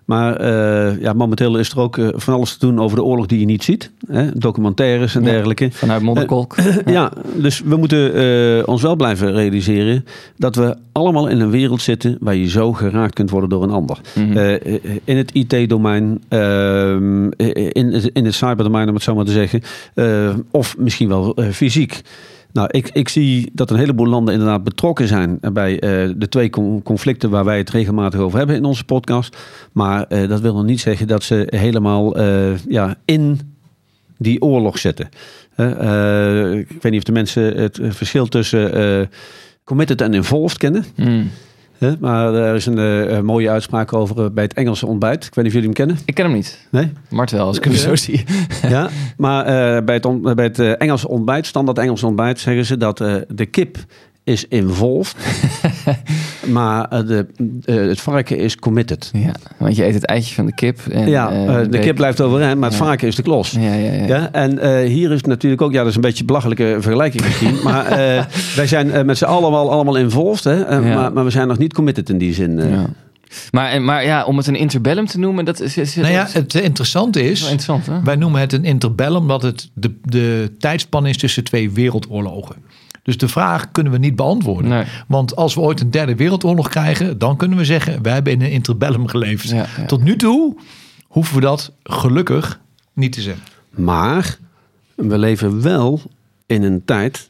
Maar 0.08 0.36
eh, 0.36 1.00
ja, 1.02 1.14
momenteel 1.14 1.58
is 1.58 1.70
er 1.72 1.80
ook 1.80 1.98
eh, 1.98 2.08
van 2.14 2.34
alles 2.34 2.58
te 2.58 2.66
doen 2.66 2.80
over 2.80 2.98
de 2.98 3.04
oorlog 3.04 3.26
die 3.26 3.40
je 3.40 3.46
niet 3.46 3.64
ziet. 3.64 3.92
Hè? 4.12 4.32
Documentaires 4.34 5.16
en 5.16 5.24
Ja. 5.24 5.30
dergelijke. 5.32 5.70
Vanuit 5.72 6.02
Modderkolk. 6.02 6.56
Ja, 6.86 7.12
dus 7.36 7.62
we 7.66 7.76
moeten 7.76 8.14
eh, 8.14 8.68
ons 8.68 8.82
wel 8.82 8.96
blijven 8.96 9.32
realiseren 9.32 10.06
dat 10.38 10.56
we 10.56 10.76
allemaal 10.92 11.28
in 11.28 11.40
een 11.40 11.50
wereld 11.50 11.82
zitten 11.82 12.18
waar 12.20 12.36
je 12.36 12.50
zo 12.50 12.74
geraakt 12.74 13.14
kunt 13.14 13.30
worden 13.30 13.50
door 13.50 13.64
een 13.64 13.70
ander. 13.72 13.98
Mhm. 14.16 14.38
Eh, 14.38 14.74
in 15.04 15.18
het 15.18 15.32
IT-domein, 15.34 16.22
ehm, 16.28 17.24
in, 17.72 17.94
het- 17.94 18.10
in 18.14 18.26
het 18.26 18.34
cyberdomein 18.34 18.88
om 18.88 18.94
het 18.94 19.04
zo 19.04 19.16
maar 19.16 19.26
te 19.26 19.32
zeggen, 19.32 19.62
eh, 19.94 20.30
of 20.52 20.78
misschien 20.78 21.08
wel 21.08 21.36
eh, 21.36 21.50
fysiek. 21.50 22.02
Nou, 22.52 22.68
ik, 22.72 22.90
ik 22.94 23.10
zie 23.10 23.52
dat 23.54 23.72
een 23.72 23.78
heleboel 23.78 24.08
landen 24.08 24.34
inderdaad 24.34 24.64
betrokken 24.64 25.08
zijn 25.08 25.40
bij 25.54 25.80
eh, 25.80 26.14
de 26.18 26.30
twee 26.30 26.50
con- 26.50 26.84
conflicten 26.84 27.30
waar 27.30 27.46
wij 27.46 27.58
het 27.58 27.70
regelmatig 27.70 28.20
over 28.20 28.38
hebben 28.38 28.56
in 28.56 28.66
onze 28.66 28.84
podcast. 28.84 29.38
Maar 29.72 30.04
eh, 30.08 30.30
dat 30.30 30.42
wil 30.42 30.54
nog 30.54 30.66
niet 30.66 30.80
zeggen 30.80 31.08
dat 31.08 31.24
ze 31.24 31.48
helemaal 31.50 32.16
eh, 32.16 32.58
ja, 32.58 32.96
in 33.06 33.40
die 34.18 34.42
oorlog 34.42 34.78
zitten. 34.78 35.10
Ik 35.56 36.82
weet 36.82 36.92
niet 36.92 36.98
of 36.98 37.04
de 37.04 37.12
mensen 37.12 37.58
het 37.58 37.80
verschil 37.82 38.28
tussen 38.28 39.10
committed 39.64 40.02
en 40.02 40.14
involved 40.14 40.58
kennen. 40.58 40.86
Mm. 40.96 41.30
Hè, 41.78 41.92
maar 42.00 42.34
er 42.34 42.56
is 42.56 42.66
een 42.66 42.78
eh, 42.78 43.20
mooie 43.20 43.50
uitspraak 43.50 43.94
over 43.94 44.24
eh, 44.24 44.30
bij 44.32 44.44
het 44.44 44.54
Engelse 44.54 44.86
ontbijt. 44.88 45.26
Ik 45.26 45.36
weet 45.36 45.46
niet 45.46 45.54
of 45.56 45.62
jullie 45.62 45.68
hem 45.68 45.74
kennen. 45.74 45.98
Ik 46.06 46.14
ken 46.14 46.26
hem 46.26 46.34
niet. 46.34 46.68
Nee? 46.72 46.92
Mart 47.10 47.32
wel, 47.32 47.46
als 47.46 47.58
ik 47.58 47.64
hem 47.64 47.74
zo 47.74 47.96
zie. 47.96 48.24
ja, 48.70 48.90
maar 49.18 49.46
eh, 49.46 49.84
bij 49.84 49.96
het, 49.96 50.06
on- 50.06 50.22
bij 50.22 50.46
het 50.46 50.60
eh, 50.60 50.82
Engelse 50.82 51.08
ontbijt, 51.08 51.46
standaard 51.46 51.78
Engels 51.78 52.04
ontbijt, 52.04 52.40
zeggen 52.40 52.66
ze 52.66 52.78
dat 52.78 53.02
eh, 53.02 53.16
de 53.28 53.46
kip 53.46 53.78
is 54.28 54.46
involved, 54.48 55.16
maar 56.56 56.86
eh, 56.90 57.08
de, 57.08 57.26
eh, 57.66 57.76
het 57.76 58.02
varken 58.02 58.38
is 58.38 58.56
committed. 58.56 59.10
Ja, 59.14 59.32
want 59.58 59.76
je 59.76 59.86
eet 59.86 59.94
het 59.94 60.06
eitje 60.06 60.34
van 60.36 60.46
de 60.46 60.54
kip. 60.54 60.80
En, 60.92 61.10
ja, 61.10 61.32
eh, 61.32 61.60
de 61.70 61.80
kip 61.80 61.96
blijft 61.96 62.22
overeind, 62.22 62.60
maar 62.60 62.70
het 62.70 62.78
Ja. 62.80 62.86
varken 62.86 63.08
is 63.08 63.16
de 63.16 63.22
klos. 63.22 63.52
Ja, 63.52 63.74
ja, 63.74 63.92
ja. 63.92 64.06
Ja, 64.06 64.32
en 64.32 64.60
eh, 64.60 64.88
hier 64.90 65.10
is 65.12 65.18
het 65.18 65.26
natuurlijk 65.28 65.62
ook, 65.62 65.72
ja, 65.72 65.80
dat 65.80 65.88
is 65.88 65.96
een 65.96 66.02
beetje 66.02 66.20
een 66.20 66.26
belachelijke 66.26 66.78
vergelijking 66.80 67.24
misschien. 67.24 67.56
maar 67.64 67.86
eh, 67.86 68.24
wij 68.56 68.68
zijn 68.68 69.06
met 69.06 69.18
z'n 69.18 69.26
allen 69.26 69.52
wel 69.52 69.72
allemaal 69.72 69.96
involved, 69.98 70.44
hè, 70.44 70.54
Ja. 70.76 70.80
maar, 70.80 71.14
maar 71.14 71.24
we 71.24 71.30
zijn 71.30 71.48
nog 71.48 71.58
niet 71.58 71.74
committed 71.74 72.10
in 72.10 72.18
die 72.18 72.34
zin. 72.34 72.60
eh. 72.60 72.70
Ja. 72.72 72.86
Maar, 73.52 73.70
en- 73.70 73.86
maar 73.86 74.06
ja, 74.06 74.24
om 74.26 74.38
het 74.38 74.48
een 74.48 74.56
interbellum 74.56 75.06
te 75.06 75.20
noemen, 75.20 75.46
dat 75.46 75.60
is, 75.62 75.78
is, 75.78 75.96
Nou 75.96 76.08
ja, 76.12 76.18
dat 76.20 76.28
is 76.28 76.34
het 76.34 76.54
interessante 76.56 77.20
wel 77.20 77.30
is, 77.30 77.42
interessant. 77.42 77.86
Hè? 77.86 78.02
wij 78.04 78.16
noemen 78.16 78.40
het 78.42 78.54
een 78.54 78.64
interbellum, 78.66 79.22
omdat 79.22 79.42
het 79.42 79.70
de, 79.74 79.92
de 80.04 80.52
tijdspan 80.60 81.06
is 81.06 81.18
tussen 81.18 81.44
twee 81.44 81.72
wereldoorlogen. 81.72 82.56
Dus 83.08 83.18
de 83.18 83.28
vraag 83.28 83.72
kunnen 83.72 83.92
we 83.92 83.98
niet 83.98 84.16
beantwoorden. 84.16 84.70
Nee. 84.70 84.86
Want 85.08 85.36
als 85.36 85.56
we 85.56 85.62
ooit 85.62 85.82
een 85.82 85.92
derde 85.92 86.16
wereldoorlog 86.16 86.70
krijgen, 86.70 87.18
dan 87.18 87.38
kunnen 87.38 87.58
we 87.58 87.66
zeggen, 87.66 88.02
wij 88.02 88.14
hebben 88.14 88.34
in 88.34 88.42
een 88.42 88.52
interbellum 88.52 89.08
geleefd. 89.08 89.50
Ja, 89.50 89.66
ja. 89.78 89.86
Tot 89.86 90.04
nu 90.04 90.16
toe 90.16 90.56
hoeven 91.08 91.36
we 91.36 91.42
dat 91.42 91.72
gelukkig 91.84 92.60
niet 92.94 93.14
te 93.14 93.22
zeggen. 93.22 93.44
Maar 93.70 94.38
we 94.96 95.18
leven 95.18 95.62
wel 95.62 96.02
in 96.46 96.64
een 96.64 96.86
tijd 96.86 97.30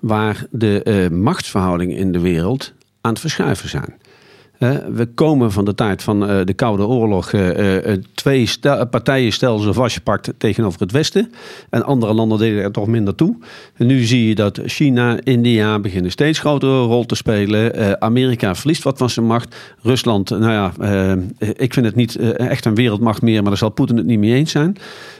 waar 0.00 0.46
de 0.50 0.82
eh, 0.82 1.08
machtsverhoudingen 1.10 1.96
in 1.96 2.12
de 2.12 2.20
wereld 2.20 2.72
aan 3.00 3.10
het 3.10 3.20
verschuiven 3.20 3.68
zijn. 3.68 3.94
We 4.58 5.08
komen 5.14 5.52
van 5.52 5.64
de 5.64 5.74
tijd 5.74 6.02
van 6.02 6.28
eh, 6.28 6.44
de 6.44 6.54
Koude 6.54 6.86
Oorlog. 6.86 7.32
eh, 7.32 7.92
eh, 7.92 8.02
twee 8.14 8.48
partijen 8.90 9.32
stelden 9.32 9.64
ze 9.64 9.72
vastgepakt 9.72 10.32
tegenover 10.38 10.80
het 10.80 10.92
Westen. 10.92 11.32
En 11.70 11.84
andere 11.84 12.14
landen 12.14 12.38
deden 12.38 12.62
er 12.62 12.72
toch 12.72 12.86
minder 12.86 13.14
toe. 13.14 13.36
En 13.76 13.86
nu 13.86 14.02
zie 14.02 14.28
je 14.28 14.34
dat 14.34 14.60
China, 14.64 15.18
India 15.22 15.78
beginnen 15.78 16.10
steeds 16.10 16.38
grotere 16.38 16.82
rol 16.82 17.06
te 17.06 17.14
spelen. 17.14 18.00
Amerika 18.00 18.54
verliest 18.54 18.82
wat 18.82 18.98
van 18.98 19.10
zijn 19.10 19.26
macht. 19.26 19.56
Rusland, 19.82 20.30
nou 20.30 20.52
ja, 20.52 20.72
ik 21.38 21.72
vind 21.72 21.86
het 21.86 21.94
niet 21.94 22.16
echt 22.36 22.64
een 22.64 22.74
wereldmacht 22.74 23.22
meer. 23.22 23.40
Maar 23.40 23.50
daar 23.50 23.56
zal 23.56 23.70
Poetin 23.70 23.96
het 23.96 24.06
niet 24.06 24.18
mee 24.18 24.34
eens 24.34 24.50
zijn. 24.50 24.76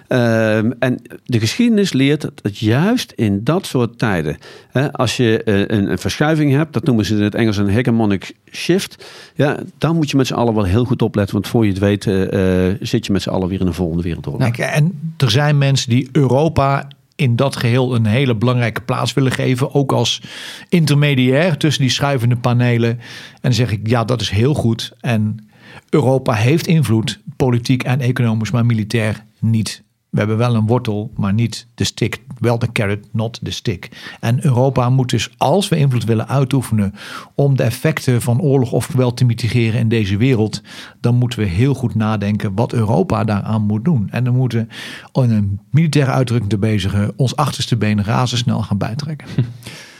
Ehm, 0.08 0.70
en 0.78 1.02
de 1.24 1.40
geschiedenis 1.40 1.92
leert 1.92 2.30
dat 2.42 2.58
juist 2.58 3.12
in 3.12 3.44
dat 3.44 3.66
soort 3.66 3.98
tijden, 3.98 4.38
hè, 4.70 4.92
als 4.92 5.16
je 5.16 5.42
eh, 5.42 5.58
een, 5.60 5.90
een 5.90 5.98
verschuiving 5.98 6.52
hebt, 6.52 6.72
dat 6.72 6.84
noemen 6.84 7.04
ze 7.04 7.14
in 7.14 7.22
het 7.22 7.34
Engels 7.34 7.56
een 7.56 7.68
hegemonic 7.68 8.34
shift, 8.50 9.04
ja, 9.34 9.56
dan 9.78 9.96
moet 9.96 10.10
je 10.10 10.16
met 10.16 10.26
z'n 10.26 10.34
allen 10.34 10.54
wel 10.54 10.64
heel 10.64 10.84
goed 10.84 11.02
opletten, 11.02 11.34
want 11.34 11.48
voor 11.48 11.64
je 11.64 11.70
het 11.70 11.80
weet 11.80 12.06
eh, 12.06 12.68
eh, 12.68 12.76
zit 12.80 13.06
je 13.06 13.12
met 13.12 13.22
z'n 13.22 13.30
allen 13.30 13.48
weer 13.48 13.60
in 13.60 13.66
een 13.66 13.74
volgende 13.74 14.02
wereldoorlog. 14.02 14.50
Kijk, 14.50 14.58
en 14.58 15.12
er 15.16 15.30
zijn 15.30 15.58
mensen 15.58 15.90
die 15.90 16.08
Europa 16.12 16.88
in 17.16 17.36
dat 17.36 17.56
geheel 17.56 17.94
een 17.94 18.06
hele 18.06 18.34
belangrijke 18.34 18.80
plaats 18.80 19.12
willen 19.12 19.32
geven. 19.32 19.74
Ook 19.74 19.92
als 19.92 20.22
intermediair 20.68 21.56
tussen 21.56 21.82
die 21.82 21.90
schuivende 21.90 22.36
panelen. 22.36 22.90
En 22.90 22.98
dan 23.40 23.52
zeg 23.52 23.70
ik, 23.70 23.88
ja, 23.88 24.04
dat 24.04 24.20
is 24.20 24.30
heel 24.30 24.54
goed. 24.54 24.92
En 25.00 25.48
Europa 25.90 26.32
heeft 26.32 26.66
invloed, 26.66 27.20
politiek 27.36 27.82
en 27.82 28.00
economisch, 28.00 28.50
maar 28.50 28.66
militair 28.66 29.24
niet. 29.40 29.82
We 30.10 30.18
hebben 30.18 30.36
wel 30.36 30.54
een 30.54 30.66
wortel, 30.66 31.12
maar 31.16 31.32
niet 31.32 31.66
de 31.74 31.84
stick. 31.84 32.22
Wel 32.38 32.58
de 32.58 32.72
carrot, 32.72 33.08
not 33.12 33.38
de 33.42 33.50
stick. 33.50 34.14
En 34.20 34.44
Europa 34.44 34.90
moet 34.90 35.10
dus, 35.10 35.30
als 35.36 35.68
we 35.68 35.76
invloed 35.76 36.04
willen 36.04 36.28
uitoefenen 36.28 36.94
om 37.34 37.56
de 37.56 37.62
effecten 37.62 38.22
van 38.22 38.40
oorlog 38.40 38.72
of 38.72 38.86
geweld 38.86 39.16
te 39.16 39.24
mitigeren 39.24 39.80
in 39.80 39.88
deze 39.88 40.16
wereld, 40.16 40.62
dan 41.00 41.14
moeten 41.14 41.38
we 41.38 41.44
heel 41.44 41.74
goed 41.74 41.94
nadenken 41.94 42.54
wat 42.54 42.72
Europa 42.72 43.24
daaraan 43.24 43.62
moet 43.62 43.84
doen. 43.84 44.10
En 44.10 44.24
dan 44.24 44.34
moeten 44.34 44.68
we 45.12 45.22
in 45.22 45.30
een 45.30 45.60
militaire 45.70 46.10
uitdrukking 46.12 46.50
te 46.50 46.58
bezigen 46.58 47.12
ons 47.16 47.36
achterste 47.36 47.76
been 47.76 48.04
razendsnel 48.04 48.62
gaan 48.62 48.78
bijtrekken. 48.78 49.28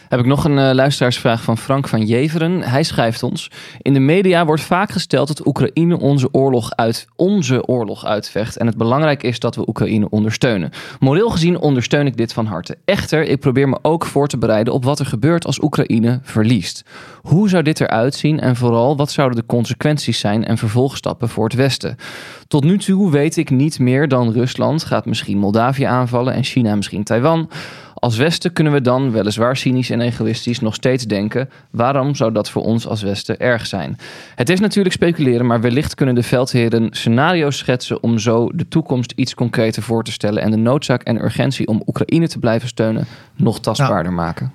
Heb 0.08 0.20
ik 0.20 0.26
nog 0.26 0.44
een 0.44 0.58
eh, 0.58 0.74
luisteraarsvraag 0.74 1.42
van 1.42 1.58
Frank 1.58 1.88
van 1.88 2.06
Jeveren. 2.06 2.62
Hij 2.62 2.82
schrijft 2.82 3.22
ons: 3.22 3.50
In 3.82 3.92
de 3.92 4.00
media 4.00 4.44
wordt 4.44 4.62
vaak 4.62 4.90
gesteld 4.90 5.28
dat 5.28 5.46
Oekraïne 5.46 5.98
onze 5.98 6.28
oorlog, 6.32 6.70
uit, 6.70 7.06
onze 7.16 7.66
oorlog 7.66 8.04
uitvecht. 8.04 8.56
En 8.56 8.66
het 8.66 8.76
belangrijk 8.76 9.22
is 9.22 9.38
dat 9.38 9.54
we 9.54 9.68
Oekraïne 9.68 10.08
ondersteunen. 10.08 10.70
Moreel 10.98 11.30
gezien 11.30 11.58
ondersteun 11.58 12.06
ik 12.06 12.16
dit 12.16 12.32
van 12.32 12.46
harte. 12.46 12.76
Echter, 12.84 13.22
ik 13.22 13.40
probeer 13.40 13.68
me 13.68 13.78
ook 13.82 14.04
voor 14.04 14.28
te 14.28 14.38
bereiden 14.38 14.72
op 14.72 14.84
wat 14.84 14.98
er 14.98 15.06
gebeurt 15.06 15.46
als 15.46 15.62
Oekraïne 15.62 16.20
verliest. 16.22 16.84
Hoe 17.22 17.48
zou 17.48 17.62
dit 17.62 17.80
eruit 17.80 18.14
zien 18.14 18.40
en 18.40 18.56
vooral 18.56 18.96
wat 18.96 19.10
zouden 19.10 19.38
de 19.38 19.46
consequenties 19.46 20.18
zijn 20.18 20.44
en 20.44 20.58
vervolgstappen 20.58 21.28
voor 21.28 21.44
het 21.44 21.54
Westen? 21.54 21.96
Tot 22.46 22.64
nu 22.64 22.78
toe 22.78 23.10
weet 23.10 23.36
ik 23.36 23.50
niet 23.50 23.78
meer 23.78 24.08
dan 24.08 24.32
Rusland 24.32 24.84
gaat 24.84 25.06
misschien 25.06 25.38
Moldavië 25.38 25.84
aanvallen 25.84 26.34
en 26.34 26.44
China 26.44 26.74
misschien 26.74 27.04
Taiwan. 27.04 27.48
Als 28.00 28.16
Westen 28.16 28.52
kunnen 28.52 28.72
we 28.72 28.80
dan, 28.80 29.10
weliswaar 29.10 29.56
cynisch 29.56 29.90
en 29.90 30.00
egoïstisch, 30.00 30.60
nog 30.60 30.74
steeds 30.74 31.04
denken: 31.04 31.50
waarom 31.70 32.14
zou 32.14 32.32
dat 32.32 32.50
voor 32.50 32.62
ons 32.62 32.86
als 32.86 33.02
Westen 33.02 33.40
erg 33.40 33.66
zijn? 33.66 33.98
Het 34.34 34.48
is 34.48 34.60
natuurlijk 34.60 34.94
speculeren, 34.94 35.46
maar 35.46 35.60
wellicht 35.60 35.94
kunnen 35.94 36.14
de 36.14 36.22
veldheren 36.22 36.88
scenario's 36.90 37.58
schetsen 37.58 38.02
om 38.02 38.18
zo 38.18 38.50
de 38.54 38.68
toekomst 38.68 39.12
iets 39.16 39.34
concreter 39.34 39.82
voor 39.82 40.04
te 40.04 40.12
stellen 40.12 40.42
en 40.42 40.50
de 40.50 40.56
noodzaak 40.56 41.02
en 41.02 41.24
urgentie 41.24 41.66
om 41.66 41.82
Oekraïne 41.86 42.28
te 42.28 42.38
blijven 42.38 42.68
steunen 42.68 43.06
nog 43.36 43.60
tastbaarder 43.60 44.12
maken. 44.12 44.52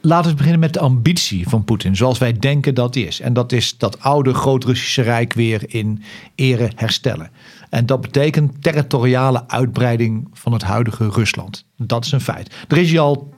Laten 0.00 0.30
we 0.30 0.36
beginnen 0.36 0.60
met 0.60 0.72
de 0.72 0.80
ambitie 0.80 1.48
van 1.48 1.64
Poetin, 1.64 1.96
zoals 1.96 2.18
wij 2.18 2.32
denken 2.32 2.74
dat 2.74 2.92
die 2.92 3.06
is. 3.06 3.20
En 3.20 3.32
dat 3.32 3.52
is 3.52 3.78
dat 3.78 4.00
oude 4.00 4.34
Groot-Russische 4.34 5.02
Rijk 5.02 5.32
weer 5.32 5.62
in 5.66 6.02
ere 6.34 6.70
herstellen. 6.74 7.30
En 7.74 7.86
dat 7.86 8.00
betekent 8.00 8.62
territoriale 8.62 9.48
uitbreiding 9.48 10.28
van 10.32 10.52
het 10.52 10.62
huidige 10.62 11.08
Rusland. 11.08 11.64
Dat 11.76 12.04
is 12.04 12.12
een 12.12 12.20
feit. 12.20 12.54
Er 12.68 12.76
is 12.76 12.90
hij 12.90 13.00
al 13.00 13.34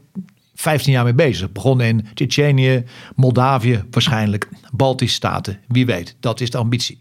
15 0.55 0.93
jaar 0.93 1.05
mee 1.05 1.15
bezig. 1.15 1.53
Begonnen 1.53 1.87
in 1.87 2.07
Tsjetsjenië, 2.15 2.85
Moldavië 3.15 3.85
waarschijnlijk, 3.91 4.49
Baltische 4.73 5.15
Staten. 5.15 5.59
Wie 5.69 5.87
weet, 5.87 6.17
dat 6.21 6.41
is 6.41 6.51
de 6.51 6.59
ambitie. 6.59 6.99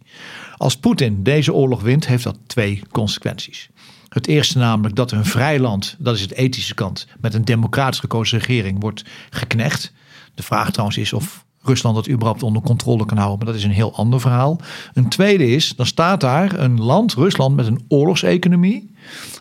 Als 0.57 0.77
Poetin 0.77 1.23
deze 1.23 1.53
oorlog 1.53 1.81
wint, 1.81 2.07
heeft 2.07 2.23
dat 2.23 2.37
twee 2.47 2.81
consequenties. 2.91 3.69
Het 4.09 4.27
eerste 4.27 4.57
namelijk 4.57 4.95
dat 4.95 5.11
een 5.11 5.25
vrij 5.25 5.59
land, 5.59 5.95
dat 5.99 6.15
is 6.15 6.21
het 6.21 6.33
ethische 6.33 6.73
kant, 6.73 7.07
met 7.19 7.33
een 7.33 7.45
democratisch 7.45 7.99
gekozen 7.99 8.39
regering 8.39 8.81
wordt 8.81 9.03
geknecht. 9.29 9.93
De 10.35 10.43
vraag 10.43 10.71
trouwens 10.71 10.97
is 10.97 11.13
of 11.13 11.44
Rusland 11.65 11.95
dat 11.95 12.09
überhaupt 12.09 12.43
onder 12.43 12.61
controle 12.61 13.05
kan 13.05 13.17
houden, 13.17 13.37
maar 13.37 13.47
dat 13.47 13.55
is 13.55 13.63
een 13.63 13.71
heel 13.71 13.95
ander 13.95 14.21
verhaal. 14.21 14.59
Een 14.93 15.09
tweede 15.09 15.47
is, 15.47 15.75
dan 15.75 15.85
staat 15.85 16.21
daar 16.21 16.59
een 16.59 16.81
land, 16.81 17.13
Rusland, 17.13 17.55
met 17.55 17.67
een 17.67 17.85
oorlogseconomie, 17.87 18.93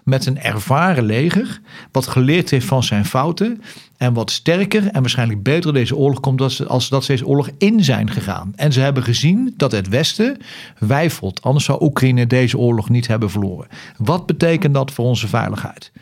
met 0.04 0.26
een 0.26 0.40
ervaren 0.40 1.04
leger, 1.04 1.60
wat 1.92 2.06
geleerd 2.06 2.50
heeft 2.50 2.66
van 2.66 2.82
zijn 2.82 3.04
fouten 3.04 3.62
en 3.96 4.12
wat 4.12 4.30
sterker 4.30 4.86
en 4.86 5.00
waarschijnlijk 5.00 5.42
beter 5.42 5.72
deze 5.72 5.96
oorlog 5.96 6.20
komt 6.20 6.40
als, 6.40 6.66
als 6.66 6.88
dat 6.88 7.04
ze 7.04 7.12
deze 7.12 7.26
oorlog 7.26 7.50
in 7.58 7.84
zijn 7.84 8.10
gegaan. 8.10 8.52
En 8.56 8.72
ze 8.72 8.80
hebben 8.80 9.02
gezien 9.02 9.54
dat 9.56 9.72
het 9.72 9.88
Westen 9.88 10.36
wijfelt, 10.78 11.42
anders 11.42 11.64
zou 11.64 11.84
Oekraïne 11.84 12.26
deze 12.26 12.58
oorlog 12.58 12.88
niet 12.88 13.06
hebben 13.06 13.30
verloren. 13.30 13.68
Wat 13.96 14.26
betekent 14.26 14.74
dat 14.74 14.92
voor 14.92 15.04
onze 15.04 15.28
veiligheid? 15.28 15.92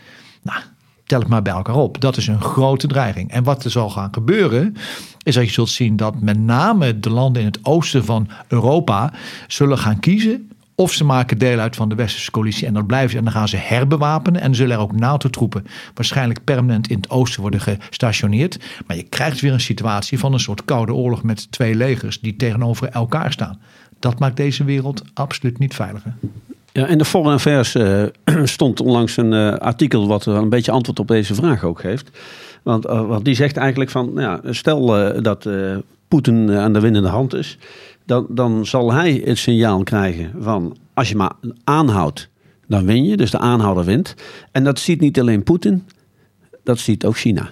Nou, 0.43 0.61
tel 1.13 1.21
het 1.21 1.31
maar 1.31 1.43
bij 1.43 1.53
elkaar 1.53 1.75
op. 1.75 2.01
Dat 2.01 2.17
is 2.17 2.27
een 2.27 2.41
grote 2.41 2.87
dreiging. 2.87 3.31
En 3.31 3.45
wat 3.45 3.65
er 3.65 3.71
zal 3.71 3.91
gaan 3.91 4.09
gebeuren, 4.13 4.77
is 5.23 5.35
dat 5.35 5.45
je 5.45 5.53
zult 5.53 5.69
zien 5.69 5.97
dat 5.97 6.21
met 6.21 6.39
name 6.39 7.01
de 7.01 7.11
landen 7.11 7.43
in 7.43 7.49
het 7.49 7.59
oosten 7.63 8.05
van 8.05 8.29
Europa 8.49 9.13
zullen 9.47 9.79
gaan 9.79 10.01
kiezen. 10.01 10.51
Of 10.75 10.93
ze 10.93 11.05
maken 11.05 11.39
deel 11.39 11.59
uit 11.59 11.77
van 11.77 11.89
de 11.89 11.95
westerse 11.95 12.31
coalitie 12.31 12.67
en 12.67 12.75
dan 12.75 12.87
blijven 12.87 13.11
ze 13.11 13.17
en 13.17 13.25
dan 13.25 13.33
gaan 13.33 13.49
ze 13.49 13.57
herbewapenen. 13.57 14.41
En 14.41 14.55
zullen 14.55 14.77
er 14.77 14.83
ook 14.83 14.97
NATO-troepen 14.97 15.67
waarschijnlijk 15.95 16.45
permanent 16.45 16.89
in 16.89 16.97
het 16.97 17.11
oosten 17.11 17.41
worden 17.41 17.61
gestationeerd. 17.61 18.59
Maar 18.87 18.97
je 18.97 19.03
krijgt 19.03 19.41
weer 19.41 19.53
een 19.53 19.61
situatie 19.61 20.19
van 20.19 20.33
een 20.33 20.41
soort 20.41 20.65
koude 20.65 20.95
oorlog 20.95 21.23
met 21.23 21.53
twee 21.53 21.75
legers 21.75 22.21
die 22.21 22.37
tegenover 22.37 22.89
elkaar 22.89 23.33
staan. 23.33 23.61
Dat 23.99 24.19
maakt 24.19 24.37
deze 24.37 24.65
wereld 24.65 25.03
absoluut 25.15 25.59
niet 25.59 25.75
veiliger. 25.75 26.15
Ja, 26.73 26.87
in 26.87 26.99
de 26.99 27.05
Foreign 27.05 27.35
Affairs 27.35 27.75
uh, 27.75 28.03
stond 28.45 28.81
onlangs 28.81 29.17
een 29.17 29.33
uh, 29.33 29.53
artikel 29.53 30.07
wat 30.09 30.27
een 30.27 30.49
beetje 30.49 30.73
antwoord 30.73 30.99
op 30.99 31.09
deze 31.09 31.35
vraag 31.35 31.65
ook 31.65 31.81
geeft. 31.81 32.11
Want, 32.63 32.87
uh, 32.87 33.07
want 33.07 33.25
die 33.25 33.35
zegt 33.35 33.57
eigenlijk 33.57 33.91
van, 33.91 34.13
nou 34.13 34.21
ja, 34.21 34.53
stel 34.53 34.87
dat 35.23 35.49
Poetin 36.09 36.51
aan 36.51 36.73
de 36.73 36.81
winnende 36.81 37.09
hand 37.09 37.35
is, 37.35 37.59
dan, 38.07 38.27
dan 38.29 38.67
zal 38.67 38.93
hij 38.93 39.23
het 39.25 39.39
signaal 39.39 39.83
krijgen 39.83 40.33
van 40.39 40.77
als 40.95 41.09
je 41.09 41.17
maar 41.17 41.33
aanhoudt, 41.65 42.29
dan 42.67 42.87
win 42.87 43.05
je. 43.05 43.17
Dus 43.17 43.31
de 43.31 43.39
aanhouder 43.39 43.85
wint. 43.85 44.15
En 44.53 44.65
dat 44.65 44.79
ziet 44.79 45.01
niet 45.01 45.21
alleen 45.21 45.43
Poetin, 45.43 45.89
dat 46.65 46.79
ziet 46.79 47.05
ook 47.05 47.17
China. 47.17 47.51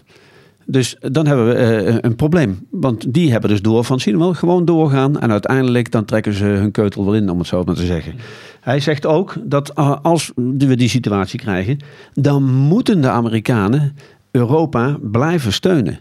Dus 0.71 0.97
dan 1.01 1.27
hebben 1.27 1.47
we 1.47 1.85
uh, 1.87 1.97
een 2.01 2.17
probleem. 2.17 2.67
Want 2.71 3.13
die 3.15 3.31
hebben 3.31 3.51
dus 3.51 3.63
door 3.63 3.85
van 3.85 4.01
zien 4.01 4.15
we 4.15 4.21
wel 4.21 4.35
gewoon 4.35 4.65
doorgaan. 4.65 5.21
En 5.21 5.31
uiteindelijk 5.31 5.91
dan 5.91 6.05
trekken 6.05 6.33
ze 6.33 6.45
hun 6.45 6.71
keutel 6.71 7.05
wel 7.05 7.15
in, 7.15 7.31
om 7.31 7.39
het 7.39 7.47
zo 7.47 7.65
maar 7.65 7.75
te 7.75 7.85
zeggen. 7.85 8.15
Hij 8.61 8.81
zegt 8.81 9.07
ook 9.07 9.35
dat 9.43 9.73
uh, 9.79 9.97
als 10.03 10.33
we 10.35 10.77
die 10.77 10.89
situatie 10.89 11.39
krijgen, 11.39 11.79
dan 12.15 12.45
moeten 12.45 13.01
de 13.01 13.09
Amerikanen 13.09 13.97
Europa 14.31 14.99
blijven 15.03 15.53
steunen. 15.53 15.99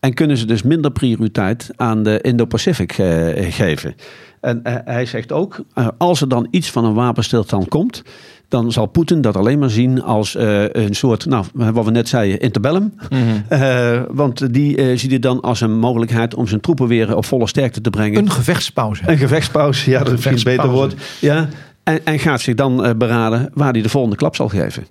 En 0.00 0.14
kunnen 0.14 0.36
ze 0.36 0.46
dus 0.46 0.62
minder 0.62 0.92
prioriteit 0.92 1.70
aan 1.76 2.02
de 2.02 2.20
Indo-Pacific 2.20 2.98
uh, 2.98 3.06
geven. 3.36 3.94
En 4.40 4.60
hij 4.84 5.06
zegt 5.06 5.32
ook, 5.32 5.64
als 5.98 6.20
er 6.20 6.28
dan 6.28 6.46
iets 6.50 6.70
van 6.70 6.84
een 6.84 6.94
wapenstilstand 6.94 7.68
komt, 7.68 8.02
dan 8.48 8.72
zal 8.72 8.86
Poetin 8.86 9.20
dat 9.20 9.36
alleen 9.36 9.58
maar 9.58 9.70
zien 9.70 10.02
als 10.02 10.34
uh, 10.34 10.64
een 10.68 10.94
soort, 10.94 11.26
nou, 11.26 11.44
wat 11.52 11.84
we 11.84 11.90
net 11.90 12.08
zeiden, 12.08 12.40
interbellum. 12.40 12.94
Mm 13.08 13.18
-hmm. 13.18 13.44
uh, 13.50 14.02
want 14.10 14.54
die 14.54 14.76
uh, 14.76 14.98
ziet 14.98 15.12
het 15.12 15.22
dan 15.22 15.40
als 15.40 15.60
een 15.60 15.78
mogelijkheid 15.78 16.34
om 16.34 16.46
zijn 16.46 16.60
troepen 16.60 16.88
weer 16.88 17.16
op 17.16 17.24
volle 17.24 17.48
sterkte 17.48 17.80
te 17.80 17.90
brengen. 17.90 18.18
Een 18.18 18.30
gevechtspauze. 18.30 19.02
Een 19.06 19.18
gevechtspauze, 19.18 19.90
ja, 19.90 20.02
dat 20.02 20.18
is 20.18 20.24
een 20.24 20.40
beter 20.44 20.68
woord. 20.68 20.94
Ja, 21.20 21.48
en, 21.82 22.04
en 22.04 22.18
gaat 22.18 22.40
zich 22.40 22.54
dan 22.54 22.94
beraden 22.98 23.50
waar 23.54 23.72
hij 23.72 23.82
de 23.82 23.88
volgende 23.88 24.16
klap 24.16 24.36
zal 24.36 24.48
geven. 24.48 24.86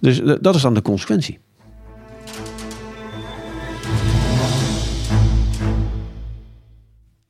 Dus 0.00 0.20
dat 0.40 0.54
is 0.54 0.62
dan 0.62 0.74
de 0.74 0.82
consequentie. 0.82 1.38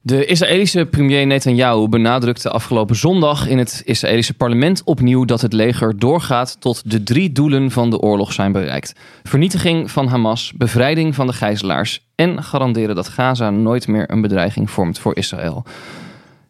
De 0.08 0.24
Israëlische 0.24 0.86
premier 0.86 1.26
Netanyahu 1.26 1.88
benadrukte 1.88 2.50
afgelopen 2.50 2.96
zondag 2.96 3.48
in 3.48 3.58
het 3.58 3.82
Israëlische 3.84 4.34
parlement 4.34 4.82
opnieuw 4.84 5.24
dat 5.24 5.40
het 5.40 5.52
leger 5.52 5.98
doorgaat 5.98 6.60
tot 6.60 6.90
de 6.90 7.02
drie 7.02 7.32
doelen 7.32 7.70
van 7.70 7.90
de 7.90 7.98
oorlog 7.98 8.32
zijn 8.32 8.52
bereikt: 8.52 8.92
vernietiging 9.22 9.90
van 9.90 10.06
Hamas, 10.06 10.52
bevrijding 10.56 11.14
van 11.14 11.26
de 11.26 11.32
gijzelaars 11.32 12.06
en 12.14 12.42
garanderen 12.42 12.94
dat 12.94 13.08
Gaza 13.08 13.50
nooit 13.50 13.88
meer 13.88 14.10
een 14.10 14.20
bedreiging 14.20 14.70
vormt 14.70 14.98
voor 14.98 15.16
Israël. 15.16 15.64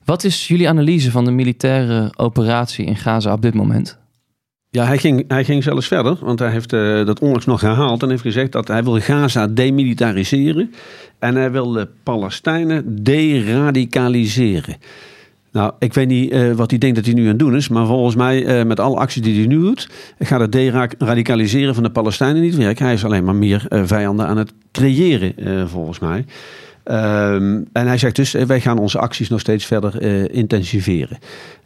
Wat 0.04 0.24
is 0.24 0.48
jullie 0.48 0.68
analyse 0.68 1.10
van 1.10 1.24
de 1.24 1.30
militaire 1.30 2.12
operatie 2.16 2.84
in 2.86 2.96
Gaza 2.96 3.32
op 3.32 3.42
dit 3.42 3.54
moment? 3.54 3.98
Ja, 4.70 4.84
hij 4.84 4.98
ging, 4.98 5.24
hij 5.28 5.44
ging 5.44 5.62
zelfs 5.62 5.86
verder, 5.86 6.16
want 6.20 6.38
hij 6.38 6.50
heeft 6.50 6.72
uh, 6.72 7.06
dat 7.06 7.20
onlangs 7.20 7.46
nog 7.46 7.60
herhaald 7.60 8.02
en 8.02 8.10
heeft 8.10 8.22
gezegd 8.22 8.52
dat 8.52 8.68
hij 8.68 8.84
wil 8.84 9.00
Gaza 9.00 9.46
demilitariseren 9.46 10.74
en 11.18 11.34
hij 11.34 11.50
wil 11.50 11.70
de 11.72 11.88
Palestijnen 12.02 13.04
deradicaliseren. 13.04 14.76
Nou, 15.52 15.72
ik 15.78 15.94
weet 15.94 16.08
niet 16.08 16.32
uh, 16.32 16.52
wat 16.52 16.70
hij 16.70 16.78
denkt 16.78 16.96
dat 16.96 17.04
hij 17.04 17.14
nu 17.14 17.22
aan 17.22 17.28
het 17.28 17.38
doen 17.38 17.56
is, 17.56 17.68
maar 17.68 17.86
volgens 17.86 18.14
mij 18.16 18.64
met 18.64 18.80
alle 18.80 18.96
acties 18.96 19.22
die 19.22 19.38
hij 19.38 19.46
nu 19.46 19.60
doet, 19.60 19.88
gaat 20.18 20.40
het 20.40 20.52
deradicaliseren 20.52 21.74
van 21.74 21.82
de 21.82 21.90
Palestijnen 21.90 22.42
niet 22.42 22.56
werken. 22.56 22.84
Hij 22.84 22.94
is 22.94 23.04
alleen 23.04 23.24
maar 23.24 23.34
meer 23.34 23.66
vijanden 23.68 24.26
aan 24.26 24.36
het 24.36 24.52
creëren, 24.72 25.34
volgens 25.68 25.98
mij. 25.98 26.24
Um, 26.84 27.68
en 27.72 27.86
hij 27.86 27.98
zegt 27.98 28.16
dus, 28.16 28.32
wij 28.32 28.60
gaan 28.60 28.78
onze 28.78 28.98
acties 28.98 29.28
nog 29.28 29.40
steeds 29.40 29.64
verder 29.64 30.02
intensiveren. 30.32 31.18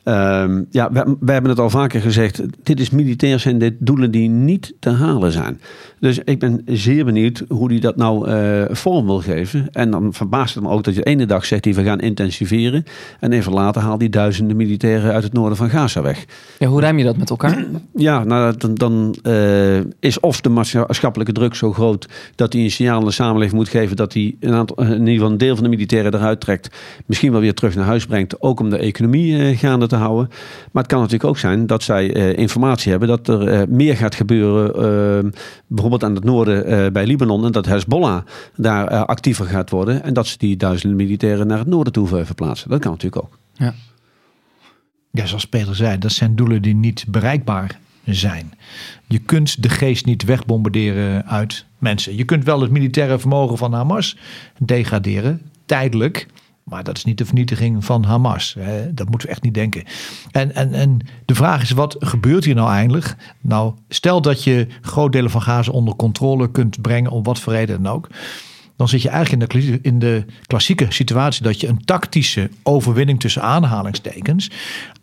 Um, 0.04 0.66
ja, 0.70 0.92
wij, 0.92 1.04
wij, 1.20 1.32
hebben 1.32 1.50
het 1.50 1.60
al 1.60 1.70
vaker 1.70 2.00
gezegd. 2.00 2.42
Dit 2.62 2.80
is 2.80 2.90
militair 2.90 3.38
zijn 3.38 3.58
dit 3.58 3.74
doelen 3.78 4.10
die 4.10 4.28
niet 4.28 4.74
te 4.78 4.90
halen 4.90 5.32
zijn. 5.32 5.60
Dus 6.00 6.18
ik 6.24 6.38
ben 6.38 6.62
zeer 6.64 7.04
benieuwd 7.04 7.42
hoe 7.48 7.70
hij 7.70 7.80
dat 7.80 7.96
nou 7.96 8.30
uh, 8.30 8.64
vorm 8.70 9.06
wil 9.06 9.20
geven. 9.20 9.68
En 9.72 9.90
dan 9.90 10.12
verbaast 10.12 10.54
het 10.54 10.62
me 10.62 10.70
ook 10.70 10.84
dat 10.84 10.94
je 10.94 11.00
de 11.00 11.10
ene 11.10 11.26
dag 11.26 11.44
zegt 11.44 11.62
die 11.62 11.74
we 11.74 11.82
gaan 11.82 12.00
intensiveren. 12.00 12.84
En 13.20 13.32
even 13.32 13.52
later 13.52 13.82
haalt 13.82 14.00
hij 14.00 14.08
duizenden 14.08 14.56
militairen 14.56 15.12
uit 15.12 15.22
het 15.22 15.32
noorden 15.32 15.56
van 15.56 15.70
Gaza 15.70 16.02
weg. 16.02 16.24
Ja, 16.58 16.66
hoe 16.66 16.80
rijm 16.80 16.98
je 16.98 17.04
dat 17.04 17.16
met 17.16 17.30
elkaar? 17.30 17.64
Ja, 17.94 18.24
nou, 18.24 18.54
dan, 18.56 18.74
dan 18.74 19.14
uh, 19.22 19.78
is 20.00 20.20
of 20.20 20.40
de 20.40 20.48
maatschappelijke 20.48 21.32
druk 21.32 21.54
zo 21.54 21.72
groot 21.72 22.08
dat 22.34 22.52
hij 22.52 22.62
een 22.62 22.70
signaal 22.70 22.98
aan 22.98 23.04
de 23.04 23.10
samenleving 23.10 23.56
moet 23.56 23.68
geven 23.68 23.96
dat 23.96 24.12
hij 24.12 24.36
een 24.40 24.54
aantal, 24.54 24.76
in 24.76 24.98
ieder 24.98 25.14
geval 25.14 25.30
een 25.30 25.38
deel 25.38 25.54
van 25.54 25.64
de 25.64 25.70
militairen 25.70 26.14
eruit 26.14 26.40
trekt. 26.40 26.76
Misschien 27.06 27.32
wel 27.32 27.40
weer 27.40 27.54
terug 27.54 27.74
naar 27.74 27.84
huis 27.84 28.06
brengt. 28.06 28.42
Ook 28.42 28.60
om 28.60 28.70
de 28.70 28.78
economie 28.78 29.32
uh, 29.32 29.58
gaande 29.58 29.86
te 29.92 30.04
houden. 30.04 30.28
Maar 30.72 30.82
het 30.82 30.92
kan 30.92 31.00
natuurlijk 31.00 31.30
ook 31.30 31.38
zijn 31.38 31.66
dat 31.66 31.82
zij 31.82 32.16
uh, 32.16 32.38
informatie 32.38 32.90
hebben 32.90 33.08
dat 33.08 33.28
er 33.28 33.52
uh, 33.52 33.62
meer 33.68 33.96
gaat 33.96 34.14
gebeuren. 34.14 34.66
Uh, 35.24 35.30
bijvoorbeeld 35.66 36.04
aan 36.04 36.14
het 36.14 36.24
noorden 36.24 36.92
bij 36.92 37.06
Libanon. 37.06 37.44
En 37.44 37.52
dat 37.52 37.66
Hezbollah 37.66 38.22
daar 38.56 39.06
actiever 39.06 39.46
gaat 39.46 39.70
worden. 39.70 40.02
En 40.02 40.14
dat 40.14 40.26
ze 40.26 40.38
die 40.38 40.56
duizenden 40.56 40.96
militairen 40.96 41.46
naar 41.46 41.58
het 41.58 41.66
noorden 41.66 41.92
toe 41.92 42.06
verplaatsen. 42.24 42.70
Dat 42.70 42.80
kan 42.80 42.90
natuurlijk 42.90 43.24
ook. 43.24 43.38
Ja. 43.52 43.74
Ja, 45.10 45.26
zoals 45.26 45.46
Peter 45.46 45.76
zei, 45.76 45.98
dat 45.98 46.12
zijn 46.12 46.36
doelen 46.36 46.62
die 46.62 46.74
niet 46.74 47.04
bereikbaar 47.08 47.78
zijn. 48.04 48.52
Je 49.08 49.18
kunt 49.18 49.62
de 49.62 49.68
geest 49.68 50.04
niet 50.04 50.24
wegbombarderen 50.24 51.26
uit 51.26 51.64
mensen. 51.78 52.16
Je 52.16 52.24
kunt 52.24 52.44
wel 52.44 52.60
het 52.60 52.70
militaire 52.70 53.18
vermogen 53.18 53.58
van 53.58 53.72
Hamas 53.72 54.16
degraderen, 54.58 55.40
tijdelijk. 55.66 56.26
Maar 56.72 56.84
dat 56.84 56.96
is 56.96 57.04
niet 57.04 57.18
de 57.18 57.24
vernietiging 57.24 57.84
van 57.84 58.04
Hamas. 58.04 58.56
Hè? 58.58 58.94
Dat 58.94 59.08
moeten 59.08 59.28
we 59.28 59.34
echt 59.34 59.42
niet 59.42 59.54
denken. 59.54 59.84
En, 60.30 60.54
en, 60.54 60.74
en 60.74 60.98
de 61.24 61.34
vraag 61.34 61.62
is, 61.62 61.70
wat 61.70 61.96
gebeurt 61.98 62.44
hier 62.44 62.54
nou 62.54 62.70
eigenlijk? 62.70 63.16
Nou, 63.40 63.74
stel 63.88 64.22
dat 64.22 64.44
je 64.44 64.66
groot 64.80 65.12
delen 65.12 65.30
van 65.30 65.42
Gaza 65.42 65.70
onder 65.70 65.96
controle 65.96 66.50
kunt 66.50 66.80
brengen, 66.80 67.10
om 67.10 67.22
wat 67.22 67.40
voor 67.40 67.52
reden 67.52 67.82
dan 67.82 67.92
ook. 67.92 68.08
Dan 68.76 68.88
zit 68.88 69.02
je 69.02 69.08
eigenlijk 69.08 69.52
in 69.52 69.60
de, 69.70 69.78
in 69.82 69.98
de 69.98 70.24
klassieke 70.46 70.86
situatie 70.88 71.42
dat 71.42 71.60
je 71.60 71.68
een 71.68 71.84
tactische 71.84 72.50
overwinning 72.62 73.20
tussen 73.20 73.42
aanhalingstekens 73.42 74.50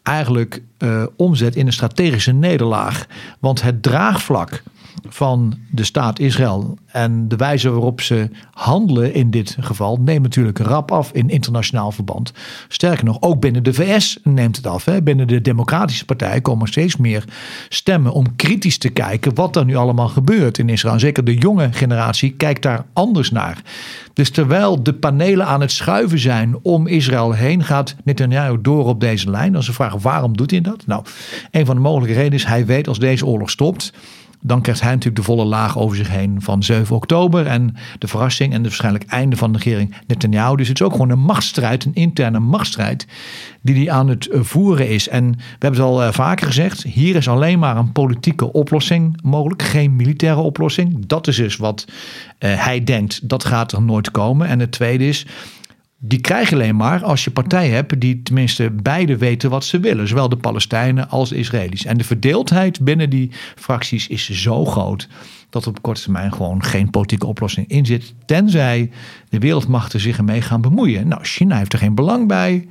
eigenlijk 0.03 0.61
uh, 0.77 1.03
omzet 1.15 1.55
in 1.55 1.65
een 1.65 1.73
strategische 1.73 2.31
nederlaag. 2.31 3.05
Want 3.39 3.61
het 3.61 3.83
draagvlak 3.83 4.63
van 5.07 5.57
de 5.71 5.83
staat 5.83 6.19
Israël 6.19 6.77
en 6.85 7.27
de 7.27 7.35
wijze 7.35 7.69
waarop 7.69 8.01
ze 8.01 8.29
handelen 8.51 9.13
in 9.13 9.31
dit 9.31 9.57
geval 9.59 9.97
neemt 9.97 10.21
natuurlijk 10.21 10.59
rap 10.59 10.91
af 10.91 11.11
in 11.11 11.29
internationaal 11.29 11.91
verband. 11.91 12.33
Sterker 12.67 13.05
nog, 13.05 13.17
ook 13.21 13.39
binnen 13.39 13.63
de 13.63 13.73
VS 13.73 14.19
neemt 14.23 14.55
het 14.55 14.67
af. 14.67 14.85
Hè. 14.85 15.01
Binnen 15.01 15.27
de 15.27 15.41
Democratische 15.41 16.05
Partij 16.05 16.41
komen 16.41 16.67
steeds 16.67 16.97
meer 16.97 17.23
stemmen 17.69 18.11
om 18.11 18.35
kritisch 18.35 18.77
te 18.77 18.89
kijken 18.89 19.35
wat 19.35 19.55
er 19.55 19.65
nu 19.65 19.75
allemaal 19.75 20.07
gebeurt 20.07 20.57
in 20.57 20.69
Israël. 20.69 20.99
Zeker 20.99 21.23
de 21.23 21.35
jonge 21.35 21.69
generatie 21.71 22.31
kijkt 22.31 22.61
daar 22.61 22.85
anders 22.93 23.31
naar. 23.31 23.61
Dus 24.13 24.29
terwijl 24.29 24.83
de 24.83 24.93
panelen 24.93 25.45
aan 25.45 25.61
het 25.61 25.71
schuiven 25.71 26.19
zijn 26.19 26.57
om 26.61 26.87
Israël 26.87 27.31
heen, 27.31 27.63
gaat 27.63 27.95
Netanyahu 28.03 28.61
door 28.61 28.85
op 28.85 28.99
deze 28.99 29.29
lijn. 29.29 29.55
Als 29.55 29.65
ze 29.65 29.73
vragen 29.73 30.01
waarom 30.01 30.37
doet 30.37 30.51
hij 30.51 30.61
dat? 30.61 30.85
Nou, 30.85 31.03
een 31.51 31.65
van 31.65 31.75
de 31.75 31.81
mogelijke 31.81 32.13
redenen 32.13 32.37
is 32.37 32.45
hij 32.45 32.65
weet 32.65 32.87
als 32.87 32.99
deze 32.99 33.25
oorlog 33.25 33.49
stopt 33.49 33.93
dan 34.41 34.61
krijgt 34.61 34.81
hij 34.81 34.91
natuurlijk 34.91 35.17
de 35.17 35.23
volle 35.23 35.45
laag 35.45 35.77
over 35.77 35.97
zich 35.97 36.09
heen 36.09 36.41
van 36.41 36.63
7 36.63 36.95
oktober 36.95 37.47
en 37.47 37.75
de 37.99 38.07
verrassing 38.07 38.49
en 38.49 38.57
het 38.57 38.67
waarschijnlijk 38.67 39.05
einde 39.05 39.35
van 39.35 39.51
de 39.51 39.57
regering 39.57 39.95
Netanyahu. 40.07 40.55
Dus 40.55 40.67
het 40.67 40.79
is 40.79 40.85
ook 40.85 40.91
gewoon 40.91 41.09
een 41.09 41.19
machtsstrijd, 41.19 41.85
een 41.85 41.93
interne 41.93 42.39
machtsstrijd 42.39 43.07
die 43.61 43.75
hij 43.75 43.91
aan 43.91 44.07
het 44.07 44.27
eh, 44.27 44.41
voeren 44.41 44.89
is. 44.89 45.09
En 45.09 45.31
we 45.31 45.37
hebben 45.59 45.79
het 45.79 45.89
al 45.89 46.03
eh, 46.03 46.11
vaker 46.11 46.47
gezegd, 46.47 46.83
hier 46.83 47.15
is 47.15 47.27
alleen 47.27 47.59
maar 47.59 47.77
een 47.77 47.91
politieke 47.91 48.51
oplossing 48.51 49.19
mogelijk, 49.23 49.61
geen 49.61 49.95
militaire 49.95 50.41
oplossing. 50.41 51.05
Dat 51.05 51.27
is 51.27 51.35
dus 51.35 51.57
wat 51.57 51.85
uh, 51.87 52.63
hij 52.63 52.83
denkt, 52.83 53.29
dat 53.29 53.45
gaat 53.45 53.71
er 53.71 53.81
nooit 53.81 54.11
komen. 54.11 54.47
En 54.47 54.59
het 54.59 54.71
tweede 54.71 55.07
is, 55.07 55.25
die 55.99 56.21
krijg 56.21 56.53
alleen 56.53 56.75
maar 56.75 57.03
als 57.03 57.23
je 57.23 57.31
partijen 57.31 57.73
hebt 57.73 58.01
die 58.01 58.21
tenminste 58.21 58.69
beide 58.69 59.17
weten 59.17 59.49
wat 59.49 59.65
ze 59.65 59.79
willen. 59.79 60.07
Zowel 60.07 60.29
de 60.29 60.37
Palestijnen 60.37 61.09
als 61.09 61.29
de 61.29 61.35
Israëli's. 61.35 61.85
En 61.85 61.97
de 61.97 62.03
verdeeldheid 62.03 62.81
binnen 62.81 63.09
die 63.09 63.31
fracties 63.55 64.07
is 64.07 64.29
zo 64.29 64.65
groot 64.65 65.07
dat 65.49 65.67
op 65.67 65.81
korte 65.81 66.01
termijn 66.01 66.33
gewoon 66.33 66.63
geen 66.63 66.89
politieke 66.89 67.25
oplossing 67.25 67.67
in 67.67 67.85
zit. 67.85 68.13
Tenzij 68.25 68.91
de 69.29 69.39
wereldmachten 69.39 69.99
zich 69.99 70.17
ermee 70.17 70.41
gaan 70.41 70.61
bemoeien. 70.61 71.07
Nou, 71.07 71.23
China 71.23 71.57
heeft 71.57 71.73
er 71.73 71.79
geen 71.79 71.95
belang 71.95 72.27
bij. 72.27 72.67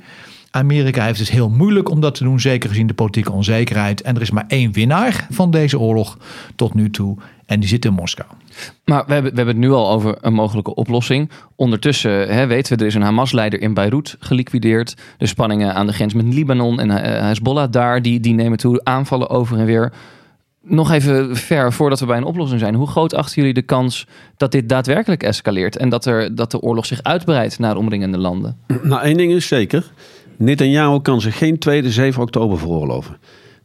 Amerika 0.51 1.05
heeft 1.05 1.19
het 1.19 1.29
heel 1.29 1.49
moeilijk 1.49 1.89
om 1.89 1.99
dat 1.99 2.15
te 2.15 2.23
doen, 2.23 2.39
zeker 2.39 2.69
gezien 2.69 2.87
de 2.87 2.93
politieke 2.93 3.31
onzekerheid. 3.31 4.01
En 4.01 4.15
er 4.15 4.21
is 4.21 4.31
maar 4.31 4.45
één 4.47 4.71
winnaar 4.71 5.27
van 5.29 5.51
deze 5.51 5.79
oorlog 5.79 6.17
tot 6.55 6.73
nu 6.73 6.89
toe. 6.89 7.17
En 7.45 7.59
die 7.59 7.69
zit 7.69 7.85
in 7.85 7.93
Moskou. 7.93 8.29
Maar 8.85 9.03
we 9.05 9.13
hebben, 9.13 9.31
we 9.31 9.37
hebben 9.37 9.55
het 9.55 9.65
nu 9.65 9.71
al 9.71 9.89
over 9.89 10.17
een 10.21 10.33
mogelijke 10.33 10.75
oplossing. 10.75 11.29
Ondertussen 11.55 12.33
hè, 12.33 12.47
weten 12.47 12.75
we, 12.75 12.81
er 12.81 12.87
is 12.87 12.95
een 12.95 13.01
Hamas-leider 13.01 13.61
in 13.61 13.73
Beirut 13.73 14.15
geliquideerd. 14.19 14.95
De 15.17 15.25
spanningen 15.25 15.73
aan 15.73 15.87
de 15.87 15.93
grens 15.93 16.13
met 16.13 16.33
Libanon 16.33 16.79
en 16.79 16.89
uh, 16.89 16.95
Hezbollah 16.97 17.71
daar, 17.71 18.01
die, 18.01 18.19
die 18.19 18.33
nemen 18.33 18.57
toe. 18.57 18.81
Aanvallen 18.83 19.29
over 19.29 19.57
en 19.57 19.65
weer. 19.65 19.93
Nog 20.61 20.91
even 20.91 21.35
ver 21.35 21.73
voordat 21.73 21.99
we 21.99 22.05
bij 22.05 22.17
een 22.17 22.23
oplossing 22.23 22.59
zijn. 22.59 22.75
Hoe 22.75 22.87
groot 22.87 23.13
achten 23.13 23.35
jullie 23.35 23.53
de 23.53 23.61
kans 23.61 24.07
dat 24.37 24.51
dit 24.51 24.69
daadwerkelijk 24.69 25.23
escaleert? 25.23 25.77
En 25.77 25.89
dat, 25.89 26.05
er, 26.05 26.35
dat 26.35 26.51
de 26.51 26.59
oorlog 26.59 26.85
zich 26.85 27.03
uitbreidt 27.03 27.59
naar 27.59 27.77
omringende 27.77 28.17
landen? 28.17 28.57
Nou, 28.83 29.01
één 29.01 29.17
ding 29.17 29.31
is 29.31 29.47
zeker. 29.47 29.91
Netanyahu 30.39 31.01
kan 31.01 31.21
zich 31.21 31.37
geen 31.37 31.57
tweede 31.57 31.91
7 31.91 32.21
oktober 32.21 32.57
veroorloven. 32.57 33.17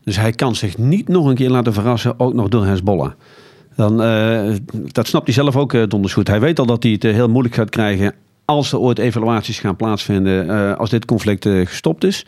Dus 0.04 0.16
hij 0.16 0.32
kan 0.32 0.54
zich 0.54 0.78
niet 0.78 1.08
nog 1.08 1.26
een 1.26 1.34
keer 1.34 1.50
laten 1.50 1.72
verrassen, 1.72 2.20
ook 2.20 2.34
nog 2.34 2.48
door 2.48 2.66
Hezbollah. 2.66 3.10
Dan, 3.76 4.02
uh, 4.02 4.54
dat 4.92 5.06
snapt 5.06 5.24
hij 5.24 5.34
zelf 5.34 5.56
ook 5.56 5.72
uh, 5.72 5.82
donders 5.88 6.12
goed. 6.12 6.28
Hij 6.28 6.40
weet 6.40 6.58
al 6.58 6.66
dat 6.66 6.82
hij 6.82 6.92
het 6.92 7.04
uh, 7.04 7.12
heel 7.12 7.28
moeilijk 7.28 7.54
gaat 7.54 7.70
krijgen 7.70 8.14
als 8.44 8.72
er 8.72 8.78
ooit 8.78 8.98
evaluaties 8.98 9.58
gaan 9.58 9.76
plaatsvinden, 9.76 10.78
als 10.78 10.90
dit 10.90 11.04
conflict 11.04 11.48
gestopt 11.48 12.04
is, 12.04 12.26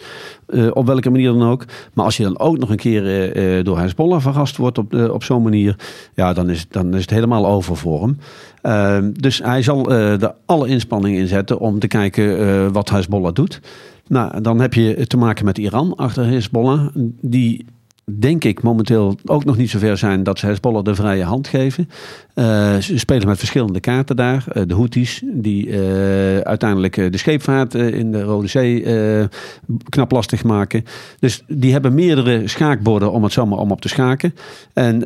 op 0.73 0.87
welke 0.87 1.11
manier 1.11 1.33
dan 1.33 1.49
ook. 1.49 1.65
Maar 1.95 2.05
als 2.05 2.17
je 2.17 2.23
dan 2.23 2.39
ook 2.39 2.59
nog 2.59 2.71
een 2.71 2.77
keer 2.77 3.65
door 3.65 3.79
Hezbollah 3.79 4.21
verrast 4.21 4.57
wordt 4.57 4.79
op, 4.79 4.95
op 4.95 5.25
zo'n 5.25 5.43
manier, 5.43 5.77
ja, 6.15 6.33
dan 6.33 6.51
is, 6.51 6.67
dan 6.69 6.95
is 6.95 7.01
het 7.01 7.11
helemaal 7.11 7.47
over 7.47 7.77
voor 7.77 8.15
hem. 8.63 9.13
Dus 9.13 9.39
hij 9.39 9.63
zal 9.63 9.91
er 9.91 10.35
alle 10.47 10.69
inspanningen 10.69 11.21
inzetten 11.21 11.59
om 11.59 11.79
te 11.79 11.87
kijken 11.87 12.73
wat 12.73 12.91
Hezbollah 12.91 13.35
doet. 13.35 13.61
Nou, 14.09 14.41
dan 14.41 14.61
heb 14.61 14.75
je 14.75 15.07
te 15.07 15.17
maken 15.17 15.45
met 15.45 15.59
Iran 15.59 15.95
achter 15.95 16.27
Hezbollah, 16.27 16.89
die 17.21 17.67
denk 18.19 18.45
ik 18.45 18.63
momenteel 18.63 19.17
ook 19.25 19.45
nog 19.45 19.57
niet 19.57 19.71
zover 19.71 19.99
zijn 19.99 20.23
dat 20.23 20.39
ze 20.39 20.47
Hezbollah 20.47 20.85
de 20.85 20.95
vrije 20.95 21.25
hand 21.25 21.49
geven. 21.49 21.89
Uh, 22.39 22.77
ze 22.77 22.99
spelen 22.99 23.27
met 23.27 23.39
verschillende 23.39 23.81
kaarten 23.81 24.17
daar. 24.17 24.45
Uh, 24.53 24.63
de 24.67 24.75
Houthis, 24.75 25.23
die 25.25 25.67
uh, 25.67 26.39
uiteindelijk 26.39 26.95
de 26.95 27.19
scheepvaart 27.19 27.75
in 27.75 28.13
de 28.13 28.23
Rode 28.23 28.47
Zee 28.47 28.85
knap 29.89 30.11
lastig 30.11 30.45
maken. 30.45 30.85
Dus 31.19 31.43
die 31.47 31.73
hebben 31.73 31.95
meerdere 31.95 32.49
schaakborden 32.49 33.13
om 33.13 33.23
het 33.23 33.33
zomaar 33.33 33.59
om 33.59 33.71
op 33.71 33.81
te 33.81 33.89
schaken. 33.89 34.35
En 34.73 35.03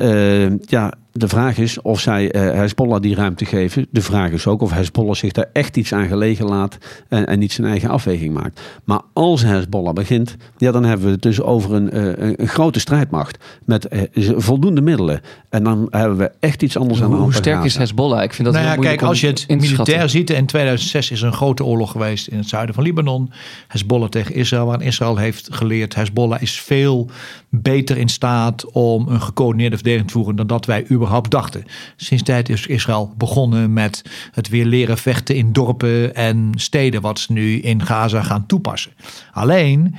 ja, 0.65 0.93
de 1.13 1.27
vraag 1.27 1.57
is 1.57 1.81
of 1.81 1.99
zij 1.99 2.35
uh, 2.35 2.53
Hezbollah 2.53 3.01
die 3.01 3.15
ruimte 3.15 3.45
geven. 3.45 3.87
De 3.89 4.01
vraag 4.01 4.31
is 4.31 4.47
ook 4.47 4.61
of 4.61 4.71
Hezbollah 4.71 5.15
zich 5.15 5.31
daar 5.31 5.49
echt 5.53 5.77
iets 5.77 5.93
aan 5.93 6.07
gelegen 6.07 6.45
laat 6.45 6.77
en, 7.07 7.27
en 7.27 7.39
niet 7.39 7.51
zijn 7.51 7.67
eigen 7.67 7.89
afweging 7.89 8.33
maakt. 8.33 8.61
Maar 8.83 9.01
als 9.13 9.43
Hezbollah 9.43 9.93
begint, 9.93 10.35
ja, 10.57 10.71
dan 10.71 10.83
hebben 10.83 11.05
we 11.05 11.11
het 11.11 11.21
dus 11.21 11.41
over 11.41 11.73
een, 11.73 11.97
een 12.41 12.47
grote 12.47 12.79
strijdmacht 12.79 13.43
met 13.65 13.87
voldoende 14.35 14.81
middelen. 14.81 15.21
En 15.49 15.63
dan 15.63 15.87
hebben 15.89 16.17
we 16.17 16.31
echt 16.39 16.63
iets 16.63 16.77
anders 16.77 17.03
aan 17.03 17.11
de. 17.11 17.15
Hoe 17.23 17.33
sterk 17.33 17.63
is 17.63 17.77
Hezbollah? 17.77 18.23
Ik 18.23 18.33
vind 18.33 18.47
dat 18.47 18.63
nou 18.63 18.67
ja, 18.67 18.75
kijk, 18.75 19.01
als 19.01 19.21
je 19.21 19.27
het 19.27 19.45
militair 19.47 20.09
ziet, 20.09 20.29
in 20.29 20.45
2006 20.45 21.11
is 21.11 21.21
er 21.21 21.27
een 21.27 21.33
grote 21.33 21.63
oorlog 21.63 21.91
geweest 21.91 22.27
in 22.27 22.37
het 22.37 22.47
zuiden 22.47 22.75
van 22.75 22.83
Libanon. 22.83 23.31
Hezbollah 23.67 24.09
tegen 24.09 24.35
Israël, 24.35 24.65
waar 24.65 24.81
Israël 24.81 25.17
heeft 25.17 25.47
geleerd. 25.51 25.95
Hezbollah 25.95 26.41
is 26.41 26.61
veel 26.61 27.09
beter 27.49 27.97
in 27.97 28.09
staat 28.09 28.71
om 28.71 29.07
een 29.07 29.21
gecoördineerde 29.21 29.75
verdediging 29.75 30.07
te 30.11 30.17
voeren 30.17 30.35
dan 30.35 30.47
dat 30.47 30.65
wij 30.65 30.85
überhaupt 30.91 31.31
dachten. 31.31 31.65
Sinds 31.95 32.23
tijd 32.23 32.49
is 32.49 32.67
Israël 32.67 33.13
begonnen 33.17 33.73
met 33.73 34.01
het 34.31 34.49
weer 34.49 34.65
leren 34.65 34.97
vechten 34.97 35.35
in 35.35 35.53
dorpen 35.53 36.15
en 36.15 36.51
steden, 36.55 37.01
wat 37.01 37.19
ze 37.19 37.33
nu 37.33 37.59
in 37.59 37.85
Gaza 37.85 38.23
gaan 38.23 38.45
toepassen. 38.45 38.91
Alleen 39.31 39.95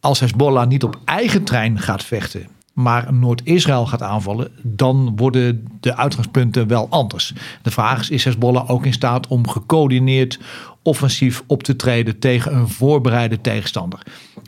als 0.00 0.20
Hezbollah 0.20 0.68
niet 0.68 0.84
op 0.84 0.98
eigen 1.04 1.44
trein 1.44 1.78
gaat 1.78 2.04
vechten, 2.04 2.46
maar 2.82 3.14
Noord-Israël 3.14 3.86
gaat 3.86 4.02
aanvallen, 4.02 4.50
dan 4.62 5.12
worden 5.16 5.66
de 5.80 5.96
uitgangspunten 5.96 6.66
wel 6.66 6.86
anders. 6.90 7.32
De 7.62 7.70
vraag 7.70 8.00
is: 8.00 8.10
is 8.10 8.24
Hezbollah 8.24 8.70
ook 8.70 8.86
in 8.86 8.92
staat 8.92 9.26
om 9.26 9.48
gecoördineerd 9.48 10.38
offensief 10.82 11.42
op 11.46 11.62
te 11.62 11.76
treden 11.76 12.18
tegen 12.18 12.54
een 12.54 12.68
voorbereide 12.68 13.40
tegenstander? 13.40 14.02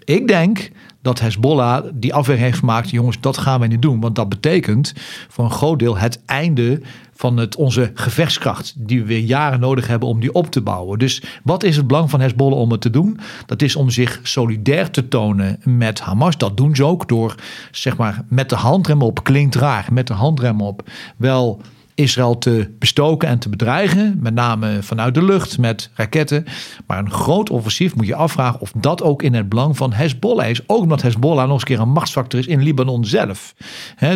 Ik 0.04 0.28
denk 0.28 0.70
dat 1.02 1.20
Hezbollah 1.20 1.84
die 1.94 2.14
afweging 2.14 2.46
heeft 2.46 2.58
gemaakt: 2.58 2.90
jongens, 2.90 3.20
dat 3.20 3.38
gaan 3.38 3.60
we 3.60 3.66
niet 3.66 3.82
doen. 3.82 4.00
Want 4.00 4.16
dat 4.16 4.28
betekent 4.28 4.92
voor 5.28 5.44
een 5.44 5.50
groot 5.50 5.78
deel 5.78 5.98
het 5.98 6.20
einde 6.26 6.80
van 7.14 7.36
het, 7.36 7.56
onze 7.56 7.90
gevechtskracht, 7.94 8.74
die 8.76 9.00
we 9.00 9.06
weer 9.06 9.18
jaren 9.18 9.60
nodig 9.60 9.86
hebben 9.86 10.08
om 10.08 10.20
die 10.20 10.32
op 10.32 10.50
te 10.50 10.60
bouwen. 10.60 10.98
Dus 10.98 11.22
wat 11.44 11.62
is 11.62 11.76
het 11.76 11.86
belang 11.86 12.10
van 12.10 12.20
Hezbollah 12.20 12.58
om 12.58 12.70
het 12.70 12.80
te 12.80 12.90
doen? 12.90 13.18
Dat 13.46 13.62
is 13.62 13.76
om 13.76 13.90
zich 13.90 14.20
solidair 14.22 14.90
te 14.90 15.08
tonen 15.08 15.60
met 15.64 16.00
Hamas. 16.00 16.36
Dat 16.36 16.56
doen 16.56 16.76
ze 16.76 16.84
ook 16.84 17.08
door, 17.08 17.34
zeg 17.70 17.96
maar, 17.96 18.24
met 18.28 18.48
de 18.48 18.56
handrem 18.56 19.02
op, 19.02 19.24
klinkt 19.24 19.54
raar, 19.54 19.88
met 19.92 20.06
de 20.06 20.14
handrem 20.14 20.60
op, 20.60 20.90
wel 21.16 21.60
Israël 21.94 22.38
te 22.38 22.70
bestoken 22.78 23.28
en 23.28 23.38
te 23.38 23.48
bedreigen. 23.48 24.18
Met 24.20 24.34
name 24.34 24.82
vanuit 24.82 25.14
de 25.14 25.24
lucht 25.24 25.58
met 25.58 25.90
raketten. 25.94 26.44
Maar 26.86 26.98
een 26.98 27.10
groot 27.10 27.50
offensief 27.50 27.96
moet 27.96 28.06
je 28.06 28.14
afvragen 28.14 28.60
of 28.60 28.72
dat 28.76 29.02
ook 29.02 29.22
in 29.22 29.34
het 29.34 29.48
belang 29.48 29.76
van 29.76 29.92
Hezbollah 29.92 30.48
is. 30.48 30.68
Ook 30.68 30.82
omdat 30.82 31.02
Hezbollah 31.02 31.44
nog 31.44 31.52
eens 31.52 31.60
een 31.60 31.68
keer 31.68 31.80
een 31.80 31.92
machtsfactor 31.92 32.40
is 32.40 32.46
in 32.46 32.62
Libanon 32.62 33.04
zelf. 33.04 33.54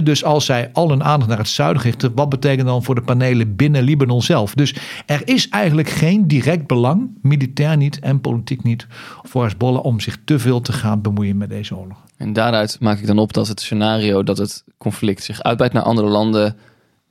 dus 0.02 0.24
als 0.24 0.44
zij 0.44 0.70
al 0.72 0.88
hun 0.88 1.04
aandacht 1.04 1.28
naar 1.28 1.38
het 1.38 1.48
zuiden 1.48 1.82
richten, 1.82 2.14
wat 2.14 2.28
betekent 2.28 2.66
dan 2.66 2.82
voor 2.82 2.94
de 2.94 3.02
panelen 3.02 3.56
binnen 3.56 3.82
Libanon 3.82 4.22
zelf? 4.22 4.54
Dus 4.54 4.74
er 5.06 5.28
is 5.28 5.48
eigenlijk 5.48 5.88
geen 5.88 6.28
direct 6.28 6.66
belang, 6.66 7.10
militair 7.22 7.76
niet 7.76 7.98
en 7.98 8.20
politiek 8.20 8.62
niet, 8.62 8.86
voor 9.22 9.42
Hezbollah 9.42 9.84
om 9.84 10.00
zich 10.00 10.18
te 10.24 10.38
veel 10.38 10.60
te 10.60 10.72
gaan 10.72 11.02
bemoeien 11.02 11.36
met 11.36 11.48
deze 11.48 11.76
oorlog. 11.76 12.04
En 12.16 12.32
daaruit 12.32 12.76
maak 12.80 12.98
ik 12.98 13.06
dan 13.06 13.18
op 13.18 13.32
dat 13.32 13.48
het 13.48 13.60
scenario 13.60 14.22
dat 14.22 14.38
het 14.38 14.64
conflict 14.78 15.22
zich 15.22 15.42
uitbreidt 15.42 15.74
naar 15.74 15.84
andere 15.84 16.08
landen 16.08 16.56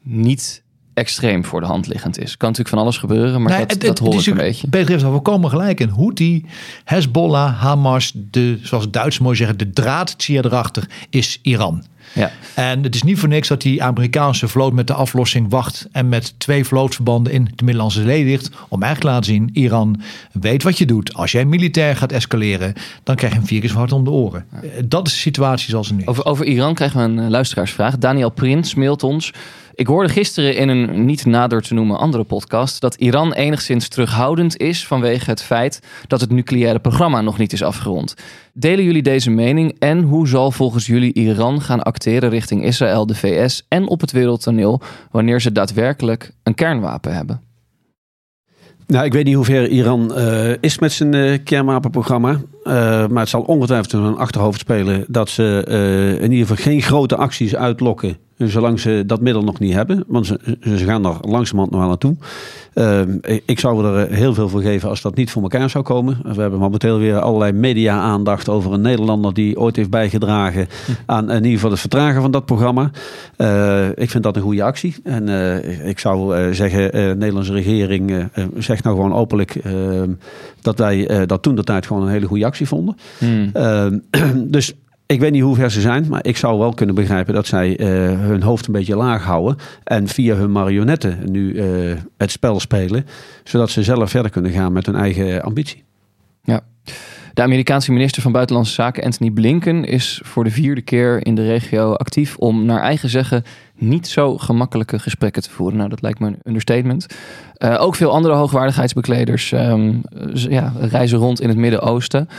niet 0.05 0.63
extreem 0.93 1.45
voor 1.45 1.61
de 1.61 1.67
hand 1.67 1.87
liggend 1.87 2.19
is. 2.19 2.37
Kan 2.37 2.49
natuurlijk 2.49 2.75
van 2.75 2.83
alles 2.83 2.97
gebeuren, 2.97 3.41
maar 3.41 3.57
nee, 3.57 3.65
dat, 3.65 3.81
dat 3.81 3.99
hoor 3.99 4.19
ik 4.19 4.25
een 4.25 4.35
beetje. 4.35 4.67
Peter 4.67 4.89
heeft 4.89 5.03
al 5.03 5.11
volkomen 5.11 5.49
gelijk 5.49 5.79
in. 5.79 5.89
Houthi, 5.89 6.45
Hezbollah, 6.83 7.61
Hamas, 7.61 8.11
de, 8.15 8.59
zoals 8.61 8.91
Duits 8.91 9.19
mooi 9.19 9.35
zeggen, 9.35 9.57
de 9.57 9.69
draadzier 9.69 10.45
erachter 10.45 10.89
is 11.09 11.39
Iran. 11.41 11.83
Ja. 12.13 12.31
En 12.53 12.83
het 12.83 12.95
is 12.95 13.03
niet 13.03 13.19
voor 13.19 13.29
niks 13.29 13.47
dat 13.47 13.61
die 13.61 13.83
Amerikaanse 13.83 14.47
vloot 14.47 14.73
met 14.73 14.87
de 14.87 14.93
aflossing 14.93 15.49
wacht 15.49 15.87
en 15.91 16.09
met 16.09 16.33
twee 16.37 16.65
vlootverbanden 16.65 17.33
in 17.33 17.43
de 17.55 17.63
Middellandse 17.63 18.03
Zee 18.03 18.23
ligt. 18.23 18.49
Om 18.69 18.83
eigenlijk 18.83 18.99
te 18.99 19.07
laten 19.07 19.33
zien, 19.33 19.49
Iran 19.53 20.01
weet 20.31 20.63
wat 20.63 20.77
je 20.77 20.85
doet. 20.85 21.13
Als 21.13 21.31
jij 21.31 21.45
militair 21.45 21.95
gaat 21.95 22.11
escaleren, 22.11 22.73
dan 23.03 23.15
krijg 23.15 23.33
je 23.33 23.39
een 23.39 23.45
vier 23.45 23.61
keer 23.61 23.73
hard 23.73 23.91
om 23.91 24.03
de 24.03 24.09
oren. 24.09 24.45
Dat 24.85 25.07
is 25.07 25.13
de 25.13 25.19
situatie 25.19 25.69
zoals 25.69 25.87
het 25.87 25.97
nu 25.97 26.05
over, 26.05 26.25
over 26.25 26.45
Iran 26.45 26.73
krijgen 26.73 26.99
we 26.99 27.05
een 27.05 27.25
eh, 27.25 27.29
luisteraarsvraag. 27.29 27.97
Daniel 27.97 28.29
Prins 28.29 28.75
mailt 28.75 29.03
ons. 29.03 29.31
Ik 29.75 29.87
hoorde 29.87 30.09
gisteren 30.09 30.55
in 30.55 30.69
een 30.69 31.05
niet 31.05 31.25
nader 31.25 31.61
te 31.61 31.73
noemen 31.73 31.99
andere 31.99 32.23
podcast 32.23 32.81
dat 32.81 32.95
Iran 32.95 33.33
enigszins 33.33 33.87
terughoudend 33.87 34.57
is 34.57 34.87
vanwege 34.87 35.29
het 35.29 35.41
feit 35.41 35.79
dat 36.07 36.21
het 36.21 36.31
nucleaire 36.31 36.79
programma 36.79 37.21
nog 37.21 37.37
niet 37.37 37.53
is 37.53 37.63
afgerond. 37.63 38.13
Delen 38.53 38.85
jullie 38.85 39.01
deze 39.01 39.29
mening 39.29 39.75
en 39.79 40.01
hoe 40.01 40.27
zal 40.27 40.51
volgens 40.51 40.85
jullie 40.85 41.13
Iran 41.13 41.61
gaan 41.61 41.83
acteren 41.83 42.29
richting 42.29 42.63
Israël, 42.63 43.05
de 43.05 43.15
VS 43.15 43.65
en 43.67 43.87
op 43.87 44.01
het 44.01 44.11
wereldtoneel 44.11 44.81
wanneer 45.11 45.41
ze 45.41 45.51
daadwerkelijk 45.51 46.31
een 46.43 46.55
kernwapen 46.55 47.13
hebben? 47.13 47.41
Nou, 48.87 49.05
ik 49.05 49.13
weet 49.13 49.25
niet 49.25 49.35
hoe 49.35 49.45
ver 49.45 49.67
Iran 49.67 50.11
uh, 50.17 50.51
is 50.59 50.79
met 50.79 50.91
zijn 50.91 51.15
uh, 51.15 51.37
kernwapenprogramma. 51.43 52.31
Uh, 52.31 52.73
maar 53.07 53.19
het 53.19 53.29
zal 53.29 53.41
ongetwijfeld 53.41 53.93
in 53.93 53.99
hun 53.99 54.17
achterhoofd 54.17 54.59
spelen 54.59 55.05
dat 55.07 55.29
ze 55.29 55.65
in 56.21 56.31
ieder 56.31 56.47
geval 56.47 56.63
geen 56.63 56.81
grote 56.81 57.15
acties 57.15 57.55
uitlokken 57.55 58.17
Zolang 58.37 58.79
ze 58.79 59.03
dat 59.05 59.21
middel 59.21 59.43
nog 59.43 59.59
niet 59.59 59.73
hebben, 59.73 60.03
want 60.07 60.25
ze, 60.25 60.57
ze 60.61 60.85
gaan 60.85 61.05
er 61.05 61.15
langzamerhand 61.21 61.71
nog 61.71 61.81
aan 61.81 61.87
naartoe. 61.87 62.15
Uh, 62.73 63.01
ik 63.45 63.59
zou 63.59 63.85
er 63.85 64.11
heel 64.11 64.33
veel 64.33 64.49
voor 64.49 64.61
geven 64.61 64.89
als 64.89 65.01
dat 65.01 65.15
niet 65.15 65.31
voor 65.31 65.41
elkaar 65.41 65.69
zou 65.69 65.83
komen. 65.83 66.19
We 66.23 66.41
hebben 66.41 66.59
momenteel 66.59 66.97
weer 66.97 67.19
allerlei 67.19 67.51
media-aandacht 67.51 68.49
over 68.49 68.73
een 68.73 68.81
Nederlander 68.81 69.33
die 69.33 69.59
ooit 69.59 69.75
heeft 69.75 69.89
bijgedragen 69.89 70.67
hm. 70.85 70.91
aan 71.05 71.29
in 71.29 71.35
ieder 71.35 71.51
geval 71.51 71.69
het 71.69 71.79
vertragen 71.79 72.21
van 72.21 72.31
dat 72.31 72.45
programma. 72.45 72.91
Uh, 73.37 73.87
ik 73.89 74.09
vind 74.09 74.23
dat 74.23 74.35
een 74.35 74.41
goede 74.41 74.63
actie. 74.63 74.95
En 75.03 75.27
uh, 75.27 75.87
ik 75.87 75.99
zou 75.99 76.53
zeggen, 76.53 76.91
de 76.91 77.15
Nederlandse 77.17 77.53
regering 77.53 78.29
zegt 78.57 78.83
nou 78.83 78.95
gewoon 78.95 79.13
openlijk 79.13 79.55
ehm, 79.55 80.11
dat 80.61 80.77
wij 80.77 81.25
dat 81.25 81.41
toen 81.41 81.55
de 81.55 81.63
tijd 81.63 81.85
gewoon 81.85 82.03
een 82.03 82.09
hele 82.09 82.27
goede 82.27 82.45
actie 82.45 82.67
vonden. 82.67 82.97
Hmm. 83.17 83.51
dus 84.51 84.73
ik 85.05 85.19
weet 85.19 85.31
niet 85.31 85.41
hoe 85.41 85.55
ver 85.55 85.71
ze 85.71 85.81
zijn, 85.81 86.05
maar 86.09 86.25
ik 86.25 86.37
zou 86.37 86.59
wel 86.59 86.73
kunnen 86.73 86.95
begrijpen 86.95 87.33
dat 87.33 87.47
zij 87.47 87.79
uh, 87.79 87.87
hun 88.19 88.43
hoofd 88.43 88.67
een 88.67 88.73
beetje 88.73 88.95
laag 88.95 89.23
houden. 89.23 89.57
En 89.83 90.07
via 90.07 90.35
hun 90.35 90.51
marionetten 90.51 91.31
nu 91.31 91.53
uh, 91.53 91.95
het 92.17 92.31
spel 92.31 92.59
spelen. 92.59 93.05
Zodat 93.43 93.69
ze 93.69 93.83
zelf 93.83 94.09
verder 94.09 94.31
kunnen 94.31 94.51
gaan 94.51 94.73
met 94.73 94.85
hun 94.85 94.95
eigen 94.95 95.41
ambitie. 95.41 95.83
Ja. 96.43 96.61
De 97.33 97.41
Amerikaanse 97.41 97.91
minister 97.91 98.21
van 98.21 98.31
Buitenlandse 98.31 98.73
Zaken, 98.73 99.03
Anthony 99.03 99.31
Blinken, 99.31 99.83
is 99.85 100.21
voor 100.23 100.43
de 100.43 100.51
vierde 100.51 100.81
keer 100.81 101.25
in 101.25 101.35
de 101.35 101.45
regio 101.45 101.93
actief 101.93 102.37
om 102.37 102.65
naar 102.65 102.81
eigen 102.81 103.09
zeggen 103.09 103.43
niet 103.75 104.07
zo 104.07 104.37
gemakkelijke 104.37 104.99
gesprekken 104.99 105.41
te 105.41 105.49
voeren. 105.49 105.77
Nou, 105.77 105.89
dat 105.89 106.01
lijkt 106.01 106.19
me 106.19 106.27
een 106.27 106.39
understatement. 106.43 107.05
Uh, 107.57 107.81
ook 107.81 107.95
veel 107.95 108.11
andere 108.11 108.33
hoogwaardigheidsbekleders 108.33 109.51
um, 109.51 110.01
ja, 110.33 110.73
reizen 110.79 111.17
rond 111.17 111.41
in 111.41 111.49
het 111.49 111.57
Midden-Oosten. 111.57 112.29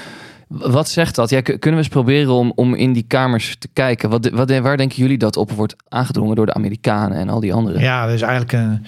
Wat 0.49 0.89
zegt 0.89 1.15
dat? 1.15 1.29
Kunnen 1.29 1.59
we 1.61 1.77
eens 1.77 1.89
proberen 1.89 2.33
om, 2.33 2.53
om 2.55 2.75
in 2.75 2.93
die 2.93 3.05
kamers 3.09 3.57
te 3.59 3.69
kijken? 3.73 4.11
Wat, 4.11 4.29
wat, 4.29 4.59
waar 4.59 4.77
denken 4.77 4.97
jullie 4.97 5.19
dat 5.19 5.37
op 5.37 5.51
wordt 5.51 5.77
aangedrongen 5.89 6.37
door 6.37 6.47
de 6.47 6.55
Amerikanen 6.55 7.19
en 7.19 7.29
al 7.29 7.41
die 7.41 7.53
anderen? 7.55 7.81
Ja, 7.81 8.05
dat 8.05 8.15
is 8.15 8.23
eigenlijk 8.23 8.53
een 8.53 8.87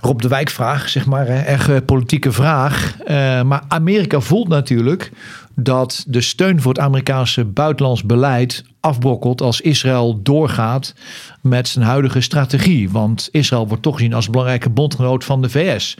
Rob 0.00 0.20
de 0.20 0.28
Wijk 0.28 0.50
vraag, 0.50 0.88
zeg 0.88 1.06
maar. 1.06 1.26
Erg 1.26 1.84
politieke 1.84 2.32
vraag. 2.32 2.96
Uh, 3.00 3.06
maar 3.42 3.62
Amerika 3.68 4.20
voelt 4.20 4.48
natuurlijk 4.48 5.12
dat 5.54 6.04
de 6.06 6.20
steun 6.20 6.60
voor 6.60 6.72
het 6.72 6.82
Amerikaanse 6.82 7.44
buitenlands 7.44 8.04
beleid 8.04 8.64
afbrokkelt 8.80 9.40
als 9.40 9.60
Israël 9.60 10.22
doorgaat 10.22 10.94
met 11.40 11.68
zijn 11.68 11.84
huidige 11.84 12.20
strategie. 12.20 12.90
Want 12.90 13.28
Israël 13.30 13.68
wordt 13.68 13.82
toch 13.82 13.94
gezien 13.94 14.14
als 14.14 14.30
belangrijke 14.30 14.70
bondgenoot 14.70 15.24
van 15.24 15.42
de 15.42 15.50
VS. 15.50 15.96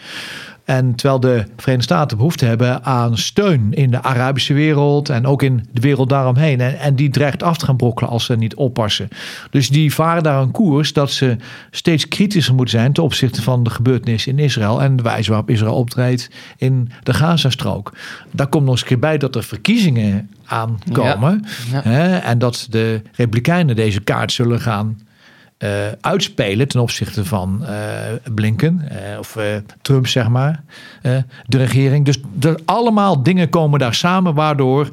En 0.64 0.94
terwijl 0.94 1.20
de 1.20 1.44
Verenigde 1.56 1.94
Staten 1.94 2.16
behoefte 2.16 2.44
hebben 2.44 2.84
aan 2.84 3.18
steun 3.18 3.72
in 3.72 3.90
de 3.90 4.02
Arabische 4.02 4.54
wereld 4.54 5.08
en 5.08 5.26
ook 5.26 5.42
in 5.42 5.66
de 5.72 5.80
wereld 5.80 6.08
daaromheen. 6.08 6.60
En, 6.60 6.78
en 6.78 6.94
die 6.94 7.10
dreigt 7.10 7.42
af 7.42 7.56
te 7.56 7.64
gaan 7.64 7.76
brokkelen 7.76 8.10
als 8.10 8.24
ze 8.24 8.36
niet 8.36 8.54
oppassen. 8.54 9.08
Dus 9.50 9.68
die 9.68 9.94
varen 9.94 10.22
daar 10.22 10.42
een 10.42 10.50
koers 10.50 10.92
dat 10.92 11.10
ze 11.10 11.36
steeds 11.70 12.08
kritischer 12.08 12.54
moeten 12.54 12.78
zijn 12.78 12.92
ten 12.92 13.02
opzichte 13.02 13.42
van 13.42 13.62
de 13.62 13.70
gebeurtenissen 13.70 14.32
in 14.32 14.44
Israël 14.44 14.82
en 14.82 14.96
de 14.96 15.02
wijze 15.02 15.30
waarop 15.30 15.50
Israël 15.50 15.74
optreedt 15.74 16.30
in 16.56 16.90
de 17.02 17.14
Gazastrook. 17.14 17.92
Daar 18.30 18.46
komt 18.46 18.64
nog 18.64 18.72
eens 18.72 18.80
een 18.80 18.88
keer 18.88 18.98
bij 18.98 19.18
dat 19.18 19.36
er 19.36 19.44
verkiezingen 19.44 20.30
aankomen. 20.44 21.44
Hè, 21.72 22.16
en 22.16 22.38
dat 22.38 22.66
de 22.70 23.02
Republikeinen 23.12 23.76
deze 23.76 24.00
kaart 24.00 24.32
zullen 24.32 24.60
gaan 24.60 24.98
uh, 25.62 25.70
uitspelen 26.00 26.68
ten 26.68 26.80
opzichte 26.80 27.24
van 27.24 27.58
uh, 27.62 27.68
Blinken 28.34 28.82
uh, 28.92 29.18
of 29.18 29.38
Trump, 29.82 30.06
zeg 30.06 30.28
maar, 30.28 30.62
de 31.46 31.58
regering. 31.58 32.04
Dus 32.04 32.20
er 32.40 32.60
allemaal 32.64 33.22
dingen 33.22 33.48
komen 33.48 33.78
daar 33.78 33.94
samen 33.94 34.34
waardoor 34.34 34.84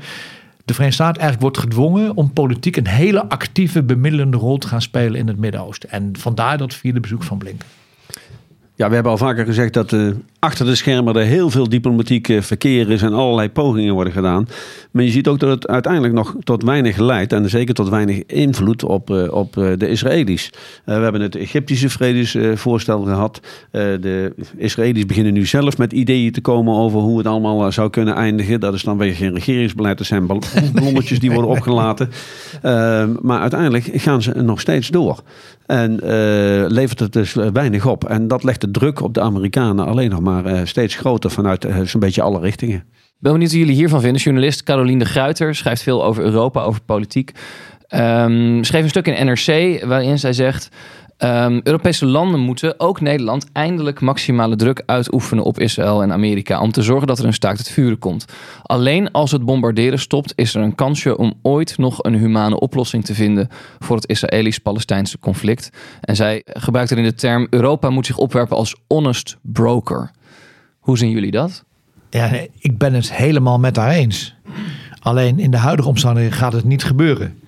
de 0.66 0.74
Verenigde 0.74 1.04
Staten 1.04 1.22
eigenlijk 1.22 1.42
wordt 1.42 1.58
gedwongen 1.58 2.16
om 2.16 2.34
politiek 2.34 2.76
een 2.76 2.88
hele 2.88 3.30
actieve 3.30 3.84
bemiddelende 3.84 4.38
rol 4.38 4.58
te 4.58 4.68
gaan 4.68 4.82
spelen 4.82 5.20
in 5.20 5.28
het 5.28 5.38
Midden-Oosten. 5.38 5.90
En 5.90 6.12
vandaar 6.18 6.58
dat 6.58 6.74
vierde 6.74 7.00
bezoek 7.00 7.24
van 7.24 7.38
Blinken. 7.38 7.79
Ja, 8.80 8.88
we 8.88 8.94
hebben 8.94 9.12
al 9.12 9.18
vaker 9.18 9.46
gezegd 9.46 9.74
dat 9.74 9.92
uh, 9.92 10.12
achter 10.40 10.66
de 10.66 10.76
schermen 10.76 11.16
er 11.16 11.26
heel 11.26 11.50
veel 11.50 11.70
diplomatiek 11.70 12.38
verkeer 12.40 12.90
is 12.90 13.02
en 13.02 13.14
allerlei 13.14 13.50
pogingen 13.50 13.94
worden 13.94 14.14
gedaan. 14.14 14.48
Maar 14.92 15.04
je 15.04 15.12
ziet 15.12 15.28
ook 15.28 15.40
dat 15.40 15.50
het 15.50 15.68
uiteindelijk 15.68 16.14
nog 16.14 16.36
tot 16.44 16.64
weinig 16.64 16.98
leidt 16.98 17.34
en 17.34 17.50
zeker 17.50 17.74
tot 17.74 17.90
weinig 17.90 18.26
invloed 18.26 18.84
op, 18.84 19.10
uh, 19.10 19.32
op 19.32 19.54
de 19.54 19.90
Israëli's. 19.90 20.50
we 20.86 20.92
hebben 20.92 21.22
het 21.22 21.36
Egyptische 21.36 21.90
vredesvoorstel 21.90 23.02
gehad. 23.02 23.40
de 23.72 24.34
Israëli's 24.58 25.06
beginnen 25.06 25.34
nu 25.34 25.46
zelf 25.46 25.78
met 25.78 25.94
ideeën 25.94 26.32
te 26.32 26.42
komen 26.42 26.76
over 26.76 27.00
hoe 27.00 27.18
het 27.18 27.28
allemaal 27.28 27.72
zou 27.72 27.90
kunnen 27.90 28.16
eindigen. 28.16 28.60
Dat 28.60 28.74
is 28.74 28.84
dan 28.84 28.98
weer 28.98 29.14
geen 29.14 29.34
regeringsbeleid, 29.34 29.98
dat 29.98 30.08
zijn 30.08 30.26
ballonnetjes 30.26 31.20
die 31.24 31.32
worden 31.32 31.50
opgelaten. 31.50 32.10
Ehm, 32.62 33.16
maar 33.22 33.40
uiteindelijk 33.40 33.90
gaan 33.94 34.22
ze 34.22 34.32
nog 34.32 34.60
steeds 34.60 34.88
door. 34.88 35.22
En 35.66 35.96
levert 36.68 37.00
het 37.00 37.14
dus 37.14 37.34
weinig 37.34 37.86
op. 37.86 38.04
En 38.06 38.28
dat 38.28 38.44
legt 38.44 38.62
de 38.62 38.69
druk 38.72 39.02
op 39.02 39.14
de 39.14 39.22
Amerikanen 39.22 39.86
alleen 39.86 40.10
nog 40.10 40.20
maar 40.20 40.46
uh, 40.46 40.62
steeds 40.64 40.96
groter 40.96 41.32
vanuit 41.32 41.66
uh, 41.66 41.80
zo'n 41.82 42.00
beetje 42.00 42.22
alle 42.22 42.40
richtingen. 42.40 42.78
Ik 42.78 43.26
ben 43.26 43.32
benieuwd 43.32 43.52
wat 43.52 43.60
jullie 43.60 43.76
hiervan 43.76 44.02
vinden. 44.02 44.22
Journalist 44.22 44.64
Caroline 44.64 45.00
de 45.00 45.06
Gruiter 45.06 45.56
schrijft 45.56 45.82
veel 45.82 46.04
over 46.04 46.24
Europa, 46.24 46.62
over 46.62 46.82
politiek. 46.82 47.32
Um, 47.96 48.64
schreef 48.64 48.84
een 48.84 48.90
stuk 48.90 49.08
in 49.08 49.26
NRC 49.26 49.84
waarin 49.86 50.20
zij 50.20 50.34
zegt... 50.34 50.70
Um, 51.24 51.60
Europese 51.64 52.06
landen 52.06 52.40
moeten, 52.40 52.80
ook 52.80 53.02
Nederland, 53.02 53.46
eindelijk 53.52 54.02
maximale 54.02 54.56
druk 54.56 54.84
uitoefenen 54.86 55.44
op 55.44 55.60
Israël 55.60 56.02
en 56.02 56.12
Amerika. 56.12 56.62
Om 56.62 56.72
te 56.72 56.82
zorgen 56.82 57.08
dat 57.08 57.20
er 57.20 57.26
een 57.26 57.34
staakt 57.34 57.58
het 57.58 57.70
vuren 57.70 58.00
komt. 58.00 58.26
Alleen 58.64 59.12
als 59.12 59.32
het 59.32 59.46
bombarderen 59.46 60.00
stopt, 60.00 60.34
is 60.36 60.56
er 60.56 60.62
een 60.62 60.76
kansje 60.76 61.18
om 61.18 61.34
ooit 61.42 61.78
nog 61.78 62.04
een 62.04 62.16
humane 62.16 62.60
oplossing 62.60 63.06
te 63.06 63.14
vinden 63.14 63.48
voor 63.80 63.96
het 63.96 64.08
Israëlisch-Palestijnse 64.08 65.20
conflict. 65.20 65.70
En 66.02 66.16
zij 66.16 66.42
gebruikt 66.46 66.92
erin 66.92 67.04
de 67.04 67.14
term: 67.14 67.48
Europa 67.50 67.90
moet 67.90 68.06
zich 68.06 68.18
opwerpen 68.18 68.58
als 68.58 68.76
honest 68.88 69.38
broker. 69.42 70.12
Hoe 70.80 70.98
zien 70.98 71.12
jullie 71.12 71.32
dat? 71.32 71.64
Ja, 72.10 72.32
ik 72.60 72.78
ben 72.78 72.94
het 72.94 73.14
helemaal 73.14 73.60
met 73.60 73.76
haar 73.76 73.92
eens. 73.92 74.36
Alleen 75.00 75.40
in 75.40 75.52
de 75.52 75.58
huidige 75.58 75.90
omstandigheden 75.90 76.38
gaat 76.38 76.54
het 76.54 76.66
niet 76.66 76.84
gebeuren. 76.84 77.40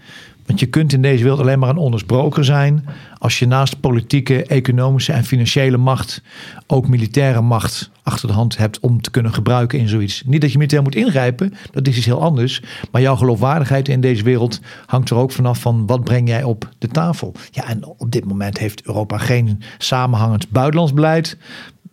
Want 0.52 0.64
je 0.64 0.70
kunt 0.70 0.94
in 0.94 1.02
deze 1.02 1.24
wereld 1.24 1.40
alleen 1.40 1.60
maar 1.60 1.70
een 1.70 1.78
ondersbroker 1.78 2.46
zijn 2.46 2.86
als 3.18 3.40
je 3.40 3.46
naast 3.46 3.80
politieke, 3.80 4.46
economische 4.46 5.14
en 5.14 5.24
financiële 5.24 5.78
macht 5.78 6.22
ook 6.68 6.88
militaire 6.88 7.42
macht 7.42 7.92
achter 8.04 8.28
de 8.28 8.34
hand 8.34 8.58
hebt 8.58 8.80
om 8.80 9.02
te 9.02 9.12
kunnen 9.12 9.34
gebruiken 9.34 9.80
in 9.80 9.88
zoiets. 9.88 10.24
Niet 10.26 10.42
dat 10.42 10.52
je 10.52 10.58
militair 10.58 10.82
moet 10.82 10.96
ingrijpen, 10.96 11.54
dat 11.72 11.88
is 11.88 11.98
iets 11.98 12.06
heel 12.06 12.22
anders. 12.22 12.62
Maar 12.92 13.02
jouw 13.02 13.16
geloofwaardigheid 13.16 13.88
in 13.88 14.02
deze 14.02 14.24
wereld 14.24 14.60
hangt 14.86 15.10
er 15.10 15.16
ook 15.16 15.32
vanaf 15.32 15.60
van 15.60 15.86
wat 15.86 16.04
breng 16.04 16.28
jij 16.28 16.44
op 16.44 16.70
de 16.78 16.88
tafel. 16.88 17.34
Ja, 17.52 17.68
en 17.68 17.86
op 17.86 18.12
dit 18.12 18.26
moment 18.26 18.58
heeft 18.58 18.86
Europa 18.86 19.18
geen 19.18 19.62
samenhangend 19.78 20.50
buitenlands 20.50 20.94
beleid. 20.94 21.38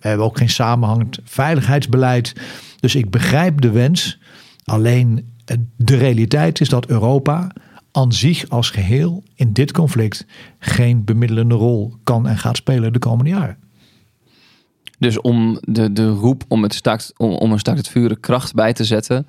We 0.01 0.09
hebben 0.09 0.27
ook 0.27 0.39
geen 0.39 0.51
samenhangend 0.51 1.19
veiligheidsbeleid. 1.25 2.35
Dus 2.81 2.95
ik 2.95 3.11
begrijp 3.11 3.61
de 3.61 3.71
wens. 3.71 4.19
Alleen 4.65 5.35
de 5.77 5.97
realiteit 5.97 6.61
is 6.61 6.69
dat 6.69 6.87
Europa 6.87 7.53
aan 7.99 8.12
zich 8.12 8.49
als 8.49 8.70
geheel 8.70 9.22
in 9.34 9.53
dit 9.53 9.72
conflict 9.72 10.26
geen 10.59 11.05
bemiddelende 11.05 11.55
rol 11.55 11.94
kan 12.05 12.26
en 12.26 12.38
gaat 12.38 12.57
spelen 12.57 12.92
de 12.92 12.99
komende 12.99 13.30
jaren. 13.30 13.57
Dus 14.99 15.20
om 15.20 15.59
de, 15.61 15.92
de 15.92 16.09
roep 16.09 16.44
om, 16.49 16.62
het 16.62 16.74
staakt, 16.74 17.12
om, 17.16 17.32
om 17.32 17.53
een 17.53 17.59
staakt 17.59 17.78
het 17.78 17.88
vuren 17.88 18.20
kracht 18.20 18.55
bij 18.55 18.72
te 18.72 18.84
zetten, 18.84 19.26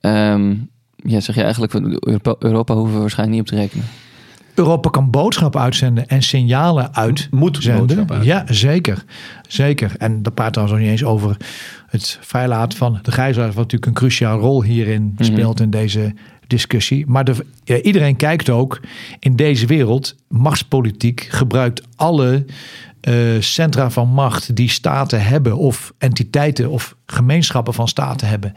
um, 0.00 0.70
ja, 0.96 1.20
zeg 1.20 1.34
je 1.34 1.42
eigenlijk, 1.42 1.72
Europa, 1.72 2.34
Europa 2.38 2.74
hoeven 2.74 2.94
we 2.94 3.00
waarschijnlijk 3.00 3.38
niet 3.38 3.50
op 3.50 3.56
te 3.56 3.62
rekenen. 3.62 3.86
Europa 4.54 4.90
kan 4.90 5.10
boodschappen 5.10 5.60
uitzenden 5.60 6.06
en 6.08 6.22
signalen 6.22 6.94
uitzenden. 6.94 8.10
Uit. 8.10 8.24
Ja, 8.24 8.44
zeker. 8.46 9.04
Zeker. 9.48 9.94
En 9.98 10.22
daar 10.22 10.32
praten 10.32 10.64
we 10.64 10.68
nog 10.68 10.78
niet 10.78 10.88
eens 10.88 11.04
over 11.04 11.36
het 11.86 12.18
vrijlaten 12.20 12.78
van 12.78 12.98
de 13.02 13.12
gijzelaars, 13.12 13.54
wat 13.54 13.62
natuurlijk 13.62 13.86
een 13.86 14.08
cruciale 14.08 14.40
rol 14.40 14.62
hierin 14.62 15.12
mhm. 15.14 15.24
speelt 15.24 15.60
in 15.60 15.70
deze 15.70 16.14
discussie. 16.54 17.06
Maar 17.06 17.24
de, 17.24 17.82
iedereen 17.82 18.16
kijkt 18.16 18.50
ook 18.50 18.80
in 19.18 19.36
deze 19.36 19.66
wereld. 19.66 20.14
Machtspolitiek 20.28 21.26
gebruikt 21.30 21.82
alle 21.96 22.44
uh, 23.08 23.40
centra 23.40 23.90
van 23.90 24.08
macht 24.08 24.56
die 24.56 24.70
staten 24.70 25.24
hebben, 25.24 25.56
of 25.56 25.92
entiteiten 25.98 26.70
of 26.70 26.96
gemeenschappen 27.06 27.74
van 27.74 27.88
staten 27.88 28.28
hebben. 28.28 28.54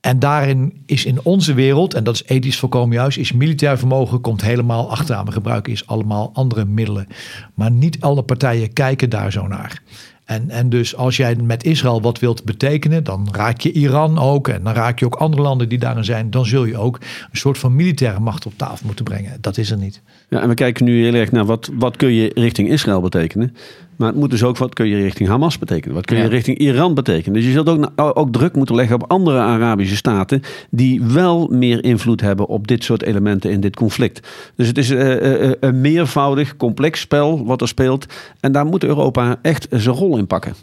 En 0.00 0.18
daarin 0.18 0.82
is 0.86 1.04
in 1.04 1.18
onze 1.22 1.54
wereld, 1.54 1.94
en 1.94 2.04
dat 2.04 2.14
is 2.14 2.24
ethisch 2.26 2.58
volkomen 2.58 2.96
juist, 2.96 3.18
is 3.18 3.32
militair 3.32 3.78
vermogen 3.78 4.20
komt 4.20 4.42
helemaal 4.42 4.90
achteraan. 4.90 5.24
We 5.24 5.32
gebruiken 5.32 5.72
is 5.72 5.86
allemaal 5.86 6.30
andere 6.34 6.64
middelen. 6.64 7.06
Maar 7.54 7.70
niet 7.70 8.00
alle 8.00 8.22
partijen 8.22 8.72
kijken 8.72 9.10
daar 9.10 9.32
zo 9.32 9.46
naar. 9.46 9.82
En, 10.24 10.50
en 10.50 10.68
dus 10.68 10.96
als 10.96 11.16
jij 11.16 11.36
met 11.36 11.64
Israël 11.64 12.00
wat 12.00 12.18
wilt 12.18 12.44
betekenen, 12.44 13.04
dan 13.04 13.28
raak 13.32 13.60
je 13.60 13.72
Iran 13.72 14.18
ook. 14.18 14.48
En 14.48 14.62
dan 14.62 14.72
raak 14.72 14.98
je 14.98 15.04
ook 15.04 15.14
andere 15.14 15.42
landen 15.42 15.68
die 15.68 15.78
daarin 15.78 16.04
zijn. 16.04 16.30
Dan 16.30 16.46
zul 16.46 16.64
je 16.64 16.78
ook 16.78 17.00
een 17.30 17.38
soort 17.38 17.58
van 17.58 17.76
militaire 17.76 18.20
macht 18.20 18.46
op 18.46 18.52
tafel 18.56 18.86
moeten 18.86 19.04
brengen. 19.04 19.38
Dat 19.40 19.58
is 19.58 19.70
er 19.70 19.76
niet. 19.76 20.02
Ja, 20.28 20.40
en 20.40 20.48
we 20.48 20.54
kijken 20.54 20.84
nu 20.84 21.04
heel 21.04 21.14
erg 21.14 21.32
naar 21.32 21.44
wat, 21.44 21.70
wat 21.72 21.96
kun 21.96 22.12
je 22.12 22.30
richting 22.34 22.68
Israël 22.68 23.00
betekenen. 23.00 23.56
Maar 23.96 24.08
het 24.08 24.16
moet 24.16 24.30
dus 24.30 24.42
ook 24.42 24.56
wat 24.56 24.74
kun 24.74 24.86
je 24.86 24.96
richting 24.96 25.28
Hamas 25.28 25.58
betekenen. 25.58 25.94
Wat 25.94 26.06
kun 26.06 26.16
je 26.16 26.26
richting 26.28 26.58
Iran 26.58 26.94
betekenen. 26.94 27.34
Dus 27.34 27.44
je 27.44 27.52
zult 27.52 27.68
ook, 27.68 27.90
ook 27.96 28.32
druk 28.32 28.54
moeten 28.54 28.74
leggen 28.74 28.94
op 28.94 29.10
andere 29.10 29.38
Arabische 29.38 29.96
staten. 29.96 30.42
die 30.70 31.02
wel 31.02 31.48
meer 31.50 31.84
invloed 31.84 32.20
hebben 32.20 32.46
op 32.46 32.66
dit 32.66 32.84
soort 32.84 33.02
elementen 33.02 33.50
in 33.50 33.60
dit 33.60 33.76
conflict. 33.76 34.28
Dus 34.56 34.66
het 34.66 34.78
is 34.78 34.90
uh, 34.90 35.52
een 35.60 35.80
meervoudig, 35.80 36.56
complex 36.56 37.00
spel 37.00 37.44
wat 37.44 37.60
er 37.60 37.68
speelt. 37.68 38.06
En 38.40 38.52
daar 38.52 38.66
moet 38.66 38.84
Europa 38.84 39.38
echt 39.42 39.66
zijn 39.70 39.94
rol 39.94 40.18
in 40.18 40.26
pakken. 40.26 40.54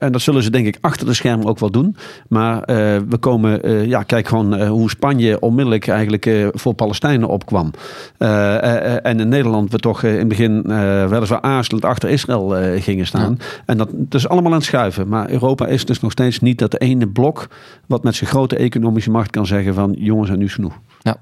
En 0.00 0.12
dat 0.12 0.20
zullen 0.20 0.42
ze 0.42 0.50
denk 0.50 0.66
ik 0.66 0.78
achter 0.80 1.06
de 1.06 1.14
schermen 1.14 1.46
ook 1.46 1.58
wel 1.58 1.70
doen. 1.70 1.96
Maar 2.28 2.56
uh, 2.56 2.66
we 3.08 3.16
komen, 3.20 3.68
uh, 3.68 3.86
ja, 3.86 4.02
kijk 4.02 4.28
gewoon 4.28 4.60
uh, 4.60 4.68
hoe 4.68 4.90
Spanje 4.90 5.40
onmiddellijk 5.40 5.88
eigenlijk 5.88 6.50
voor 6.52 6.74
Palestijnen 6.74 7.28
opkwam. 7.28 7.70
en 8.18 9.20
in 9.20 9.28
Nederland 9.28 9.70
we 9.70 9.78
toch 9.78 10.02
in 10.02 10.18
het 10.18 10.28
begin 10.28 10.62
weliswaar 11.08 11.40
aarzelend 11.40 11.84
achter 11.84 12.08
Israël 12.08 12.78
gingen 12.80 13.06
staan. 13.06 13.38
En 13.66 13.76
dat, 13.76 13.90
is 14.10 14.28
allemaal 14.28 14.50
aan 14.50 14.58
het 14.58 14.66
schuiven. 14.66 15.08
Maar 15.08 15.30
Europa 15.30 15.66
is 15.66 15.84
dus 15.84 16.00
nog 16.00 16.12
steeds 16.12 16.40
niet 16.40 16.58
dat 16.58 16.80
ene 16.80 17.08
blok 17.08 17.48
wat 17.86 18.02
met 18.02 18.14
zijn 18.14 18.30
grote 18.30 18.56
economische 18.56 19.10
macht 19.10 19.30
kan 19.30 19.46
zeggen 19.46 19.74
van 19.74 19.94
jongens 19.98 20.30
en 20.30 20.38
nu 20.38 20.48
genoeg. 20.48 20.78
Ja. 21.02 21.16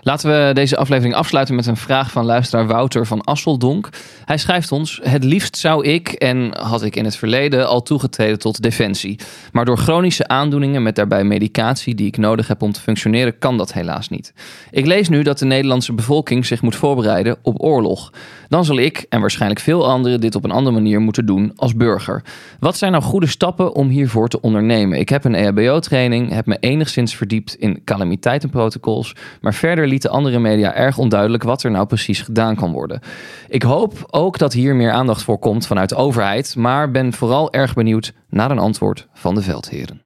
Laten 0.00 0.30
we 0.30 0.54
deze 0.54 0.76
aflevering 0.76 1.14
afsluiten 1.14 1.54
met 1.54 1.66
een 1.66 1.76
vraag 1.76 2.10
van 2.10 2.24
luisteraar 2.24 2.66
Wouter 2.66 3.06
van 3.06 3.20
Asseldonk. 3.20 3.88
Hij 4.24 4.38
schrijft 4.38 4.72
ons: 4.72 5.00
Het 5.02 5.24
liefst 5.24 5.56
zou 5.56 5.86
ik, 5.86 6.08
en 6.08 6.58
had 6.58 6.82
ik 6.82 6.96
in 6.96 7.04
het 7.04 7.16
verleden, 7.16 7.68
al 7.68 7.82
toegetreden 7.82 8.38
tot 8.38 8.62
defensie. 8.62 9.18
Maar 9.52 9.64
door 9.64 9.78
chronische 9.78 10.28
aandoeningen 10.28 10.82
met 10.82 10.96
daarbij 10.96 11.24
medicatie 11.24 11.94
die 11.94 12.06
ik 12.06 12.16
nodig 12.16 12.48
heb 12.48 12.62
om 12.62 12.72
te 12.72 12.80
functioneren, 12.80 13.38
kan 13.38 13.56
dat 13.56 13.72
helaas 13.72 14.08
niet. 14.08 14.32
Ik 14.70 14.86
lees 14.86 15.08
nu 15.08 15.22
dat 15.22 15.38
de 15.38 15.44
Nederlandse 15.44 15.92
bevolking 15.92 16.46
zich 16.46 16.62
moet 16.62 16.76
voorbereiden 16.76 17.36
op 17.42 17.62
oorlog. 17.62 18.12
Dan 18.52 18.64
zal 18.64 18.78
ik, 18.78 19.06
en 19.08 19.20
waarschijnlijk 19.20 19.60
veel 19.60 19.86
anderen, 19.88 20.20
dit 20.20 20.34
op 20.34 20.44
een 20.44 20.50
andere 20.50 20.74
manier 20.74 21.00
moeten 21.00 21.26
doen 21.26 21.52
als 21.56 21.74
burger. 21.74 22.22
Wat 22.60 22.76
zijn 22.76 22.92
nou 22.92 23.04
goede 23.04 23.26
stappen 23.26 23.74
om 23.74 23.88
hiervoor 23.88 24.28
te 24.28 24.40
ondernemen? 24.40 24.98
Ik 24.98 25.08
heb 25.08 25.24
een 25.24 25.34
EHBO-training, 25.34 26.32
heb 26.32 26.46
me 26.46 26.56
enigszins 26.60 27.14
verdiept 27.14 27.54
in 27.54 27.84
calamiteitenprotocols, 27.84 29.14
maar 29.40 29.54
verder 29.54 29.88
lieten 29.88 30.10
andere 30.10 30.38
media 30.38 30.74
erg 30.74 30.98
onduidelijk 30.98 31.42
wat 31.42 31.62
er 31.62 31.70
nou 31.70 31.86
precies 31.86 32.20
gedaan 32.20 32.54
kan 32.54 32.72
worden. 32.72 33.00
Ik 33.48 33.62
hoop 33.62 34.06
ook 34.10 34.38
dat 34.38 34.52
hier 34.52 34.74
meer 34.74 34.92
aandacht 34.92 35.22
voor 35.22 35.38
komt 35.38 35.66
vanuit 35.66 35.88
de 35.88 35.96
overheid, 35.96 36.56
maar 36.56 36.90
ben 36.90 37.12
vooral 37.12 37.52
erg 37.52 37.74
benieuwd 37.74 38.12
naar 38.28 38.50
een 38.50 38.58
antwoord 38.58 39.08
van 39.12 39.34
de 39.34 39.42
veldheren. 39.42 40.01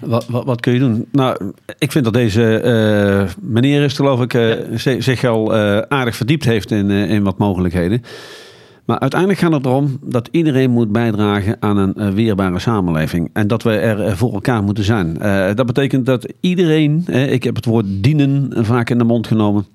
Wat, 0.00 0.26
wat, 0.28 0.44
wat 0.44 0.60
kun 0.60 0.72
je 0.72 0.78
doen? 0.78 1.06
Nou, 1.12 1.52
ik 1.78 1.92
vind 1.92 2.04
dat 2.04 2.12
deze 2.12 2.60
eh, 2.60 3.28
meneer 3.40 3.82
is, 3.82 3.92
geloof 3.92 4.20
ik, 4.22 4.34
eh, 4.34 4.52
zi- 4.74 5.00
zich 5.00 5.24
al 5.24 5.54
eh, 5.54 5.78
aardig 5.78 6.16
verdiept 6.16 6.44
heeft 6.44 6.70
in, 6.70 6.90
in 6.90 7.22
wat 7.22 7.38
mogelijkheden. 7.38 8.02
Maar 8.84 8.98
uiteindelijk 8.98 9.40
gaat 9.40 9.52
het 9.52 9.66
erom 9.66 9.98
dat 10.02 10.28
iedereen 10.30 10.70
moet 10.70 10.92
bijdragen 10.92 11.56
aan 11.60 11.76
een 11.76 12.14
weerbare 12.14 12.58
samenleving. 12.58 13.30
En 13.32 13.46
dat 13.46 13.62
we 13.62 13.70
er 13.70 14.16
voor 14.16 14.32
elkaar 14.32 14.62
moeten 14.62 14.84
zijn. 14.84 15.14
Dat 15.54 15.66
betekent 15.66 16.06
dat 16.06 16.32
iedereen, 16.40 17.04
ik 17.06 17.44
heb 17.44 17.56
het 17.56 17.64
woord 17.64 17.84
dienen 17.88 18.50
vaak 18.64 18.90
in 18.90 18.98
de 18.98 19.04
mond 19.04 19.26
genomen. 19.26 19.66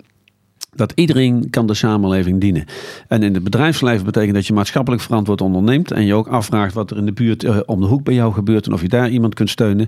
Dat 0.76 0.91
iedereen 0.95 1.49
kan 1.49 1.67
de 1.67 1.74
samenleving 1.74 2.41
dienen. 2.41 2.65
En 3.07 3.24
in 3.24 3.34
het 3.34 3.43
bedrijfsleven 3.43 4.05
betekent 4.05 4.34
dat 4.34 4.47
je 4.47 4.53
maatschappelijk 4.53 5.01
verantwoord 5.01 5.41
onderneemt. 5.41 5.91
En 5.91 6.05
je 6.05 6.13
ook 6.13 6.28
afvraagt 6.28 6.74
wat 6.74 6.91
er 6.91 6.97
in 6.97 7.05
de 7.05 7.13
buurt 7.13 7.43
eh, 7.43 7.59
om 7.65 7.80
de 7.80 7.86
hoek 7.86 8.03
bij 8.03 8.13
jou 8.13 8.34
gebeurt. 8.34 8.65
En 8.65 8.74
of 8.74 8.82
je 8.82 8.88
daar 8.88 9.09
iemand 9.09 9.34
kunt 9.34 9.49
steunen. 9.49 9.88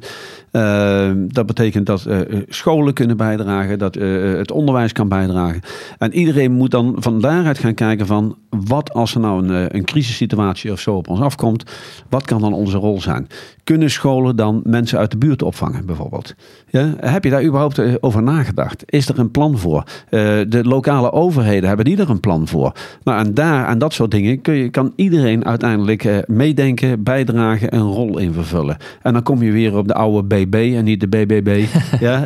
Eh, 0.51 1.11
dat 1.15 1.45
betekent 1.45 1.85
dat 1.85 2.05
eh, 2.05 2.19
scholen 2.47 2.93
kunnen 2.93 3.17
bijdragen. 3.17 3.79
Dat 3.79 3.95
eh, 3.95 4.33
het 4.33 4.51
onderwijs 4.51 4.91
kan 4.91 5.07
bijdragen. 5.07 5.61
En 5.97 6.13
iedereen 6.13 6.51
moet 6.51 6.71
dan 6.71 6.95
van 6.97 7.21
daaruit 7.21 7.57
gaan 7.57 7.73
kijken 7.73 8.05
van... 8.05 8.37
wat 8.49 8.93
als 8.93 9.13
er 9.13 9.19
nou 9.19 9.43
een, 9.43 9.69
eh, 9.69 9.77
een 9.77 9.85
crisissituatie 9.85 10.71
of 10.71 10.79
zo 10.79 10.95
op 10.95 11.07
ons 11.09 11.19
afkomt. 11.19 11.63
Wat 12.09 12.25
kan 12.25 12.41
dan 12.41 12.53
onze 12.53 12.77
rol 12.77 13.01
zijn? 13.01 13.27
Kunnen 13.63 13.89
scholen 13.89 14.35
dan 14.35 14.61
mensen 14.63 14.99
uit 14.99 15.11
de 15.11 15.17
buurt 15.17 15.41
opvangen 15.41 15.85
bijvoorbeeld? 15.85 16.35
Ja, 16.69 16.93
heb 16.97 17.23
je 17.23 17.29
daar 17.29 17.43
überhaupt 17.43 17.77
eh, 17.77 17.93
over 17.99 18.23
nagedacht? 18.23 18.83
Is 18.85 19.09
er 19.09 19.19
een 19.19 19.31
plan 19.31 19.57
voor? 19.57 19.83
Eh, 20.09 20.19
de 20.47 20.59
lokale 20.63 21.11
overheden, 21.11 21.67
hebben 21.67 21.85
die 21.85 21.97
er 21.97 22.09
een 22.09 22.19
plan 22.19 22.47
voor? 22.47 22.71
Nou, 23.03 23.25
en 23.25 23.33
daar, 23.33 23.65
aan 23.65 23.77
dat 23.77 23.93
soort 23.93 24.11
dingen, 24.11 24.41
kun 24.41 24.53
je, 24.53 24.69
kan 24.69 24.93
iedereen 24.95 25.45
uiteindelijk 25.45 26.03
eh, 26.03 26.17
meedenken, 26.25 27.03
bijdragen, 27.03 27.75
een 27.75 27.81
rol 27.81 28.17
in 28.17 28.33
vervullen. 28.33 28.77
En 29.01 29.13
dan 29.13 29.23
kom 29.23 29.43
je 29.43 29.51
weer 29.51 29.77
op 29.77 29.87
de 29.87 29.93
oude 29.93 30.27
BB 30.27 30.73
en 30.75 30.83
niet 30.83 30.99
de 30.99 31.07
BBB. 31.07 31.65
ja, 31.99 32.23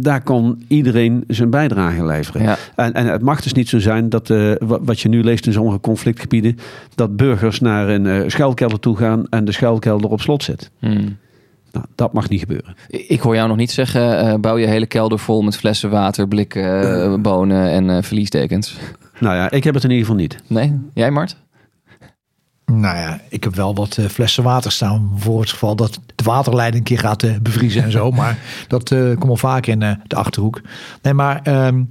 daar 0.00 0.22
kon 0.22 0.64
iedereen 0.68 1.24
zijn 1.28 1.50
bijdrage 1.50 2.04
leveren. 2.06 2.42
Ja. 2.42 2.56
En, 2.76 2.92
en 2.92 3.06
het 3.06 3.22
mag 3.22 3.40
dus 3.42 3.52
niet 3.52 3.68
zo 3.68 3.78
zijn 3.78 4.08
dat, 4.08 4.28
wa- 4.28 4.56
wat 4.82 5.00
je 5.00 5.08
nu 5.08 5.22
leest 5.22 5.46
in 5.46 5.52
sommige 5.52 5.80
conflictgebieden, 5.80 6.56
dat 6.94 7.16
burgers 7.16 7.60
naar 7.60 7.88
een 7.88 8.30
schuilkelder 8.30 8.80
toe 8.80 8.96
gaan 8.96 9.24
en 9.30 9.44
de 9.44 9.52
schuilkelder 9.52 10.10
op 10.10 10.20
slot 10.22 10.42
zit. 10.42 10.70
Hmm. 10.78 11.16
Nou, 11.72 11.86
dat 11.94 12.12
mag 12.12 12.28
niet 12.28 12.40
gebeuren. 12.40 12.76
Ik 12.88 13.20
hoor 13.20 13.34
jou 13.34 13.48
nog 13.48 13.56
niet 13.56 13.70
zeggen, 13.70 14.18
eh, 14.18 14.34
bouw 14.34 14.56
je 14.56 14.66
hele 14.66 14.86
kelder 14.86 15.18
vol 15.18 15.42
met 15.42 15.56
flessen 15.56 15.90
water, 15.90 16.28
blikken, 16.28 17.02
eh, 17.02 17.14
bonen 17.20 17.70
en 17.70 17.90
eh, 17.90 18.02
verliesdekens. 18.02 18.76
Nou 19.18 19.36
ja, 19.36 19.50
ik 19.50 19.64
heb 19.64 19.74
het 19.74 19.84
in 19.84 19.90
ieder 19.90 20.06
geval 20.06 20.20
niet. 20.20 20.36
Nee? 20.46 20.80
Jij 20.94 21.10
Mart? 21.10 21.36
Nou 22.80 22.96
ja, 22.96 23.20
ik 23.28 23.44
heb 23.44 23.54
wel 23.54 23.74
wat 23.74 23.96
eh, 23.98 24.06
flessen 24.06 24.42
water 24.42 24.72
staan 24.72 25.12
voor 25.16 25.40
het 25.40 25.50
geval 25.50 25.76
dat 25.76 26.00
de 26.14 26.24
waterleiding 26.24 26.82
een 26.82 26.88
keer 26.88 26.98
gaat 26.98 27.22
eh, 27.22 27.36
bevriezen 27.42 27.82
en 27.82 27.90
zo. 27.90 28.10
Maar 28.20 28.38
dat 28.68 28.90
eh, 28.90 29.04
komt 29.04 29.24
wel 29.24 29.36
vaak 29.36 29.66
in 29.66 29.82
eh, 29.82 29.92
de 30.06 30.16
achterhoek. 30.16 30.60
Nee, 31.02 31.14
maar 31.14 31.40
ehm, 31.42 31.84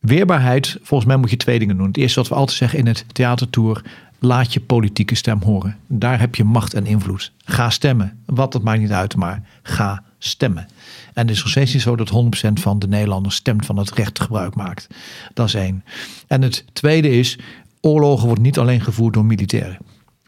weerbaarheid, 0.00 0.78
volgens 0.82 1.08
mij 1.08 1.18
moet 1.18 1.30
je 1.30 1.36
twee 1.36 1.58
dingen 1.58 1.76
doen. 1.76 1.86
Het 1.86 1.96
eerste 1.96 2.20
wat 2.20 2.28
we 2.28 2.34
altijd 2.34 2.58
zeggen 2.58 2.78
in 2.78 2.86
het 2.86 3.04
theatertour, 3.12 3.82
laat 4.18 4.52
je 4.52 4.60
politieke 4.60 5.14
stem 5.14 5.42
horen. 5.42 5.76
Daar 5.86 6.20
heb 6.20 6.34
je 6.34 6.44
macht 6.44 6.74
en 6.74 6.86
invloed. 6.86 7.32
Ga 7.44 7.70
stemmen. 7.70 8.18
Wat, 8.24 8.52
dat 8.52 8.62
maakt 8.62 8.80
niet 8.80 8.92
uit, 8.92 9.16
maar 9.16 9.42
ga 9.62 10.02
stemmen. 10.18 10.68
En 11.14 11.26
het 11.26 11.30
is 11.30 11.38
nog 11.38 11.50
steeds 11.50 11.72
niet 11.72 11.82
zo 11.82 11.96
dat 11.96 12.10
100% 12.48 12.52
van 12.52 12.78
de 12.78 12.88
Nederlanders 12.88 13.34
stemt 13.34 13.66
van 13.66 13.76
het 13.76 13.92
recht 13.92 14.20
gebruik 14.20 14.54
maakt. 14.54 14.86
Dat 15.34 15.46
is 15.46 15.54
één. 15.54 15.84
En 16.26 16.42
het 16.42 16.64
tweede 16.72 17.10
is, 17.10 17.38
oorlogen 17.80 18.26
wordt 18.26 18.42
niet 18.42 18.58
alleen 18.58 18.80
gevoerd 18.80 19.14
door 19.14 19.24
militairen. 19.24 19.78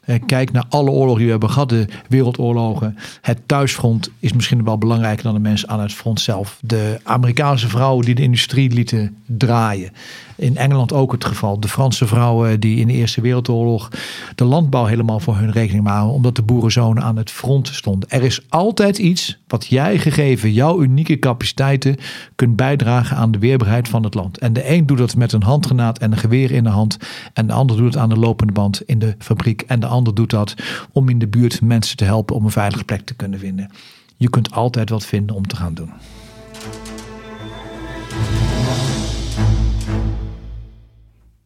Eh, 0.01 0.17
Kijk 0.27 0.53
naar 0.53 0.65
alle 0.69 0.91
oorlogen 0.91 1.17
die 1.17 1.25
we 1.25 1.31
hebben 1.31 1.51
gehad, 1.51 1.69
de 1.69 1.89
wereldoorlogen. 2.09 2.99
Het 3.21 3.39
thuisfront 3.47 4.11
is 4.19 4.33
misschien 4.33 4.65
wel 4.65 4.79
belangrijker 4.79 5.25
dan 5.25 5.35
de 5.35 5.41
mensen 5.41 5.69
aan 5.69 5.81
het 5.81 5.93
front 5.93 6.21
zelf. 6.21 6.59
De 6.61 7.01
Amerikaanse 7.03 7.69
vrouwen 7.69 8.05
die 8.05 8.15
de 8.15 8.23
industrie 8.23 8.71
lieten 8.71 9.17
draaien. 9.27 9.93
In 10.39 10.57
Engeland 10.57 10.93
ook 10.93 11.13
het 11.13 11.25
geval. 11.25 11.61
De 11.61 11.69
Franse 11.69 12.07
vrouwen 12.07 12.61
die 12.61 12.81
in 12.81 12.87
de 12.87 12.93
Eerste 12.93 13.21
Wereldoorlog 13.21 13.89
de 14.35 14.45
landbouw 14.45 14.85
helemaal 14.85 15.21
voor 15.21 15.37
hun 15.37 15.53
rekening 15.53 15.85
namen. 15.85 16.13
Omdat 16.13 16.37
de 16.37 16.43
boerenzonen 16.43 17.03
aan 17.03 17.17
het 17.17 17.31
front 17.31 17.69
stonden. 17.69 18.09
Er 18.09 18.23
is 18.23 18.41
altijd 18.49 18.99
iets 18.99 19.39
wat 19.47 19.67
jij 19.67 19.99
gegeven 19.99 20.53
jouw 20.53 20.83
unieke 20.83 21.19
capaciteiten 21.19 21.97
kunt 22.35 22.57
bijdragen 22.57 23.17
aan 23.17 23.31
de 23.31 23.39
weerbaarheid 23.39 23.89
van 23.89 24.03
het 24.05 24.15
land. 24.15 24.39
En 24.39 24.53
de 24.53 24.71
een 24.71 24.87
doet 24.87 24.99
dat 24.99 25.17
met 25.17 25.33
een 25.33 25.43
handgranaat 25.43 25.99
en 25.99 26.13
een 26.13 26.19
geweer 26.19 26.51
in 26.51 26.65
de 26.65 26.71
hand. 26.71 26.97
En 27.33 27.47
de 27.47 27.53
ander 27.53 27.77
doet 27.77 27.95
het 27.95 28.03
aan 28.03 28.09
de 28.09 28.19
lopende 28.19 28.53
band 28.53 28.83
in 28.87 28.99
de 28.99 29.15
fabriek. 29.19 29.63
En 29.63 29.81
de 29.81 29.87
ander 29.87 30.15
doet 30.15 30.31
dat 30.31 30.55
om 30.93 31.09
in 31.09 31.19
de 31.19 31.29
buurt 31.29 31.63
mensen 31.63 31.97
te 31.97 32.05
helpen 32.05 32.37
om 32.37 32.45
een 32.45 32.51
veilige 32.51 32.85
plek 32.85 33.01
te 33.01 33.15
kunnen 33.15 33.39
vinden. 33.39 33.71
Je 34.17 34.31
kunt 34.31 34.53
altijd 34.53 34.91
wat 34.91 35.07
vinden 35.07 35.37
om 35.37 35.47
te 35.47 35.57
gaan 35.57 35.75
doen. 35.75 35.93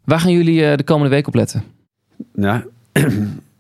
Waar 0.05 0.21
gaan 0.21 0.33
jullie 0.33 0.65
eh, 0.67 0.77
de 0.77 0.85
komende 0.85 1.11
week 1.11 1.27
op 1.27 1.35
letten? 1.35 1.63
Ja, 2.35 2.65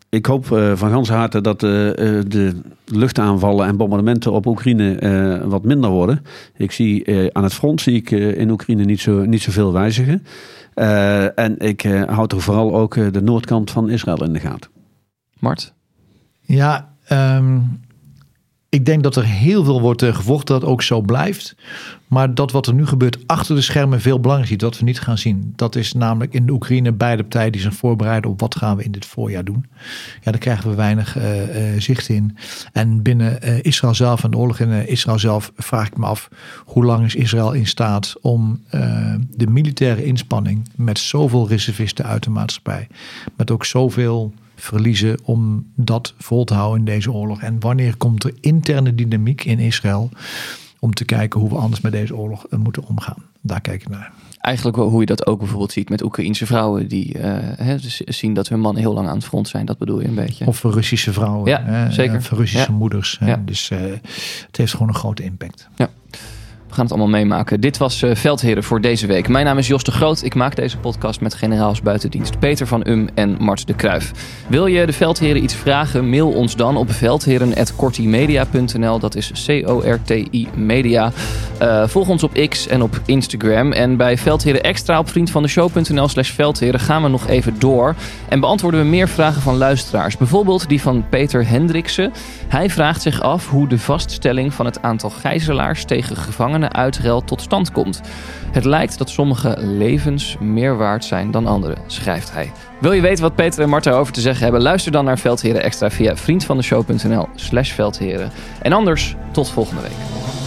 ik 0.08 0.26
hoop 0.26 0.52
eh, 0.52 0.72
van 0.76 0.90
ganse 0.90 1.12
harte 1.12 1.40
dat 1.40 1.62
eh, 1.62 1.88
eh, 2.18 2.24
de 2.28 2.60
luchtaanvallen 2.86 3.66
en 3.66 3.76
bombardementen 3.76 4.32
op 4.32 4.46
Oekraïne 4.46 4.94
eh, 4.94 5.44
wat 5.48 5.64
minder 5.64 5.90
worden. 5.90 6.24
Ik 6.56 6.72
zie 6.72 7.04
eh, 7.04 7.26
aan 7.32 7.42
het 7.42 7.54
front 7.54 7.80
zie 7.80 7.94
ik 7.94 8.10
eh, 8.10 8.38
in 8.38 8.50
Oekraïne 8.50 8.84
niet, 8.84 9.00
zo, 9.00 9.24
niet 9.24 9.42
zoveel 9.42 9.72
wijzigen. 9.72 10.24
Eh, 10.74 11.38
en 11.38 11.58
ik 11.58 11.84
eh, 11.84 12.02
houd 12.02 12.32
er 12.32 12.40
vooral 12.40 12.74
ook 12.74 12.94
de 13.12 13.22
noordkant 13.22 13.70
van 13.70 13.90
Israël 13.90 14.24
in 14.24 14.32
de 14.32 14.40
gaten. 14.40 14.70
Mart? 15.38 15.74
Ja, 16.40 16.94
ehm, 17.04 17.58
ik 18.72 18.84
denk 18.84 19.02
dat 19.02 19.16
er 19.16 19.24
heel 19.24 19.64
veel 19.64 19.80
wordt 19.80 20.02
eh, 20.02 20.14
gevochten 20.14 20.60
dat 20.60 20.68
ook 20.68 20.82
zo 20.82 21.00
blijft. 21.00 21.54
Maar 22.06 22.34
dat 22.34 22.52
wat 22.52 22.66
er 22.66 22.74
nu 22.74 22.86
gebeurt 22.86 23.18
achter 23.26 23.54
de 23.54 23.60
schermen 23.60 24.00
veel 24.00 24.20
belangrijker 24.20 24.56
is, 24.56 24.62
dat 24.62 24.78
we 24.78 24.84
niet 24.84 25.00
gaan 25.00 25.18
zien. 25.18 25.52
Dat 25.56 25.76
is 25.76 25.92
namelijk 25.92 26.32
in 26.32 26.46
de 26.46 26.52
Oekraïne 26.52 26.92
beide 26.92 27.22
partijen 27.22 27.52
die 27.52 27.60
zich 27.60 27.74
voorbereiden 27.74 28.30
op 28.30 28.40
wat 28.40 28.56
gaan 28.56 28.76
we 28.76 28.84
in 28.84 28.92
dit 28.92 29.06
voorjaar 29.06 29.44
doen. 29.44 29.66
Ja, 30.22 30.30
daar 30.30 30.38
krijgen 30.38 30.70
we 30.70 30.76
weinig 30.76 31.16
eh, 31.16 31.74
eh, 31.74 31.80
zicht 31.80 32.08
in. 32.08 32.36
En 32.72 33.02
binnen 33.02 33.62
Israël 33.62 33.94
zelf 33.94 34.24
en 34.24 34.30
de 34.30 34.36
oorlog 34.36 34.58
in 34.58 34.88
Israël 34.88 35.18
zelf 35.18 35.52
vraag 35.56 35.86
ik 35.86 35.96
me 35.96 36.06
af 36.06 36.28
hoe 36.64 36.84
lang 36.84 37.04
is 37.04 37.14
Israël 37.14 37.52
in 37.52 37.66
staat 37.66 38.14
om 38.20 38.60
de 39.30 39.46
militaire 39.46 40.04
inspanning 40.04 40.68
met 40.76 40.98
zoveel 40.98 41.48
reservisten 41.48 42.04
uit 42.04 42.22
de 42.22 42.30
maatschappij, 42.30 42.88
met 43.36 43.50
ook 43.50 43.64
zoveel 43.64 44.32
verliezen 44.62 45.18
om 45.24 45.66
dat 45.76 46.14
vol 46.18 46.44
te 46.44 46.54
houden 46.54 46.78
in 46.78 46.84
deze 46.84 47.12
oorlog? 47.12 47.40
En 47.42 47.60
wanneer 47.60 47.96
komt 47.96 48.24
er 48.24 48.32
interne 48.40 48.94
dynamiek 48.94 49.44
in 49.44 49.58
Israël 49.58 50.10
om 50.78 50.94
te 50.94 51.04
kijken 51.04 51.40
hoe 51.40 51.48
we 51.48 51.56
anders 51.56 51.80
met 51.80 51.92
deze 51.92 52.16
oorlog 52.16 52.46
eh, 52.46 52.58
moeten 52.58 52.84
omgaan? 52.86 53.22
Daar 53.40 53.60
kijk 53.60 53.80
ik 53.82 53.88
naar. 53.88 54.12
Eigenlijk 54.38 54.76
hoe 54.76 55.00
je 55.00 55.06
dat 55.06 55.26
ook 55.26 55.38
bijvoorbeeld 55.38 55.72
ziet 55.72 55.88
met 55.88 56.02
Oekraïense 56.02 56.46
vrouwen 56.46 56.88
die 56.88 57.18
eh, 57.18 57.66
dus 57.80 57.96
zien 58.00 58.34
dat 58.34 58.48
hun 58.48 58.60
mannen 58.60 58.82
heel 58.82 58.94
lang 58.94 59.08
aan 59.08 59.16
het 59.16 59.24
front 59.24 59.48
zijn. 59.48 59.66
Dat 59.66 59.78
bedoel 59.78 60.00
je 60.00 60.08
een 60.08 60.14
beetje. 60.14 60.46
Of 60.46 60.56
voor 60.58 60.72
Russische 60.72 61.12
vrouwen, 61.12 61.48
Ja, 61.50 61.62
hè, 61.64 61.92
zeker. 61.92 62.22
voor 62.22 62.38
Russische 62.38 62.70
Ja. 62.70 62.76
moeders. 62.76 63.16
Hè. 63.20 63.26
Ja. 63.28 63.42
Dus 63.44 63.70
eh, 63.70 63.78
het 64.46 64.56
heeft 64.56 64.72
gewoon 64.72 64.88
een 64.88 64.94
grote 64.94 65.22
impact. 65.24 65.68
We 66.72 66.78
gaan 66.78 66.86
het 66.86 66.96
allemaal 66.96 67.20
meemaken. 67.20 67.60
Dit 67.60 67.78
was 67.78 68.02
eh, 68.02 68.14
Veldheren 68.14 68.62
voor 68.62 68.80
deze 68.80 69.06
week. 69.06 69.28
Mijn 69.28 69.44
naam 69.44 69.58
is 69.58 69.66
Jos 69.66 69.84
de 69.84 69.90
Groot. 69.90 70.22
Ik 70.22 70.34
maak 70.34 70.56
deze 70.56 70.78
podcast 70.78 71.20
met 71.20 71.34
generaals 71.34 71.80
buitendienst 71.80 72.38
Peter 72.38 72.66
van 72.66 72.88
Um 72.88 73.08
en 73.14 73.36
Mart 73.38 73.66
de 73.66 73.74
Kruif. 73.74 74.12
Wil 74.46 74.66
je 74.66 74.86
de 74.86 74.92
Veldheren 74.92 75.42
iets 75.42 75.54
vragen? 75.54 76.10
Mail 76.10 76.28
ons 76.28 76.56
dan 76.56 76.76
op 76.76 76.92
veldheren.kortimedia.nl. 76.92 78.98
Dat 78.98 79.14
is 79.14 79.46
C-O-R-T-I 79.46 80.48
Media. 80.54 81.12
Eh, 81.58 81.86
volg 81.86 82.08
ons 82.08 82.22
op 82.22 82.32
X 82.48 82.66
en 82.66 82.82
op 82.82 83.00
Instagram. 83.06 83.72
En 83.72 83.96
bij 83.96 84.18
Veldheren 84.18 84.62
Extra 84.62 84.98
op 84.98 85.08
vriendvandeshow.nl 85.08 86.08
slash 86.08 86.30
Veldheren 86.30 86.80
gaan 86.80 87.02
we 87.02 87.08
nog 87.08 87.28
even 87.28 87.58
door. 87.58 87.94
En 88.28 88.40
beantwoorden 88.40 88.80
we 88.80 88.86
meer 88.86 89.08
vragen 89.08 89.42
van 89.42 89.56
luisteraars. 89.56 90.16
Bijvoorbeeld 90.16 90.68
die 90.68 90.80
van 90.80 91.04
Peter 91.08 91.48
Hendriksen. 91.48 92.12
Hij 92.48 92.70
vraagt 92.70 93.02
zich 93.02 93.22
af 93.22 93.48
hoe 93.48 93.68
de 93.68 93.78
vaststelling 93.78 94.54
van 94.54 94.66
het 94.66 94.82
aantal 94.82 95.10
gijzelaars 95.10 95.84
tegen 95.84 96.16
gevangenen 96.16 96.61
tranenuitruil 96.68 97.24
tot 97.24 97.40
stand 97.40 97.72
komt. 97.72 98.00
Het 98.52 98.64
lijkt 98.64 98.98
dat 98.98 99.10
sommige 99.10 99.54
levens 99.58 100.36
meer 100.40 100.76
waard 100.76 101.04
zijn 101.04 101.30
dan 101.30 101.46
andere, 101.46 101.76
schrijft 101.86 102.32
hij. 102.32 102.52
Wil 102.80 102.92
je 102.92 103.00
weten 103.00 103.22
wat 103.22 103.34
Peter 103.34 103.62
en 103.62 103.68
Marta 103.68 103.90
over 103.90 104.12
te 104.12 104.20
zeggen 104.20 104.42
hebben? 104.42 104.62
Luister 104.62 104.92
dan 104.92 105.04
naar 105.04 105.18
Veldheren 105.18 105.62
Extra 105.62 105.90
via 105.90 106.16
vriendvandeshow.nl 106.16 107.28
slash 107.34 107.72
veldheren. 107.72 108.30
En 108.62 108.72
anders, 108.72 109.14
tot 109.32 109.50
volgende 109.50 109.82
week. 109.82 110.41